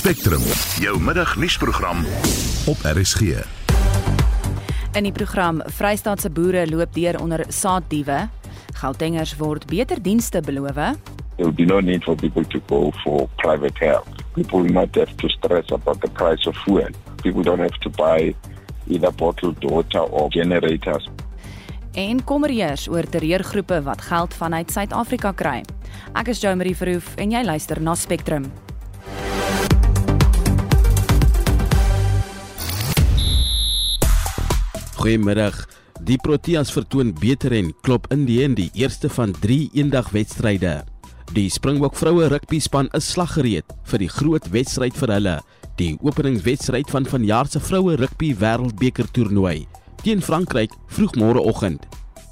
Spectrum, 0.00 0.40
jou 0.80 1.00
middagnuusprogram 1.00 1.98
op 2.66 2.76
RSG. 2.96 3.20
In 4.96 5.04
die 5.04 5.12
program 5.12 5.58
Vrystaatse 5.76 6.30
boere 6.32 6.62
loop 6.70 6.94
deur 6.96 7.18
onder 7.20 7.42
saaddiewe. 7.52 8.22
Gautengers 8.80 9.34
word 9.36 9.66
beter 9.68 10.00
dienste 10.00 10.40
beloof. 10.40 10.74
There 11.36 11.44
will 11.44 11.52
be 11.52 11.66
no 11.68 11.80
need 11.80 12.04
for 12.04 12.16
people 12.16 12.46
to 12.48 12.62
go 12.66 12.90
for 13.02 13.28
private 13.36 13.84
help. 13.84 14.08
People 14.32 14.62
will 14.62 14.72
not 14.72 14.94
have 14.94 15.12
to 15.20 15.28
stress 15.28 15.68
about 15.68 16.00
the 16.00 16.08
price 16.08 16.48
of 16.48 16.56
fuel. 16.56 16.88
People 17.20 17.42
don't 17.42 17.60
have 17.60 17.78
to 17.84 17.90
buy 17.90 18.34
either 18.88 19.12
bottled 19.12 19.64
water 19.64 20.00
or 20.00 20.30
generators. 20.30 21.10
En 21.92 22.24
kommerieers 22.24 22.88
oor 22.88 23.04
terreurgroepe 23.04 23.82
wat 23.82 24.00
geld 24.08 24.34
vanuit 24.34 24.72
Suid-Afrika 24.72 25.32
kry. 25.32 25.60
Ek 26.16 26.32
is 26.32 26.40
Jo 26.40 26.56
Marie 26.56 26.76
Verhoef 26.76 27.14
en 27.20 27.36
jy 27.36 27.44
luister 27.44 27.82
na 27.82 27.94
Spectrum. 27.94 28.48
Goeiemiddag. 35.00 35.54
Die 36.04 36.18
Proteas 36.20 36.68
vertoon 36.74 37.14
beter 37.16 37.54
en 37.56 37.70
klop 37.86 38.04
in 38.12 38.26
die 38.28 38.42
in 38.44 38.52
die 38.58 38.68
eerste 38.76 39.08
van 39.08 39.30
3 39.32 39.70
eendagwedstryde. 39.80 40.74
Die 41.32 41.46
Springbok 41.48 41.96
vroue 41.96 42.26
rugbyspan 42.28 42.90
is 42.98 43.08
slaggereed 43.14 43.72
vir 43.88 44.02
die 44.02 44.10
groot 44.12 44.50
wedstryd 44.52 44.98
vir 45.00 45.14
hulle, 45.14 45.34
die 45.80 45.94
openingswedstryd 46.04 46.92
van 46.92 47.08
vanjaar 47.08 47.48
se 47.48 47.64
vroue 47.64 47.96
rugby 47.96 48.34
wêreldbeker 48.42 49.08
toernooi 49.16 49.64
teen 50.04 50.20
Frankryk 50.20 50.76
vroegmôreoggend. 50.92 51.86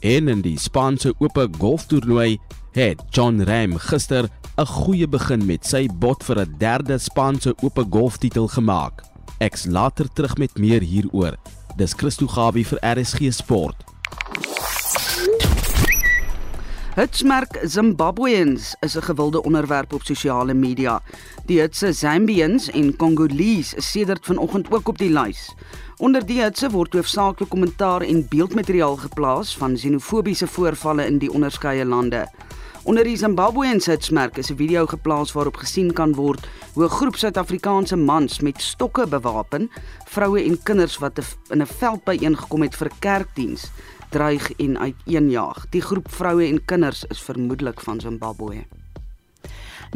En 0.05 0.28
in 0.28 0.44
die 0.44 0.58
Spaanse 0.60 1.14
oop 1.24 1.41
golftoernooi 1.56 2.36
het 2.77 3.00
John 3.16 3.41
Ram 3.48 3.78
gister 3.80 4.28
'n 4.58 4.66
goeie 4.66 5.08
begin 5.08 5.46
met 5.46 5.64
sy 5.64 5.88
bot 5.88 6.22
vir 6.22 6.44
'n 6.44 6.56
derde 6.58 6.98
Spaanse 6.98 7.55
oop 7.62 7.80
golftitel 7.91 8.48
gemaak. 8.48 9.02
Ek's 9.41 9.64
later 9.64 10.08
terug 10.12 10.36
met 10.36 10.58
meer 10.58 10.82
hieroor. 10.82 11.38
Dis 11.79 11.93
Christo 11.95 12.27
Gawie 12.27 12.65
vir 12.67 12.81
RSG 12.83 13.29
Sport. 13.31 13.84
Hitsmerk 16.97 17.61
Zimbabweans 17.62 18.75
is 18.81 18.97
'n 18.97 19.03
gewilde 19.03 19.43
onderwerp 19.43 19.93
op 19.93 20.03
sosiale 20.03 20.55
media. 20.55 21.03
Die 21.47 21.61
hitse 21.61 21.93
Zambians 21.93 22.71
en 22.71 22.97
Congolese 22.97 23.77
is 23.77 23.91
sedert 23.91 24.27
vanoggend 24.27 24.71
ook 24.71 24.89
op 24.89 24.99
die 24.99 25.11
lys. 25.11 25.55
Onder 25.97 26.27
die 26.27 26.43
hitse 26.43 26.71
word 26.71 26.93
hoofsaaklik 26.93 27.49
kommentaar 27.49 28.01
en 28.01 28.27
beeldmateriaal 28.29 28.97
geplaas 28.97 29.56
van 29.56 29.75
xenofobiese 29.75 30.47
voorvalle 30.47 31.06
in 31.06 31.19
die 31.19 31.33
onderskeie 31.33 31.84
lande. 31.84 32.29
Onder 32.89 33.05
die 33.05 33.19
Zimbabweanse 33.20 33.91
hitsmerk 33.91 34.39
is 34.41 34.50
'n 34.50 34.56
video 34.56 34.86
geplaas 34.86 35.33
waarop 35.33 35.56
gesien 35.56 35.92
kan 35.92 36.14
word 36.14 36.47
hoe 36.72 36.84
'n 36.84 36.89
groep 36.89 37.17
Suid-Afrikaanse 37.17 37.97
mans 37.97 38.41
met 38.41 38.62
stokke 38.62 39.06
bewapen 39.06 39.70
vroue 40.05 40.42
en 40.42 40.62
kinders 40.62 40.98
wat 40.98 41.19
in 41.48 41.61
'n 41.61 41.66
veld 41.66 42.05
byeengekom 42.05 42.62
het 42.62 42.77
vir 42.77 42.91
kerkdiens 42.98 43.70
dreig 44.11 44.53
en 44.56 44.78
uiteenjaag. 44.78 45.69
Die 45.70 45.83
groep 45.83 46.11
vroue 46.11 46.47
en 46.47 46.64
kinders 46.64 47.05
is 47.05 47.20
vermoedelik 47.22 47.81
van 47.81 48.00
Zimbabwe. 48.00 48.64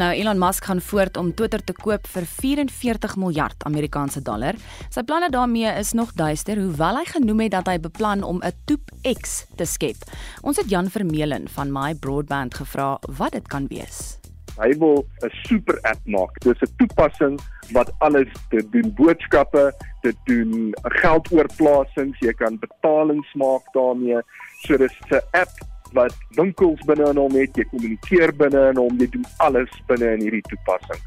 Nou 0.01 0.09
Elon 0.13 0.39
Musk 0.39 0.65
gaan 0.65 0.81
voort 0.81 1.17
om 1.17 1.35
Twitter 1.35 1.65
te 1.65 1.75
koop 1.77 2.07
vir 2.15 2.25
44 2.27 3.17
miljard 3.21 3.65
Amerikaanse 3.69 4.23
dollar. 4.25 4.57
Sy 4.89 5.05
planne 5.05 5.29
daarmee 5.31 5.69
is 5.79 5.93
nog 5.93 6.15
duister, 6.17 6.57
hoewel 6.57 7.03
hy 7.03 7.05
genoem 7.11 7.45
het 7.45 7.53
dat 7.59 7.69
hy 7.69 7.79
beplan 7.81 8.25
om 8.25 8.41
'n 8.41 8.53
Toep 8.65 8.91
X 9.03 9.45
te 9.57 9.65
skep. 9.65 9.97
Ons 10.43 10.57
het 10.57 10.71
Jan 10.71 10.89
Vermeulen 10.91 11.49
van 11.49 11.73
My 11.73 11.95
Broadband 11.95 12.55
gevra 12.55 12.99
wat 13.19 13.33
dit 13.33 13.49
kan 13.49 13.67
wees. 13.67 14.19
Hy 14.61 14.73
wil 14.79 15.05
'n 15.25 15.31
super 15.49 15.79
app 15.83 16.01
maak. 16.07 16.41
Dis 16.41 16.61
'n 16.61 16.75
toepassing 16.77 17.41
wat 17.73 17.93
alles 17.99 18.29
te 18.51 18.69
doen 18.71 18.95
boodskappe, 18.95 19.75
te 20.01 20.13
doen 20.25 20.75
geldoorplasings, 20.83 22.19
jy 22.19 22.33
kan 22.33 22.59
betalings 22.59 23.33
maak 23.35 23.63
daarmee. 23.73 24.21
So 24.65 24.77
dis 24.77 24.93
'n 25.11 25.21
app 25.33 25.72
wat 25.93 26.15
winkels 26.37 26.81
binne 26.87 27.11
in 27.11 27.17
hom 27.17 27.39
het, 27.39 27.57
jy 27.57 27.65
kommunikeer 27.71 28.35
binne 28.37 28.69
in 28.71 28.77
hom, 28.77 28.99
jy 28.99 29.09
doen 29.15 29.27
alles 29.39 29.71
binne 29.87 30.17
in 30.17 30.27
hierdie 30.27 30.45
toepassing. 30.51 31.01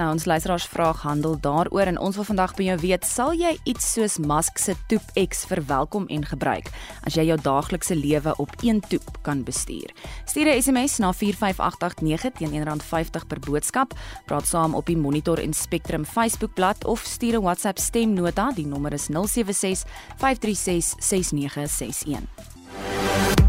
Nou 0.00 0.14
ons 0.14 0.24
luisteraars 0.24 0.64
vraag 0.64 1.02
handel 1.02 1.40
daaroor 1.40 1.90
en 1.90 1.98
ons 1.98 2.16
wil 2.16 2.24
vandag 2.24 2.54
by 2.56 2.70
jou 2.70 2.76
weet, 2.80 3.04
sal 3.04 3.34
jy 3.36 3.50
iets 3.68 3.84
soos 3.92 4.14
Musk 4.22 4.56
se 4.56 4.72
Toep 4.88 5.04
X 5.28 5.42
verwelkom 5.50 6.06
en 6.08 6.24
gebruik 6.24 6.70
as 7.04 7.18
jy 7.18 7.26
jou 7.28 7.36
daaglikse 7.42 7.98
lewe 7.98 8.32
op 8.40 8.54
een 8.64 8.80
toep 8.88 9.18
kan 9.26 9.42
bestuur? 9.44 9.92
Stuur 10.24 10.48
'n 10.48 10.62
SMS 10.62 10.98
na 10.98 11.12
45889 11.12 12.32
teen 12.38 12.62
R1.50 12.62 13.26
per 13.26 13.40
boodskap. 13.40 13.92
Praat 14.24 14.46
saam 14.46 14.74
op 14.74 14.86
die 14.86 14.96
Monitor 14.96 15.38
en 15.38 15.52
Spectrum 15.52 16.04
Facebookblad 16.04 16.84
of 16.84 17.00
stuur 17.00 17.36
'n 17.36 17.42
WhatsApp 17.42 17.78
stemnota, 17.78 18.52
die 18.54 18.66
nommer 18.66 18.92
is 18.92 19.08
076 19.08 19.84
536 20.16 20.94
6961. 20.98 23.39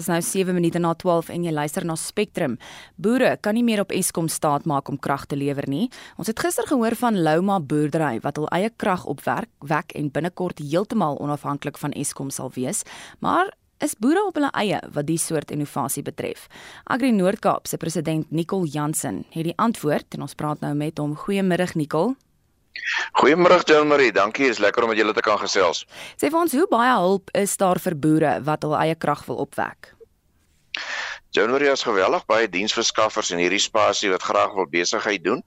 Dis 0.00 0.08
nou 0.08 0.22
7 0.24 0.54
minute 0.56 0.80
na 0.80 0.94
12 0.96 1.28
en 1.34 1.42
jy 1.44 1.50
luister 1.52 1.84
na 1.84 1.92
Spectrum. 2.00 2.54
Boere 2.96 3.34
kan 3.44 3.52
nie 3.52 3.64
meer 3.66 3.82
op 3.82 3.90
Eskom 3.92 4.30
staat 4.32 4.64
maak 4.64 4.88
om 4.88 4.96
krag 4.96 5.26
te 5.28 5.36
lewer 5.36 5.66
nie. 5.68 5.90
Ons 6.16 6.30
het 6.32 6.40
gister 6.40 6.64
gehoor 6.70 6.96
van 6.96 7.18
Louma 7.20 7.58
boerdery 7.60 8.14
wat 8.24 8.40
hul 8.40 8.48
eie 8.56 8.70
krag 8.80 9.04
opwerk, 9.04 9.50
wek 9.60 9.92
en 9.92 10.08
binnekort 10.08 10.62
heeltemal 10.64 11.20
onafhanklik 11.20 11.76
van 11.82 11.92
Eskom 11.92 12.32
sal 12.32 12.48
wees. 12.56 12.80
Maar 13.20 13.52
is 13.84 13.92
boere 14.00 14.24
op 14.24 14.40
hulle 14.40 14.52
eie 14.56 14.80
wat 14.96 15.10
die 15.10 15.20
soort 15.20 15.52
innovasie 15.52 16.06
betref. 16.06 16.48
Agri 16.88 17.12
Noord-Kaap 17.12 17.68
se 17.68 17.76
president 17.76 18.32
Nicol 18.32 18.64
Jansen 18.64 19.26
het 19.36 19.52
die 19.52 19.56
antwoord 19.60 20.16
en 20.16 20.24
ons 20.24 20.34
praat 20.34 20.64
nou 20.64 20.72
met 20.80 20.96
hom. 20.96 21.12
Goeiemiddag 21.12 21.76
Nicol. 21.76 22.14
Goeiemôre 23.20 23.60
Jan 23.66 23.88
Marie, 23.88 24.12
dankie. 24.12 24.48
Is 24.50 24.58
lekker 24.58 24.82
om 24.82 24.92
met 24.92 24.98
julle 24.98 25.14
te 25.14 25.24
kan 25.24 25.38
gesels. 25.38 25.84
Sê 26.20 26.30
vir 26.30 26.40
ons 26.40 26.54
hoe 26.54 26.66
baie 26.70 26.92
hulp 26.96 27.32
is 27.38 27.56
daar 27.60 27.80
vir 27.82 27.96
boere 27.98 28.36
wat 28.46 28.66
hul 28.66 28.76
eie 28.78 28.96
krag 28.98 29.24
wil 29.28 29.42
opwek? 29.44 29.92
Jan 31.34 31.52
Marie 31.54 31.70
is 31.70 31.86
geweldig 31.86 32.24
baie 32.30 32.48
diensverskaffers 32.50 33.30
in 33.34 33.42
hierdie 33.42 33.62
spasie 33.62 34.10
wat 34.10 34.24
graag 34.26 34.56
wil 34.56 34.70
besigheid 34.70 35.22
doen. 35.24 35.44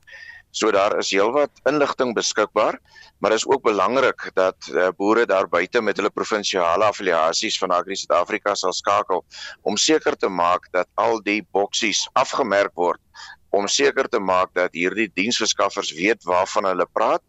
So 0.53 0.69
daar 0.69 0.93
is 1.01 1.09
heelwat 1.09 1.63
inligting 1.65 2.11
beskikbaar, 2.13 2.77
maar 3.17 3.33
dit 3.33 3.39
is 3.41 3.47
ook 3.49 3.63
belangrik 3.65 4.27
dat 4.37 4.67
uh, 4.69 4.91
boere 4.97 5.25
daar 5.25 5.47
buite 5.49 5.81
met 5.81 5.97
hulle 5.97 6.11
provinsiale 6.13 6.85
affiliasies 6.85 7.57
van 7.57 7.73
Agri 7.73 7.97
Suid-Afrika 7.97 8.53
sal 8.55 8.75
skakel 8.77 9.23
om 9.65 9.79
seker 9.81 10.15
te 10.15 10.29
maak 10.29 10.69
dat 10.71 10.87
al 10.93 11.17
die 11.25 11.41
boksies 11.51 12.05
afgemerk 12.13 12.75
word 12.77 13.01
om 13.53 13.67
seker 13.69 14.09
te 14.09 14.19
maak 14.19 14.53
dat 14.57 14.73
hierdie 14.73 15.11
diensverskaffers 15.13 15.93
weet 15.93 16.25
waarvan 16.25 16.65
hulle 16.71 16.87
praat 16.93 17.21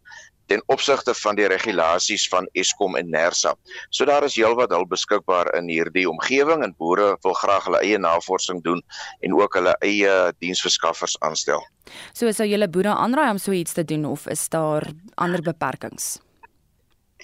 ten 0.47 0.63
opsigte 0.73 1.15
van 1.17 1.39
die 1.39 1.47
regulasies 1.49 2.27
van 2.29 2.47
Eskom 2.53 2.97
en 3.01 3.09
Nersa. 3.11 3.55
So 3.89 4.05
daar 4.09 4.25
is 4.27 4.37
heelwat 4.37 4.73
hulp 4.75 4.91
beskikbaar 4.93 5.55
in 5.57 5.71
hierdie 5.73 6.05
omgewing 6.09 6.65
en 6.65 6.75
boere 6.79 7.15
wil 7.25 7.37
graag 7.41 7.69
hulle 7.69 7.81
eie 7.81 7.99
navorsing 8.01 8.61
doen 8.65 8.83
en 9.25 9.37
ook 9.39 9.57
hulle 9.61 9.73
eie 9.81 10.13
diensverskaffers 10.45 11.17
aanstel. 11.25 11.65
So 12.13 12.33
sou 12.33 12.49
julle 12.49 12.69
boere 12.69 12.93
aanraai 12.93 13.31
om 13.31 13.41
so 13.41 13.57
iets 13.57 13.77
te 13.77 13.85
doen 13.85 14.05
of 14.09 14.29
is 14.29 14.49
daar 14.53 14.91
ander 15.15 15.43
beperkings? 15.45 16.19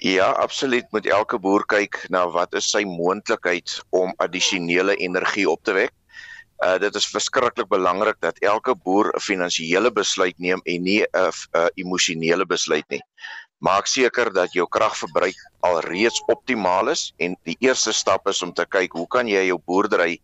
Ja, 0.00 0.30
absoluut 0.40 0.86
moet 0.94 1.06
elke 1.06 1.38
boer 1.38 1.66
kyk 1.68 2.06
na 2.08 2.24
wat 2.32 2.54
is 2.56 2.70
sy 2.72 2.86
moontlikheid 2.88 3.82
om 3.92 4.14
addisionele 4.16 4.94
energie 4.96 5.48
op 5.50 5.60
te 5.64 5.74
wek 5.76 5.92
Uh 6.60 6.76
dit 6.78 6.94
is 6.94 7.06
verskriklik 7.08 7.68
belangrik 7.68 8.18
dat 8.20 8.38
elke 8.38 8.74
boer 8.74 9.12
'n 9.16 9.20
finansiële 9.20 9.92
besluit 9.92 10.38
neem 10.38 10.60
en 10.64 10.82
nie 10.82 11.02
'n 11.02 11.32
emosionele 11.74 12.46
besluit 12.46 12.88
nie. 12.88 13.02
Maak 13.60 13.86
seker 13.86 14.32
dat 14.32 14.52
jou 14.52 14.66
kragverbruik 14.68 15.36
alreeds 15.60 16.22
optimaal 16.32 16.88
is 16.88 17.12
en 17.16 17.36
die 17.44 17.56
eerste 17.60 17.92
stap 17.92 18.28
is 18.28 18.42
om 18.42 18.52
te 18.52 18.64
kyk 18.64 18.92
hoe 18.92 19.06
kan 19.06 19.28
jy 19.28 19.42
jou 19.46 19.58
boerdery 19.58 20.20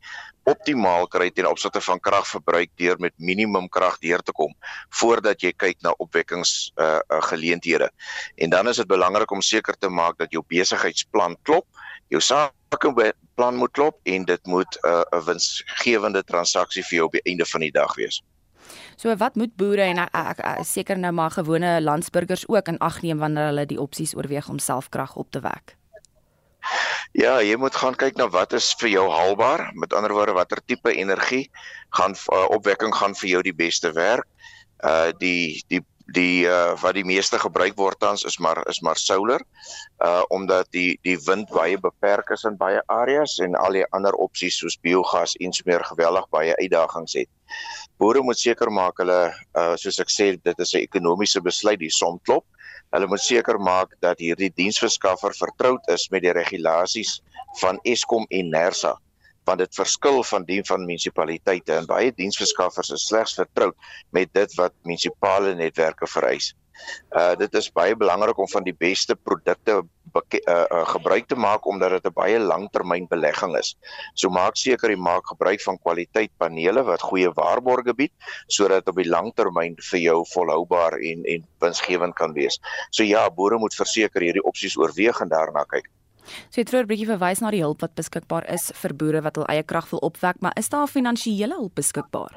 optimaal 0.47 1.09
kry 1.11 1.31
ten 1.35 1.49
opsigte 1.49 1.81
van 1.83 2.01
kragverbruik 2.01 2.71
deur 2.81 2.97
met 3.03 3.13
minimum 3.19 3.69
krag 3.69 3.99
deur 3.99 4.23
te 4.23 4.33
kom 4.33 4.55
voordat 5.01 5.43
jy 5.43 5.53
kyk 5.53 5.83
na 5.83 5.93
opwekkings 5.99 6.73
uh, 6.77 7.01
uh 7.13 7.23
geleenthede. 7.31 7.91
En 8.37 8.51
dan 8.51 8.69
is 8.69 8.77
dit 8.77 8.89
belangrik 8.89 9.31
om 9.31 9.43
seker 9.43 9.77
te 9.79 9.89
maak 9.89 10.17
dat 10.19 10.33
jou 10.33 10.45
besigheidsplan 10.49 11.37
klop, 11.43 11.67
jou 12.09 12.21
sakeplan 12.21 13.57
moet 13.57 13.73
klop 13.73 14.01
en 14.05 14.25
dit 14.25 14.47
moet 14.47 14.79
'n 14.83 14.89
uh, 14.89 15.25
winsgewende 15.27 16.25
transaksie 16.25 16.85
vir 16.85 16.97
jou 16.97 17.07
op 17.07 17.13
die 17.13 17.25
einde 17.25 17.47
van 17.47 17.61
die 17.61 17.73
dag 17.73 17.95
wees. 17.95 18.23
So 18.97 19.17
wat 19.17 19.35
moet 19.37 19.57
boere 19.57 19.83
en 19.83 19.99
ek, 19.99 20.15
ek, 20.15 20.39
ek 20.41 20.67
seker 20.67 20.99
nou 20.99 21.13
maar 21.13 21.31
gewone 21.31 21.81
landsburgers 21.81 22.49
ook 22.49 22.69
in 22.69 22.79
ag 22.79 23.03
neem 23.03 23.19
wanneer 23.19 23.51
hulle 23.53 23.67
die 23.67 23.81
opsies 23.81 24.17
oorweeg 24.17 24.49
om 24.49 24.59
selfkrag 24.59 25.17
op 25.17 25.31
te 25.31 25.41
wek? 25.41 25.77
Ja, 27.17 27.41
jy 27.41 27.57
moet 27.57 27.77
gaan 27.77 27.95
kyk 27.95 28.17
na 28.17 28.27
wat 28.29 28.53
is 28.53 28.73
vir 28.81 28.91
jou 28.91 29.05
haalbaar. 29.11 29.71
Met 29.75 29.95
ander 29.95 30.13
woorde, 30.13 30.35
watter 30.37 30.61
tipe 30.65 30.93
energie 30.93 31.51
gaan 31.97 32.17
uh, 32.33 32.47
opwekking 32.51 32.95
gaan 32.95 33.15
vir 33.15 33.29
jou 33.29 33.43
die 33.47 33.55
beste 33.55 33.93
werk. 33.93 34.27
Uh 34.85 35.13
die 35.17 35.65
die 35.73 35.81
die 36.15 36.47
uh, 36.47 36.75
wat 36.79 36.95
die 36.95 37.05
meeste 37.05 37.39
gebruik 37.39 37.75
word 37.77 37.99
tans 37.99 38.23
is 38.25 38.39
maar 38.39 38.61
is 38.71 38.79
maar 38.81 38.97
solar 38.97 39.43
uh 40.05 40.23
omdat 40.31 40.69
die 40.71 40.99
die 41.03 41.17
wind 41.27 41.51
baie 41.51 41.79
beperk 41.79 42.31
is 42.31 42.45
in 42.45 42.57
baie 42.57 42.83
areas 42.87 43.39
en 43.43 43.57
al 43.59 43.73
die 43.73 43.85
ander 43.91 44.15
opsies 44.15 44.59
soos 44.61 44.79
biogas 44.79 45.35
en 45.41 45.53
so 45.53 45.67
meer 45.67 45.85
geweldig 45.85 46.29
baie 46.31 46.55
uitdagings 46.63 47.17
het. 47.19 47.29
Boere 47.99 48.23
moet 48.23 48.39
seker 48.39 48.71
maak 48.71 49.03
hulle 49.03 49.33
uh 49.59 49.75
soos 49.77 49.99
ek 49.99 50.13
sê 50.13 50.37
dit 50.37 50.59
is 50.59 50.75
'n 50.75 50.85
ekonomiese 50.87 51.41
besluit 51.41 51.81
die 51.81 51.91
som 51.91 52.21
klop. 52.23 52.47
Hulle 52.95 53.07
moet 53.07 53.21
seker 53.21 53.59
maak 53.59 53.97
dat 54.01 54.19
hierdie 54.19 54.53
diensverskaffer 54.55 55.35
vertroud 55.35 55.83
is 55.89 56.09
met 56.11 56.23
die 56.23 56.33
regulasies 56.33 57.21
van 57.61 57.79
Eskom 57.83 58.27
en 58.31 58.51
Nersa 58.51 58.95
want 59.47 59.63
dit 59.63 59.81
verskil 59.81 60.23
van 60.27 60.45
die 60.45 60.61
van 60.67 60.87
munisipaliteite 60.87 61.79
en 61.79 61.89
baie 61.91 62.13
diensverskaffers 62.13 62.93
is 62.97 63.09
slegs 63.11 63.37
vertroud 63.39 63.77
met 64.11 64.33
dit 64.35 64.55
wat 64.61 64.75
munisipale 64.83 65.55
netwerke 65.55 66.09
vereis. 66.11 66.53
Uh 67.19 67.35
dit 67.41 67.55
is 67.61 67.73
baie 67.73 67.97
belangrik 67.97 68.39
om 68.39 68.49
van 68.53 68.65
die 68.67 68.75
beste 68.77 69.17
produkte 69.17 69.79
uh, 69.81 69.85
uh, 70.17 70.83
gebruik 70.91 71.29
te 71.29 71.39
maak 71.47 71.67
omdat 71.67 71.91
dit 71.97 72.07
'n 72.11 72.19
baie 72.19 72.39
langtermynbelegging 72.39 73.57
is. 73.57 73.77
So 74.15 74.29
maak 74.29 74.57
seker 74.57 74.91
jy 74.91 74.97
maak 74.97 75.27
gebruik 75.33 75.63
van 75.63 75.79
kwaliteit 75.79 76.33
panele 76.39 76.83
wat 76.83 77.09
goeie 77.09 77.33
waarborge 77.33 77.95
bied 77.95 78.13
sodat 78.47 78.89
op 78.89 78.97
die 78.97 79.09
langtermyn 79.09 79.77
vir 79.91 80.01
jou 80.01 80.25
volhoubaar 80.35 80.99
en 81.01 81.25
en 81.25 81.47
winsgewend 81.61 82.15
kan 82.15 82.33
wees. 82.33 82.61
So 82.91 83.03
ja, 83.03 83.31
boere 83.31 83.59
moet 83.59 83.75
verseker 83.75 84.21
hierdie 84.21 84.45
opsies 84.45 84.77
oorweeg 84.77 85.21
en 85.21 85.29
daarna 85.29 85.65
kyk. 85.65 85.89
So 86.51 86.61
jy 86.61 86.65
het 86.65 86.71
vroeër 86.71 86.85
'n 86.85 86.93
bietjie 86.93 87.11
verwys 87.13 87.41
na 87.41 87.51
die 87.51 87.63
hulp 87.63 87.81
wat 87.81 87.95
beskikbaar 87.95 88.45
is 88.53 88.71
vir 88.75 88.95
boere 88.95 89.23
wat 89.23 89.37
hul 89.37 89.49
eie 89.49 89.63
krag 89.63 89.91
wil 89.91 90.01
opwek, 90.01 90.41
maar 90.41 90.53
is 90.57 90.69
daar 90.69 90.87
finansiële 90.87 91.55
hulp 91.55 91.75
beskikbaar? 91.75 92.33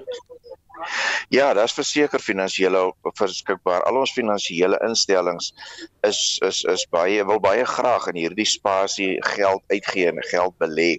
Ja, 1.27 1.53
daar's 1.53 1.73
verseker 1.73 2.19
finansiële 2.19 2.93
beskikbaar. 3.19 3.83
Al 3.83 3.99
ons 4.01 4.13
finansiële 4.15 4.79
instellings 4.87 5.51
is 6.07 6.39
is 6.47 6.63
is 6.63 6.85
baie 6.89 7.25
wil 7.25 7.41
baie 7.43 7.65
graag 7.65 8.07
in 8.07 8.21
hierdie 8.21 8.47
spasie 8.47 9.11
geld 9.35 9.63
uitgee 9.67 10.07
en 10.07 10.23
geld 10.31 10.55
belê. 10.63 10.97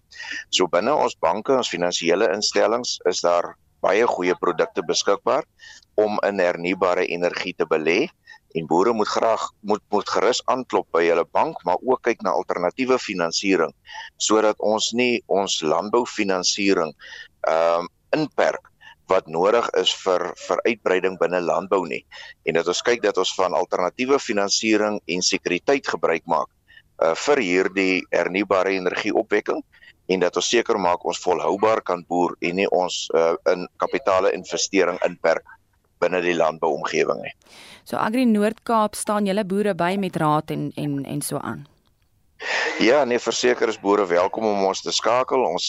So 0.51 0.69
binne 0.69 0.95
ons 0.95 1.17
banke, 1.19 1.57
ons 1.57 1.73
finansiële 1.73 2.31
instellings 2.35 2.99
is 3.11 3.25
daar 3.27 3.55
baie 3.81 4.07
goeie 4.07 4.37
produkte 4.37 4.85
beskikbaar 4.85 5.47
om 5.95 6.19
in 6.27 6.39
hernubare 6.39 7.07
energie 7.07 7.55
te 7.57 7.67
belê 7.67 8.09
en 8.59 8.67
boere 8.67 8.93
moet 8.93 9.09
graag 9.09 9.43
moet 9.61 9.83
moet 9.95 10.09
gerus 10.11 10.43
aanklop 10.51 10.89
by 10.93 11.05
hulle 11.07 11.27
bank 11.33 11.63
maar 11.65 11.79
ook 11.83 12.03
kyk 12.09 12.23
na 12.27 12.35
alternatiewe 12.35 12.99
finansiering 12.99 13.73
sodat 14.17 14.59
ons 14.59 14.91
nie 14.93 15.23
ons 15.27 15.61
landboufinansiering 15.63 16.95
ehm 17.47 17.87
um, 17.87 17.89
inperk 18.11 18.71
wat 19.11 19.27
nodig 19.27 19.67
is 19.79 19.91
vir 20.05 20.23
vir 20.39 20.63
uitbreiding 20.69 21.19
binne 21.19 21.41
landbou 21.43 21.83
nie. 21.89 22.05
En 22.47 22.59
dat 22.59 22.69
ons 22.71 22.83
kyk 22.87 23.03
dat 23.03 23.19
ons 23.19 23.33
van 23.39 23.57
alternatiewe 23.59 24.21
finansiering 24.23 25.01
en 25.07 25.27
sekuriteit 25.27 25.87
gebruik 25.95 26.27
maak 26.31 26.49
uh, 27.03 27.15
vir 27.27 27.43
hierdie 27.43 27.95
hernubare 28.15 28.77
energieopwekking 28.79 29.63
en 30.11 30.23
dat 30.23 30.37
ons 30.39 30.51
seker 30.51 30.79
maak 30.79 31.05
ons 31.07 31.23
volhoubaar 31.23 31.83
kan 31.87 32.05
boer 32.09 32.37
en 32.41 32.61
nie 32.63 32.69
ons 32.75 33.03
uh, 33.15 33.35
in 33.53 33.67
kapitale 33.83 34.33
investering 34.37 34.99
inperk 35.07 35.47
binne 36.01 36.23
die 36.25 36.37
landbouomgewing 36.37 37.23
nie. 37.25 37.35
So 37.85 37.97
Agri 38.01 38.27
Noord-Kaap 38.29 38.97
staan 38.99 39.27
julle 39.29 39.45
boere 39.45 39.75
by 39.75 39.97
met 40.01 40.17
raad 40.21 40.51
en 40.55 40.71
en 40.77 41.05
en 41.05 41.23
so 41.23 41.39
aan. 41.39 41.67
Ja, 42.81 43.03
nee, 43.05 43.19
verseker 43.21 43.69
is 43.69 43.77
boere 43.77 44.07
welkom 44.09 44.47
om 44.49 44.63
ons 44.65 44.81
te 44.81 44.93
skakel. 44.97 45.43
Ons 45.45 45.65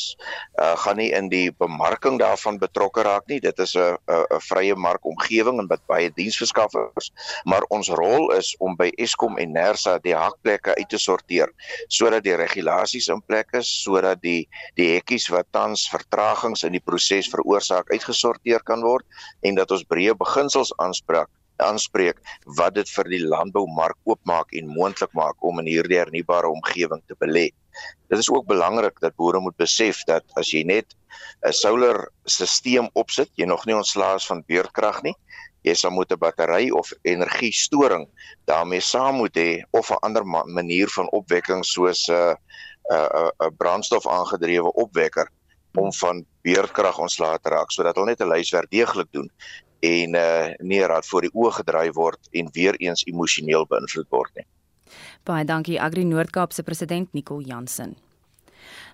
uh, 0.55 0.77
gaan 0.79 0.95
nie 0.95 1.09
in 1.11 1.25
die 1.27 1.49
bemarking 1.59 2.15
daarvan 2.21 2.55
betrokke 2.61 3.03
raak 3.03 3.25
nie. 3.27 3.41
Dit 3.43 3.59
is 3.59 3.73
'n 3.75 3.97
'n 4.07 4.39
vrye 4.45 4.75
markomgewing 4.79 5.59
en 5.59 5.67
met 5.67 5.83
baie 5.91 6.07
diensverskaffers, 6.15 7.11
maar 7.43 7.67
ons 7.67 7.89
rol 7.89 8.31
is 8.37 8.55
om 8.59 8.77
by 8.79 8.87
Eskom 8.95 9.35
en 9.43 9.51
Nersa 9.51 9.97
die 9.99 10.15
hakplekke 10.15 10.77
uit 10.79 10.89
te 10.89 10.97
sorteer 10.97 11.51
sodat 11.89 12.23
die 12.23 12.35
regulasies 12.35 13.11
in 13.11 13.21
plek 13.27 13.51
is, 13.59 13.67
sodat 13.83 14.21
die 14.21 14.47
die 14.79 14.93
hekkies 14.95 15.27
wat 15.27 15.51
tans 15.51 15.89
vertragings 15.91 16.63
in 16.63 16.71
die 16.71 16.85
proses 16.85 17.27
veroorsaak 17.27 17.91
uitgesorteer 17.91 18.63
kan 18.63 18.81
word 18.81 19.05
en 19.43 19.55
dat 19.55 19.71
ons 19.71 19.83
breë 19.83 20.15
beginsels 20.15 20.71
aanspreek 20.77 21.27
aanspreek 21.61 22.19
wat 22.57 22.75
dit 22.75 22.89
vir 22.89 23.09
die 23.13 23.21
landboumark 23.23 23.97
oopmaak 24.09 24.53
en 24.57 24.73
moontlik 24.75 25.13
maak 25.17 25.43
om 25.45 25.59
in 25.59 25.69
hierdie 25.69 25.99
hernubare 25.99 26.49
omgewing 26.51 27.01
te 27.07 27.17
belê. 27.19 27.49
Dit 28.11 28.19
is 28.19 28.29
ook 28.29 28.47
belangrik 28.47 28.99
dat 28.99 29.15
boere 29.15 29.39
moet 29.39 29.57
besef 29.57 30.03
dat 30.09 30.23
as 30.39 30.51
jy 30.51 30.63
net 30.63 30.95
'n 31.47 31.53
solar 31.53 32.09
stelsel 32.25 32.89
opsit, 32.93 33.29
jy 33.35 33.45
nog 33.45 33.65
nie 33.65 33.75
ontslae 33.75 34.15
is 34.15 34.27
van 34.27 34.43
beurtkrag 34.47 35.01
nie. 35.03 35.15
Jy 35.63 35.73
sal 35.73 35.91
moet 35.91 36.11
'n 36.11 36.19
battery 36.19 36.69
of 36.69 36.91
energiestoring 37.03 38.07
daarmee 38.45 38.81
saam 38.81 39.15
moet 39.15 39.35
hê 39.35 39.63
of 39.71 39.91
'n 39.91 40.01
ander 40.01 40.25
manier 40.25 40.89
van 40.89 41.09
opwekking 41.11 41.63
soos 41.65 42.07
'n 42.09 42.13
uh, 42.13 42.35
'n 42.91 42.95
uh, 42.95 43.29
'n 43.39 43.45
uh, 43.45 43.51
brandstof 43.57 44.07
aangedrewe 44.07 44.71
opwekker 44.73 45.29
om 45.75 45.93
van 45.93 46.25
beurtkrag 46.41 46.97
ontslae 46.99 47.39
te 47.39 47.49
raak 47.49 47.71
sodat 47.71 47.95
hulle 47.95 48.11
net 48.11 48.21
'n 48.21 48.27
lyswerk 48.27 48.69
deeglik 48.71 49.11
doen 49.11 49.29
en 49.81 50.15
uh 50.15 50.53
nie 50.59 50.81
raad 50.85 51.07
voor 51.09 51.27
die 51.27 51.33
oë 51.33 51.51
gedraai 51.59 51.91
word 51.97 52.31
en 52.31 52.49
weer 52.53 52.77
eens 52.79 53.03
emosioneel 53.09 53.65
beïnvloed 53.69 54.09
word 54.09 54.31
nie. 54.35 54.47
Baie 55.25 55.45
dankie 55.45 55.81
Agri 55.81 56.03
Noord-Kaap 56.05 56.53
se 56.53 56.63
president 56.63 57.13
Nicole 57.13 57.45
Jansen. 57.45 57.95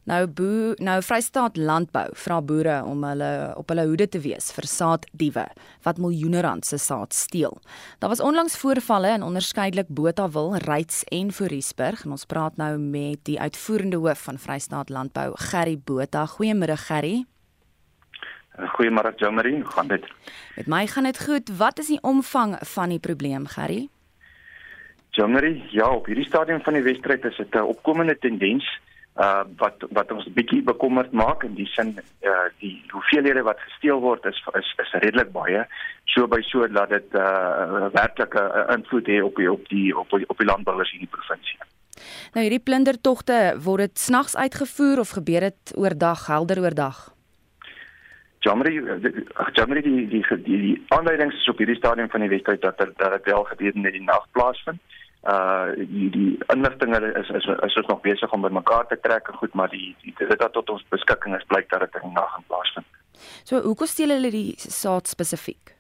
Nou 0.08 0.22
boe, 0.32 0.72
nou 0.80 1.02
Vrystaat 1.04 1.58
Landbou 1.60 2.06
vra 2.16 2.38
boere 2.40 2.78
om 2.88 3.02
hulle 3.04 3.32
op 3.60 3.68
hulle 3.74 3.84
hoede 3.90 4.08
te 4.08 4.22
wees 4.24 4.54
vir 4.56 4.68
saaddiewe 4.72 5.44
wat 5.84 6.00
miljoene 6.00 6.44
rand 6.46 6.66
se 6.66 6.80
saad 6.80 7.12
steel. 7.14 7.58
Daar 8.00 8.14
was 8.14 8.24
onlangs 8.24 8.56
voorvalle 8.62 9.12
in 9.18 9.26
onderskeidelik 9.28 9.92
Botawil, 9.92 10.56
Ryds 10.64 11.04
en 11.12 11.32
Fourierburg 11.32 12.06
en 12.06 12.16
ons 12.16 12.26
praat 12.26 12.56
nou 12.56 12.78
met 12.80 13.20
die 13.28 13.40
uitvoerende 13.40 14.00
hoof 14.00 14.30
van 14.30 14.40
Vrystaat 14.40 14.90
Landbou, 14.90 15.34
Gerry 15.50 15.76
Botha. 15.76 16.24
Goeiemôre 16.38 16.80
Gerry. 16.88 17.26
Goeiemôre 18.58 19.14
Jamari, 19.16 19.54
hoe 19.54 19.72
gaan 19.72 19.88
dit? 19.88 20.06
Met 20.56 20.68
my 20.68 20.88
gaan 20.88 21.04
dit 21.04 21.20
goed. 21.26 21.50
Wat 21.58 21.80
is 21.80 21.88
die 21.88 22.02
omvang 22.02 22.58
van 22.62 22.90
die 22.90 23.00
probleem, 23.00 23.46
Gerry? 23.46 23.88
Jamari, 25.10 25.64
ja, 25.70 25.90
op 25.90 26.06
hierdie 26.06 26.26
stadium 26.26 26.62
van 26.62 26.74
die 26.74 26.82
wedstryd 26.82 27.26
is 27.26 27.38
dit 27.38 27.56
'n 27.56 27.70
opkomende 27.74 28.18
tendens 28.18 28.66
uh 29.18 29.42
wat 29.58 29.86
wat 29.90 30.12
ons 30.12 30.28
bietjie 30.34 30.62
bekommerd 30.62 31.12
maak 31.12 31.44
in 31.44 31.56
die 31.58 31.66
sin 31.66 31.98
uh 32.22 32.50
die 32.62 32.84
hoeveelhede 32.94 33.42
wat 33.42 33.60
gesteel 33.60 34.00
word 34.00 34.26
is 34.26 34.42
is 34.60 34.74
is 34.84 34.92
redelik 35.02 35.32
baie 35.32 35.66
so 36.06 36.28
by 36.28 36.42
so 36.42 36.68
dat 36.68 36.90
dit 36.90 37.18
uh 37.18 37.90
werklik 37.98 38.34
'n 38.36 38.78
invloed 38.78 39.08
het 39.08 39.24
op 39.24 39.36
die 39.36 39.52
op 39.52 39.68
die 39.70 39.98
op 39.98 40.10
die, 40.10 40.30
op 40.30 40.38
die 40.38 40.48
landbouers 40.48 40.94
in 40.94 41.00
die 41.00 41.14
provinsie. 41.18 41.58
Nou 42.34 42.46
hierdie 42.46 42.64
plundertogte 42.70 43.58
word 43.58 43.80
dit 43.90 44.00
snags 44.00 44.36
uitgevoer 44.36 45.00
of 45.00 45.10
gebeur 45.10 45.40
dit 45.40 45.74
oordag, 45.76 46.28
helder 46.28 46.60
oordag? 46.62 47.17
Jammerie 48.40 48.82
Jammerie 49.54 49.84
die 49.84 50.08
die 50.08 50.24
die, 50.44 50.62
die 50.62 50.86
aanleidings 50.88 51.36
is 51.36 51.50
op 51.50 51.58
hierdie 51.58 51.76
stadium 51.76 52.10
van 52.10 52.22
die 52.22 52.30
wedstryd 52.30 52.62
dat 52.62 52.80
er, 52.80 52.94
dat 52.98 53.12
dit 53.12 53.32
wel 53.34 53.44
gedurende 53.44 53.92
die 53.92 54.04
nag 54.04 54.28
plaasvind. 54.32 54.80
Uh 55.24 55.74
die 55.76 56.10
die 56.10 56.38
inligting 56.54 56.96
is 56.96 57.30
is 57.30 57.46
is 57.46 57.78
ons 57.82 57.88
nog 57.88 58.02
besig 58.02 58.32
om 58.32 58.42
bymekaar 58.42 58.88
te 58.88 59.00
trek 59.02 59.28
en 59.28 59.40
goed 59.42 59.54
maar 59.54 59.70
die, 59.70 59.96
die 60.02 60.14
dit 60.18 60.38
wat 60.38 60.54
tot 60.54 60.70
ons 60.70 60.86
beskikking 60.90 61.36
is 61.36 61.48
blyk 61.48 61.70
dat 61.70 61.80
dit 61.80 62.02
in 62.02 62.10
die 62.10 62.20
nag 62.20 62.30
gaan 62.34 62.48
plaasvind. 62.48 62.86
So 63.44 63.62
hoekom 63.62 63.90
steel 63.90 64.14
hulle 64.16 64.32
die 64.32 64.54
saad 64.58 65.08
spesifiek? 65.08 65.74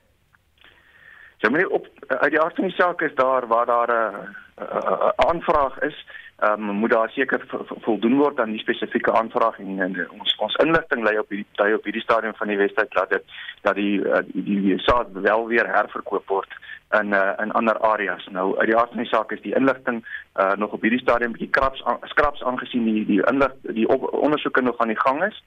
Jammerie 1.37 1.69
op 1.69 1.85
uit 2.07 2.31
die 2.33 2.41
aard 2.41 2.55
van 2.55 2.65
die 2.65 2.75
saak 2.75 3.01
is 3.01 3.15
daar 3.15 3.47
waar 3.47 3.65
daar 3.65 3.91
'n 3.93 5.13
aanvraag 5.15 5.79
is 5.79 5.97
ehm 6.37 6.69
um, 6.69 6.75
moet 6.75 6.89
daar 6.89 7.09
seker 7.09 7.41
voldoen 7.81 8.17
word 8.17 8.39
aan 8.39 8.51
die 8.51 8.59
spesifieke 8.59 9.11
aanvraag 9.11 9.59
en, 9.59 9.79
en 9.81 9.95
ons 10.19 10.35
ons 10.37 10.57
inligting 10.61 11.01
lê 11.01 11.15
op 11.17 11.31
hierdie 11.33 11.47
tyd 11.57 11.73
op 11.73 11.87
hierdie 11.89 12.03
stadium 12.03 12.35
van 12.37 12.51
die 12.51 12.57
Wesduit 12.57 12.91
dat 12.93 13.09
dit 13.09 13.23
dat 13.61 13.75
die 13.75 13.95
uh, 14.05 14.19
die, 14.27 14.59
die 14.65 14.77
saad 14.85 15.09
wel 15.11 15.47
weer 15.47 15.65
herverkoop 15.75 16.27
word 16.29 16.53
in 16.99 17.15
uh, 17.17 17.33
in 17.41 17.51
ander 17.51 17.79
areas. 17.79 18.27
Nou 18.31 18.45
uit 18.59 18.69
die 18.69 18.77
aard 18.77 18.93
van 18.93 19.01
die 19.01 19.09
saak 19.09 19.33
is 19.33 19.41
die 19.41 19.55
inligting 19.55 20.03
uh, 20.35 20.53
nog 20.61 20.77
op 20.77 20.85
hierdie 20.85 21.01
stadium 21.01 21.33
bietjie 21.33 21.49
kraps 21.57 21.81
skraps 22.13 22.43
aangesien 22.43 22.85
die 22.85 23.05
die 23.09 23.19
inlig 23.33 23.57
die 23.79 23.87
op, 23.89 24.05
ondersoeke 24.13 24.61
nog 24.61 24.77
aan 24.77 24.93
die 24.93 25.01
gang 25.01 25.23
is. 25.31 25.41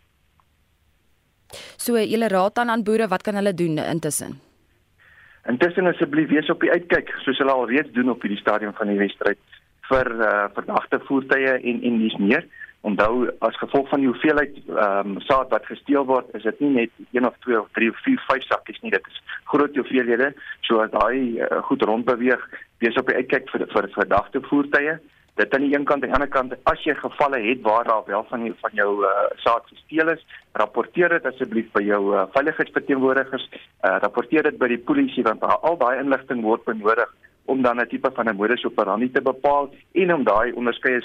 So 1.77 2.03
julle 2.03 2.35
raad 2.35 2.59
dan 2.59 2.71
aan 2.71 2.83
boere 2.83 3.07
wat 3.09 3.23
kan 3.23 3.39
hulle 3.39 3.55
doen 3.55 3.79
intussen? 3.79 4.41
Intussen 5.47 5.87
asseblief 5.87 6.29
wees 6.35 6.51
op 6.51 6.61
die 6.61 6.75
uitkyk 6.75 7.15
soos 7.23 7.39
hulle 7.39 7.55
al 7.55 7.71
reeds 7.71 7.95
doen 7.95 8.11
op 8.11 8.27
hierdie 8.27 8.43
stadium 8.43 8.75
van 8.75 8.91
die 8.91 8.99
Wesduit 8.99 9.39
vir 9.91 10.11
uh, 10.17 10.49
verdagte 10.57 11.01
voertuie 11.09 11.55
en 11.59 11.85
en 11.91 12.03
dis 12.05 12.17
meer. 12.23 12.47
Onthou 12.89 13.29
as 13.45 13.59
gevolg 13.61 13.91
van 13.93 14.01
die 14.01 14.09
hoeveelheid 14.09 14.57
ehm 14.71 15.17
um, 15.17 15.21
saad 15.29 15.53
wat 15.53 15.67
gesteel 15.69 16.07
word, 16.09 16.31
is 16.39 16.47
dit 16.49 16.61
nie 16.65 16.71
net 16.79 17.07
1 17.13 17.29
of 17.29 17.37
2 17.45 17.59
of 17.61 17.69
3 17.77 17.91
of 17.93 18.03
4, 18.07 18.23
5 18.29 18.47
sakkies 18.49 18.81
nie, 18.81 18.93
dit 18.95 19.13
is 19.13 19.23
groot 19.53 19.77
hoeveelhede. 19.77 20.33
So 20.69 20.81
as 20.85 20.93
daai 20.95 21.41
uh, 21.45 21.63
goed 21.69 21.85
rondbeweeg, 21.85 22.47
wees 22.81 22.97
op 22.97 23.11
die 23.13 23.19
uitkyk 23.21 23.51
vir 23.53 23.67
vir 23.75 23.91
verdagte 23.99 24.41
voertuie. 24.49 25.01
dit 25.41 25.55
aan 25.55 25.63
die 25.65 25.75
een 25.75 25.85
kant 25.89 26.03
en 26.05 26.11
aan 26.11 26.11
die 26.11 26.19
ander 26.19 26.33
kant 26.37 26.71
as 26.73 26.83
jy 26.85 26.95
gevalle 26.99 27.39
het 27.41 27.61
waar 27.65 27.85
daar 27.85 28.03
wel 28.07 28.25
van 28.29 28.43
die, 28.45 28.53
van 28.61 28.75
jou 28.77 28.91
uh, 29.07 29.13
saad 29.45 29.65
gesteel 29.73 30.11
is, 30.13 30.25
rapporteer 30.53 31.15
dit 31.15 31.27
asseblief 31.31 31.71
by 31.77 31.83
jou 31.87 32.01
uh, 32.13 32.27
veiligheidsverteenwoordigers, 32.35 33.47
uh, 33.55 33.97
rapporteer 34.05 34.49
dit 34.51 34.59
by 34.61 34.69
die 34.73 34.83
polisie 34.91 35.25
want 35.25 35.45
al 35.47 35.79
daai 35.81 36.03
inligting 36.03 36.43
word 36.45 36.67
benodig 36.69 37.15
om 37.53 37.63
dan 37.63 37.81
'n 37.81 37.89
tipe 37.89 38.11
van 38.15 38.29
'n 38.29 38.37
modus 38.37 38.65
operandi 38.65 39.11
te 39.11 39.23
bepaal 39.23 39.71
en 39.93 40.15
om 40.15 40.25
daai 40.25 40.53
onderskeie 40.53 41.03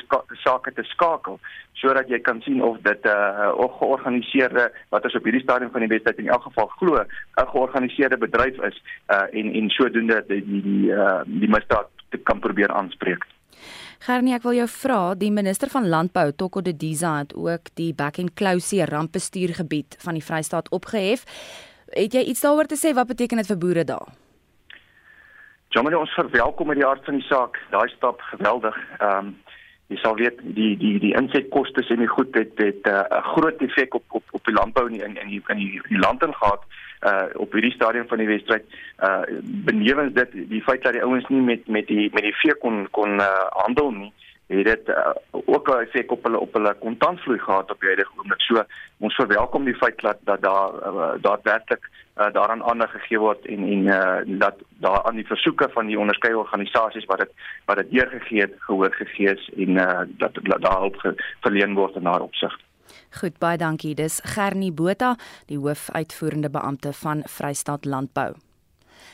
sake 0.47 0.73
te 0.73 0.83
skakel 0.83 1.39
sodat 1.73 2.07
jy 2.07 2.19
kan 2.19 2.41
sien 2.41 2.63
of 2.63 2.77
dit 2.81 3.01
'n 3.05 3.09
uh, 3.09 3.77
georganiseerde 3.79 4.71
wat 4.89 5.05
is 5.05 5.15
op 5.15 5.23
hierdie 5.23 5.45
stadium 5.47 5.71
van 5.71 5.83
die 5.83 5.93
wedstryd 5.93 6.17
in 6.17 6.29
elk 6.29 6.43
geval 6.43 6.67
glo 6.67 6.95
'n 7.01 7.47
georganiseerde 7.53 8.17
bedryf 8.17 8.57
is 8.69 8.77
uh, 9.09 9.39
en 9.39 9.53
en 9.53 9.69
sodoende 9.69 10.23
die 10.27 10.43
die 10.45 10.61
die, 10.61 10.85
uh, 10.91 11.21
die 11.25 11.49
misdaad 11.49 11.87
te 12.09 12.17
kan 12.17 12.39
probeer 12.39 12.71
aanspreek. 12.71 13.25
Gernie, 14.05 14.35
ek 14.35 14.43
wil 14.43 14.53
jou 14.53 14.67
vra, 14.67 15.15
die 15.15 15.31
minister 15.31 15.69
van 15.69 15.87
landbou, 15.89 16.31
Toko 16.35 16.61
de 16.61 16.75
Diza 16.77 17.17
het 17.17 17.33
ook 17.33 17.71
die 17.73 17.93
Back 17.93 18.19
and 18.19 18.33
Close 18.33 18.85
rampbestuurgebied 18.85 19.95
van 19.99 20.13
die 20.13 20.23
Vrystaat 20.23 20.69
opgehef. 20.69 21.25
Het 21.89 22.13
jy 22.13 22.21
iets 22.29 22.41
daaroor 22.41 22.69
te 22.69 22.77
sê 22.77 22.93
wat 22.93 23.07
beteken 23.07 23.37
dit 23.37 23.47
vir 23.47 23.57
boere 23.57 23.83
daar? 23.83 24.25
Jammer 25.75 25.98
ons 26.00 26.13
verwelkom 26.15 26.70
met 26.72 26.77
die 26.79 26.86
hart 26.88 27.03
van 27.03 27.17
die 27.20 27.25
saak. 27.27 27.58
Daai 27.74 27.89
stap 27.98 28.22
geweldig. 28.32 28.77
Ehm 29.00 29.17
um, 29.27 29.34
jy 29.91 29.98
sal 30.01 30.15
weet 30.17 30.38
die 30.58 30.72
die 30.82 30.96
die 31.03 31.12
insetkoste 31.20 31.84
en 31.94 32.00
die 32.01 32.10
goed 32.10 32.34
het 32.39 32.53
het 32.58 32.88
eh, 32.89 32.94
'n 32.94 33.17
uh, 33.17 33.25
groot 33.34 33.60
effek 33.62 33.94
op 33.94 34.15
op 34.20 34.24
op 34.32 34.46
die 34.46 34.55
landbou 34.55 34.86
in 34.89 35.17
in 35.17 35.27
die 35.27 35.41
in 35.48 35.58
die, 35.58 35.82
die 35.89 36.00
land 36.00 36.24
in 36.24 36.34
gehad 36.34 36.63
uh 37.10 37.25
op 37.44 37.51
hierdie 37.53 37.75
stadium 37.75 38.08
van 38.08 38.17
die 38.17 38.27
wedstryd 38.27 38.65
uh 39.08 39.22
benewens 39.67 40.13
dit 40.13 40.32
die 40.50 40.63
feit 40.63 40.84
dat 40.84 40.94
die 40.94 41.03
ouens 41.03 41.27
nie 41.27 41.41
met 41.41 41.67
met 41.67 41.88
die 41.88 42.10
met 42.13 42.24
die 42.24 42.38
vee 42.41 42.55
kon 42.55 42.88
kon 42.91 43.20
uh, 43.20 43.46
handel 43.50 43.91
nie 43.91 44.13
het 44.48 44.65
dit 44.65 44.89
uh, 44.89 45.13
ook 45.32 45.67
'n 45.70 45.86
effek 45.86 46.12
op 46.12 46.24
hulle 46.24 46.39
op 46.39 46.53
hulle 46.53 46.75
kontantvloei 46.79 47.39
gehad 47.39 47.72
op 47.72 47.82
hierdie 47.82 48.05
oomblik. 48.17 48.41
So 48.41 48.63
ons 49.00 49.15
verwelkom 49.15 49.65
die 49.65 49.75
feit 49.75 50.01
dat 50.01 50.17
dat 50.24 50.41
daar 50.41 50.74
uh, 50.74 51.13
daadwerklik 51.22 51.89
uh, 52.17 52.31
daaraan 52.34 52.63
aandag 52.63 52.91
gegee 52.91 53.19
word 53.19 53.45
en 53.45 53.63
en 53.63 53.88
uh, 53.88 54.39
dat 54.39 54.55
daar 54.79 55.03
aan 55.03 55.15
die 55.15 55.27
versoeke 55.27 55.69
van 55.74 55.88
die 55.88 56.00
onderskeie 56.00 56.38
organisasies 56.38 57.05
wat 57.05 57.19
dit 57.19 57.31
wat 57.65 57.77
dit 57.77 57.91
deurgegee 57.91 58.41
het 58.41 58.55
gehoor 58.67 58.93
gegee 58.93 59.34
is 59.34 59.50
en 59.57 59.69
uh, 59.69 60.00
dat, 60.07 60.39
dat 60.41 60.62
daar 60.62 60.79
hulp 60.79 61.15
verleen 61.41 61.74
word 61.74 61.95
in 61.95 62.03
daardie 62.03 62.27
opsig. 62.27 62.60
Goed, 63.19 63.38
baie 63.39 63.57
dankie. 63.57 63.95
Dis 63.95 64.19
Gernie 64.24 64.72
Botha, 64.72 65.15
die 65.48 65.60
hoofuitvoerende 65.60 66.50
beampte 66.50 66.93
van 66.93 67.24
Vrystaat 67.31 67.86
Landbou. 67.86 68.34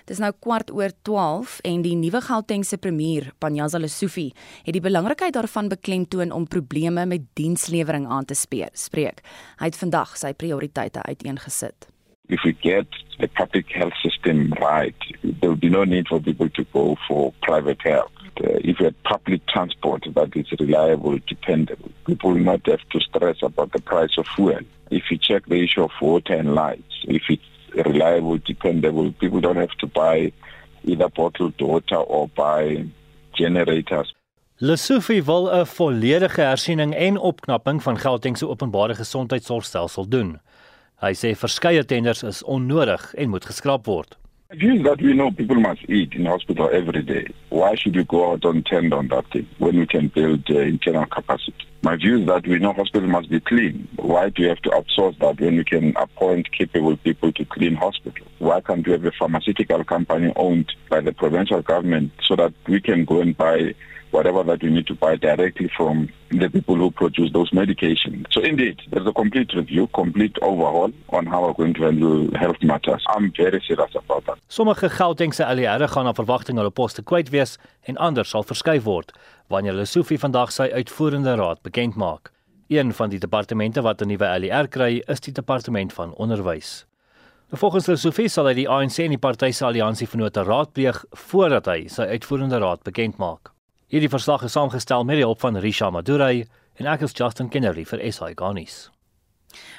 Dis 0.10 0.22
nou 0.22 0.32
kwart 0.40 0.72
oor 0.74 0.94
12 1.06 1.60
en 1.68 1.84
die 1.86 1.94
nuwe 2.00 2.22
Gautengse 2.26 2.80
premier, 2.82 3.30
Panyaza 3.38 3.80
Lesufi, 3.82 4.32
het 4.66 4.74
die 4.74 4.84
belangrikheid 4.84 5.36
daarvan 5.38 5.70
beklemtoon 5.70 6.34
om 6.34 6.48
probleme 6.50 7.06
met 7.06 7.30
dienslewering 7.38 8.10
aan 8.10 8.26
te 8.26 8.36
spreek. 8.36 9.22
Hy 9.62 9.70
het 9.70 9.78
vandag 9.78 10.18
sy 10.18 10.34
prioriteite 10.34 11.04
uiteengesit. 11.06 11.91
If 12.32 12.40
we 12.44 12.54
get 12.54 12.88
the 13.20 13.28
public 13.28 13.68
health 13.80 13.94
system 14.02 14.54
right, 14.60 14.96
there 15.22 15.50
will 15.52 15.64
be 15.68 15.70
no 15.70 15.84
need 15.84 16.08
for 16.08 16.20
people 16.20 16.50
to 16.58 16.64
go 16.78 16.98
for 17.08 17.34
private 17.42 17.82
health. 17.82 18.12
Uh, 18.44 18.58
if 18.70 18.80
you 18.80 18.86
have 18.86 19.04
public 19.04 19.46
transport 19.54 20.02
that 20.16 20.36
is 20.36 20.52
reliable, 20.60 21.20
dependable, 21.28 21.92
people 22.08 22.32
will 22.32 22.48
not 22.52 22.66
have 22.66 22.84
to 22.94 23.00
stress 23.00 23.38
about 23.44 23.70
the 23.74 23.82
price 23.82 24.16
of 24.18 24.26
fuel. 24.36 24.62
If 24.90 25.04
you 25.12 25.18
check 25.18 25.46
the 25.46 25.62
issue 25.66 25.84
of 25.84 25.92
water 26.02 26.34
and 26.34 26.56
lights, 26.56 26.96
if 27.18 27.24
it's 27.30 27.52
reliable, 27.76 28.38
dependable. 28.46 29.12
People 29.12 29.42
don't 29.42 29.58
have 29.58 29.76
to 29.80 29.88
buy 29.88 30.32
either 30.84 31.10
bottled 31.10 31.60
water 31.62 31.98
or 31.98 32.28
buy 32.30 32.86
generators. 33.34 34.16
Lesofie 34.58 35.24
wil 35.24 35.50
'n 35.50 35.66
volledige 35.66 36.42
hersiening 36.42 36.94
en 36.94 37.18
opknapping 37.18 37.84
van 37.84 37.98
Gauteng 37.98 38.38
se 38.38 38.48
openbare 38.48 38.96
gesondheidsorgstelsel 38.96 40.08
doen. 40.10 40.40
Hy 41.02 41.16
sê 41.18 41.32
verskeie 41.34 41.82
tenders 41.90 42.20
is 42.22 42.44
onnodig 42.46 43.02
en 43.18 43.32
moet 43.34 43.46
geskraap 43.50 43.88
word. 43.90 44.12
Given 44.54 44.84
that 44.84 45.02
we 45.02 45.14
know 45.14 45.32
people 45.32 45.56
must 45.56 45.82
eat 45.90 46.14
in 46.14 46.28
hospital 46.28 46.70
every 46.70 47.02
day, 47.02 47.26
why 47.50 47.74
should 47.74 47.96
you 47.96 48.04
go 48.04 48.32
out 48.32 48.46
on 48.46 48.62
tender 48.62 48.98
on 48.98 49.08
that 49.08 49.26
thing 49.32 49.48
when 49.58 49.80
we 49.80 49.88
can 49.88 50.10
build 50.10 50.44
uh, 50.52 50.60
internal 50.60 51.08
capacity? 51.08 51.66
My 51.82 51.96
view 51.96 52.20
is 52.20 52.28
that 52.28 52.46
we 52.46 52.60
know 52.60 52.74
hospital 52.74 53.10
must 53.10 53.32
be 53.32 53.40
clean. 53.40 53.88
Why 53.96 54.30
do 54.30 54.44
you 54.44 54.50
have 54.50 54.62
to 54.62 54.70
outsource 54.70 55.18
that 55.18 55.40
when 55.40 55.56
you 55.56 55.66
can 55.66 55.96
appoint 55.96 56.52
capable 56.52 56.96
people 56.98 57.32
to 57.32 57.46
clean 57.46 57.74
hospital? 57.74 58.28
Why 58.38 58.62
can't 58.62 58.86
you 58.86 58.92
have 58.92 59.06
a 59.06 59.12
pharmaceutical 59.18 59.84
company 59.84 60.32
owned 60.36 60.72
by 60.88 61.02
the 61.02 61.14
provincial 61.14 61.64
government 61.64 62.12
so 62.28 62.36
that 62.36 62.54
we 62.68 62.80
can 62.80 63.06
go 63.06 63.22
and 63.22 63.36
buy 63.36 63.74
whatever 64.12 64.44
that 64.44 64.62
we 64.64 64.70
need 64.70 64.88
to 64.88 64.96
buy 64.96 65.16
directly 65.16 65.70
from 65.78 66.10
the 66.30 66.50
people 66.50 66.76
who 66.76 66.92
produce 66.92 67.32
those 67.32 67.52
medications. 67.52 68.26
So 68.32 68.42
indeed, 68.42 68.82
there's 68.92 69.08
a 69.08 69.14
complete 69.14 69.54
review, 69.54 69.88
complete 69.94 70.38
overhaul 70.42 70.92
on 71.10 71.26
how 71.26 71.42
we're 71.46 71.54
going 71.54 71.74
to 71.76 71.84
handle 71.84 72.30
health 72.36 72.62
matters. 72.62 73.04
I'm 73.08 73.32
very 73.36 73.62
serious 73.68 73.96
about 73.96 74.26
that. 74.26 74.38
Sommige 74.48 74.90
Gautengse 74.90 75.46
alleenare 75.46 75.88
gaan 75.88 76.06
na 76.06 76.14
verwagting 76.14 76.60
hulle 76.60 76.72
poste 76.72 77.04
kwyt 77.04 77.32
wees 77.32 77.58
en 77.88 77.98
ander 77.98 78.26
sal 78.26 78.44
verskuif 78.44 78.84
word 78.84 79.16
wanneer 79.52 79.76
hulle 79.76 79.90
Sofie 79.90 80.20
vandag 80.20 80.54
sy 80.56 80.70
uitvoerende 80.72 81.36
raad 81.40 81.62
bekend 81.64 81.96
maak. 81.96 82.32
Een 82.72 82.94
van 82.96 83.10
die 83.12 83.20
departemente 83.20 83.82
wat 83.82 84.02
'n 84.02 84.08
nuwe 84.08 84.28
ALR 84.28 84.68
kry, 84.68 85.04
is 85.08 85.20
die 85.20 85.34
departement 85.34 85.94
van 85.94 86.14
onderwys. 86.16 86.86
Volgens 87.52 87.86
hulle 87.86 87.98
Sofie 87.98 88.30
sal 88.30 88.48
hy 88.48 88.54
die 88.54 88.70
ANC 88.70 89.00
en 89.04 89.10
die 89.10 89.20
party 89.20 89.52
se 89.52 89.66
alliansie 89.66 90.08
vennote 90.08 90.44
raadpleeg 90.44 91.04
voordat 91.12 91.66
hy 91.66 91.88
sy 91.92 92.06
uitvoerende 92.14 92.58
raad 92.64 92.84
bekend 92.88 93.18
maak. 93.18 93.52
Hierdie 93.92 94.08
verslag 94.08 94.46
is 94.48 94.54
saamgestel 94.56 95.04
met 95.04 95.18
die 95.20 95.26
hulp 95.26 95.42
van 95.44 95.58
Risha 95.60 95.90
Madurai 95.92 96.46
en 96.80 96.88
ek 96.88 97.02
is 97.04 97.12
Justin 97.12 97.50
Kennedy 97.52 97.84
vir 97.84 98.00
SI 98.08 98.30
Garnis. 98.40 98.86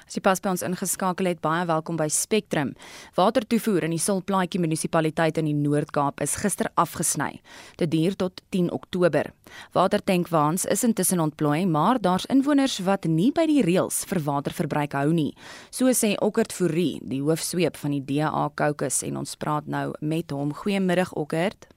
As 0.05 0.19
jy 0.19 0.21
pas 0.21 0.43
by 0.45 0.51
ons 0.53 0.65
ingeskakel 0.67 1.31
het, 1.31 1.41
baie 1.41 1.63
welkom 1.65 1.97
by 1.97 2.11
Spectrum. 2.13 2.75
Watertoevoer 3.17 3.87
in 3.89 3.97
die 3.97 4.03
Sulplaatjie 4.05 4.61
munisipaliteit 4.61 5.41
in 5.41 5.49
die 5.49 5.57
Noord-Kaap 5.57 6.21
is 6.21 6.37
gister 6.43 6.69
afgesny. 6.77 7.41
Dit 7.81 7.95
duur 7.97 8.21
tot 8.21 8.45
10 8.53 8.69
Oktober. 8.77 9.33
Watertankwaans 9.73 10.69
is 10.69 10.85
intussen 10.85 11.25
ontplooi, 11.25 11.65
maar 11.65 11.97
daar's 11.97 12.29
inwoners 12.29 12.83
wat 12.85 13.09
nie 13.09 13.33
by 13.33 13.49
die 13.49 13.65
reëls 13.65 14.05
vir 14.13 14.21
waterverbruik 14.29 15.01
hou 15.01 15.09
nie. 15.17 15.31
So 15.73 15.89
sê 15.97 16.19
Okkert 16.21 16.53
Fourie, 16.53 16.99
die 17.01 17.25
hoofsweep 17.25 17.81
van 17.81 17.97
die 17.97 18.05
DA 18.13 18.51
Caucus 18.61 19.01
en 19.09 19.23
ons 19.25 19.39
praat 19.41 19.73
nou 19.73 19.95
met 20.05 20.37
hom. 20.37 20.53
Goeiemiddag 20.53 21.17
Okkert. 21.17 21.72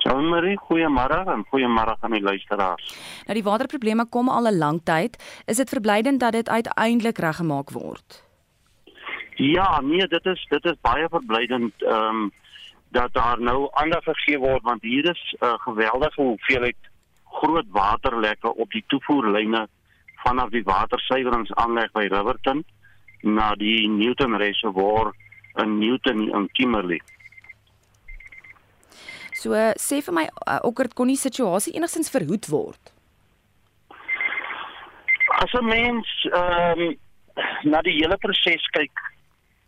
Jean-Marie, 0.00 0.56
goeiemôre 0.68 1.20
en 1.28 1.44
goeiemôre 1.52 1.96
aan 2.00 2.16
die 2.16 2.22
luisteraars. 2.24 2.94
Nou 3.26 3.36
die 3.36 3.44
waterprobleme 3.44 4.08
kom 4.08 4.28
al 4.28 4.48
'n 4.48 4.58
lang 4.58 4.80
tyd. 4.84 5.16
Is 5.46 5.56
dit 5.56 5.68
verblydend 5.68 6.20
dat 6.20 6.32
dit 6.32 6.48
uiteindelik 6.48 7.18
reggemaak 7.18 7.70
word? 7.70 8.24
Ja, 9.36 9.80
nee, 9.80 10.06
dit 10.06 10.26
is 10.26 10.46
dit 10.48 10.64
is 10.64 10.76
baie 10.80 11.08
verblydend 11.08 11.72
ehm 11.82 12.16
um, 12.16 12.30
dat 12.90 13.12
daar 13.12 13.40
nou 13.40 13.68
aandag 13.72 14.04
gegee 14.04 14.38
word 14.38 14.62
want 14.62 14.82
hier 14.82 15.10
is 15.10 15.36
'n 15.38 15.44
uh, 15.44 15.54
geweldige 15.58 16.22
hoeveelheid 16.22 16.76
groot 17.24 17.66
waterlekke 17.68 18.54
op 18.54 18.70
die 18.70 18.84
toevoerlyne 18.86 19.68
vanaf 20.14 20.50
die 20.50 20.62
watersuiweringsaanleg 20.62 21.92
by 21.92 22.06
Riverton 22.10 22.64
na 23.22 23.54
die 23.54 23.88
Newton 23.88 24.36
Reservoir 24.36 25.12
in 25.54 25.78
Newton 25.78 26.28
in 26.34 26.48
Kimberley. 26.52 27.00
So 29.40 29.56
sê 29.80 30.02
vir 30.04 30.12
my 30.12 30.26
uh, 30.28 30.58
okkert 30.68 30.92
kon 30.96 31.08
die 31.08 31.16
situasie 31.16 31.72
enigstens 31.78 32.12
verhoed 32.12 32.48
word. 32.52 32.92
As 35.40 35.52
'n 35.56 35.64
mens 35.64 36.08
ehm 36.28 36.82
um, 36.82 36.98
na 37.72 37.80
die 37.86 37.96
hele 38.00 38.18
proses 38.20 38.66
kyk 38.76 38.92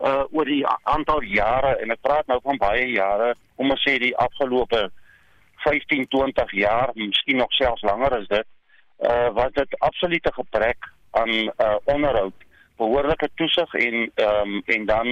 uh 0.09 0.25
oor 0.35 0.45
die 0.45 0.61
aantal 0.95 1.23
jare 1.25 1.71
en 1.81 1.93
ek 1.95 2.03
praat 2.05 2.27
nou 2.27 2.37
van 2.43 2.59
baie 2.61 2.85
jare, 2.91 3.33
om 3.55 3.71
ons 3.73 3.85
sê 3.87 3.97
die 3.97 4.13
afgelope 4.25 4.81
15, 5.65 6.05
20 6.11 6.51
jaar, 6.59 6.91
miskien 6.93 7.39
nog 7.41 7.53
selfs 7.57 7.85
langer 7.87 8.17
as 8.19 8.27
dit, 8.27 8.47
uh 9.09 9.29
was 9.39 9.51
dit 9.57 9.79
absolute 9.79 10.33
gebrek 10.37 10.89
aan 11.17 11.33
uh 11.49 11.77
onderhoud, 11.95 12.45
behoorlike 12.77 13.29
toesig 13.41 13.73
en 13.87 13.97
ehm 14.05 14.53
um, 14.53 14.61
en 14.75 14.85
dan 14.85 15.07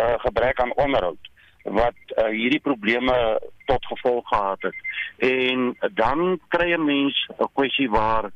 uh 0.00 0.16
gebrek 0.24 0.64
aan 0.64 0.72
onderhoud 0.86 1.31
wat 1.62 1.98
uh, 2.16 2.28
hierdie 2.30 2.60
probleme 2.60 3.40
tot 3.66 3.86
gevolg 3.86 4.28
gehad 4.28 4.62
het. 4.62 4.74
En 5.18 5.76
dan 5.94 6.40
kry 6.48 6.72
'n 6.72 6.84
mens 6.84 7.28
'n 7.38 7.52
kwessie 7.52 7.90
waar 7.90 8.30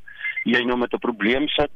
jy 0.45 0.63
nou 0.65 0.79
met 0.79 0.93
'n 0.93 0.99
probleem 0.99 1.49
sit 1.49 1.71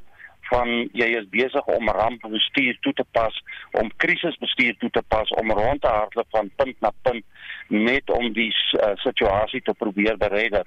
van 0.50 0.69
jy 0.92 1.07
is 1.21 1.28
besig 1.28 1.66
om 1.66 1.88
rampbestuur 1.88 2.78
toe 2.80 2.92
te 2.92 3.04
pas, 3.11 3.42
om 3.71 3.90
krisisbestuur 3.97 4.76
toe 4.78 4.90
te 4.90 5.02
pas, 5.09 5.30
om 5.30 5.50
rond 5.50 5.80
te 5.80 5.88
hardloop 5.88 6.26
van 6.30 6.50
punt 6.57 6.80
na 6.80 6.90
punt 7.02 7.25
net 7.69 8.11
om 8.11 8.33
die 8.33 8.50
uh, 8.50 8.90
situasie 8.95 9.62
te 9.62 9.75
probeer 9.75 10.16
bered. 10.16 10.66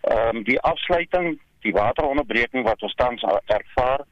Ehm 0.00 0.36
um, 0.36 0.42
die 0.42 0.60
afsluiting, 0.60 1.38
die 1.60 1.72
wateronderbreking 1.72 2.64
wat 2.64 2.82
ons 2.82 2.94
tans 2.94 3.22
ervaar, 3.46 4.04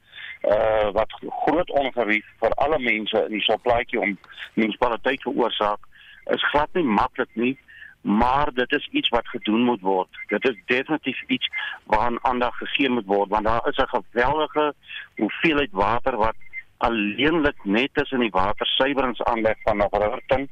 uh 0.47 0.91
wat 0.95 1.11
groot 1.43 1.69
ongerief 1.69 2.25
vir 2.39 2.53
alle 2.63 2.79
mense 2.79 3.23
in 3.25 3.33
die 3.35 3.43
soplaatjie 3.43 3.99
om 3.99 4.17
munisipaliteit 4.53 5.21
veroorsaak 5.21 5.88
is 6.35 6.49
glad 6.51 6.69
nie 6.73 6.83
maklik 6.83 7.29
nie 7.33 7.57
maar 8.01 8.53
dit 8.53 8.71
is 8.71 8.87
iets 8.91 9.09
wat 9.09 9.27
gedoen 9.27 9.63
moet 9.63 9.81
word. 9.81 10.07
Dit 10.27 10.45
is 10.49 10.61
definitief 10.65 11.21
iets 11.27 11.49
waaraan 11.83 12.23
aandag 12.23 12.57
gegee 12.57 12.89
moet 12.89 13.05
word 13.05 13.29
want 13.29 13.45
daar 13.45 13.67
is 13.67 13.77
'n 13.77 13.87
geweldige 13.87 14.73
hoeveelheid 15.15 15.71
water 15.71 16.15
wat 16.17 16.35
alleenlik 16.77 17.63
net 17.63 17.89
tussen 17.93 18.19
die 18.19 18.31
watersuiweringsaanleg 18.31 19.57
van 19.63 19.81
Riverton 19.81 20.49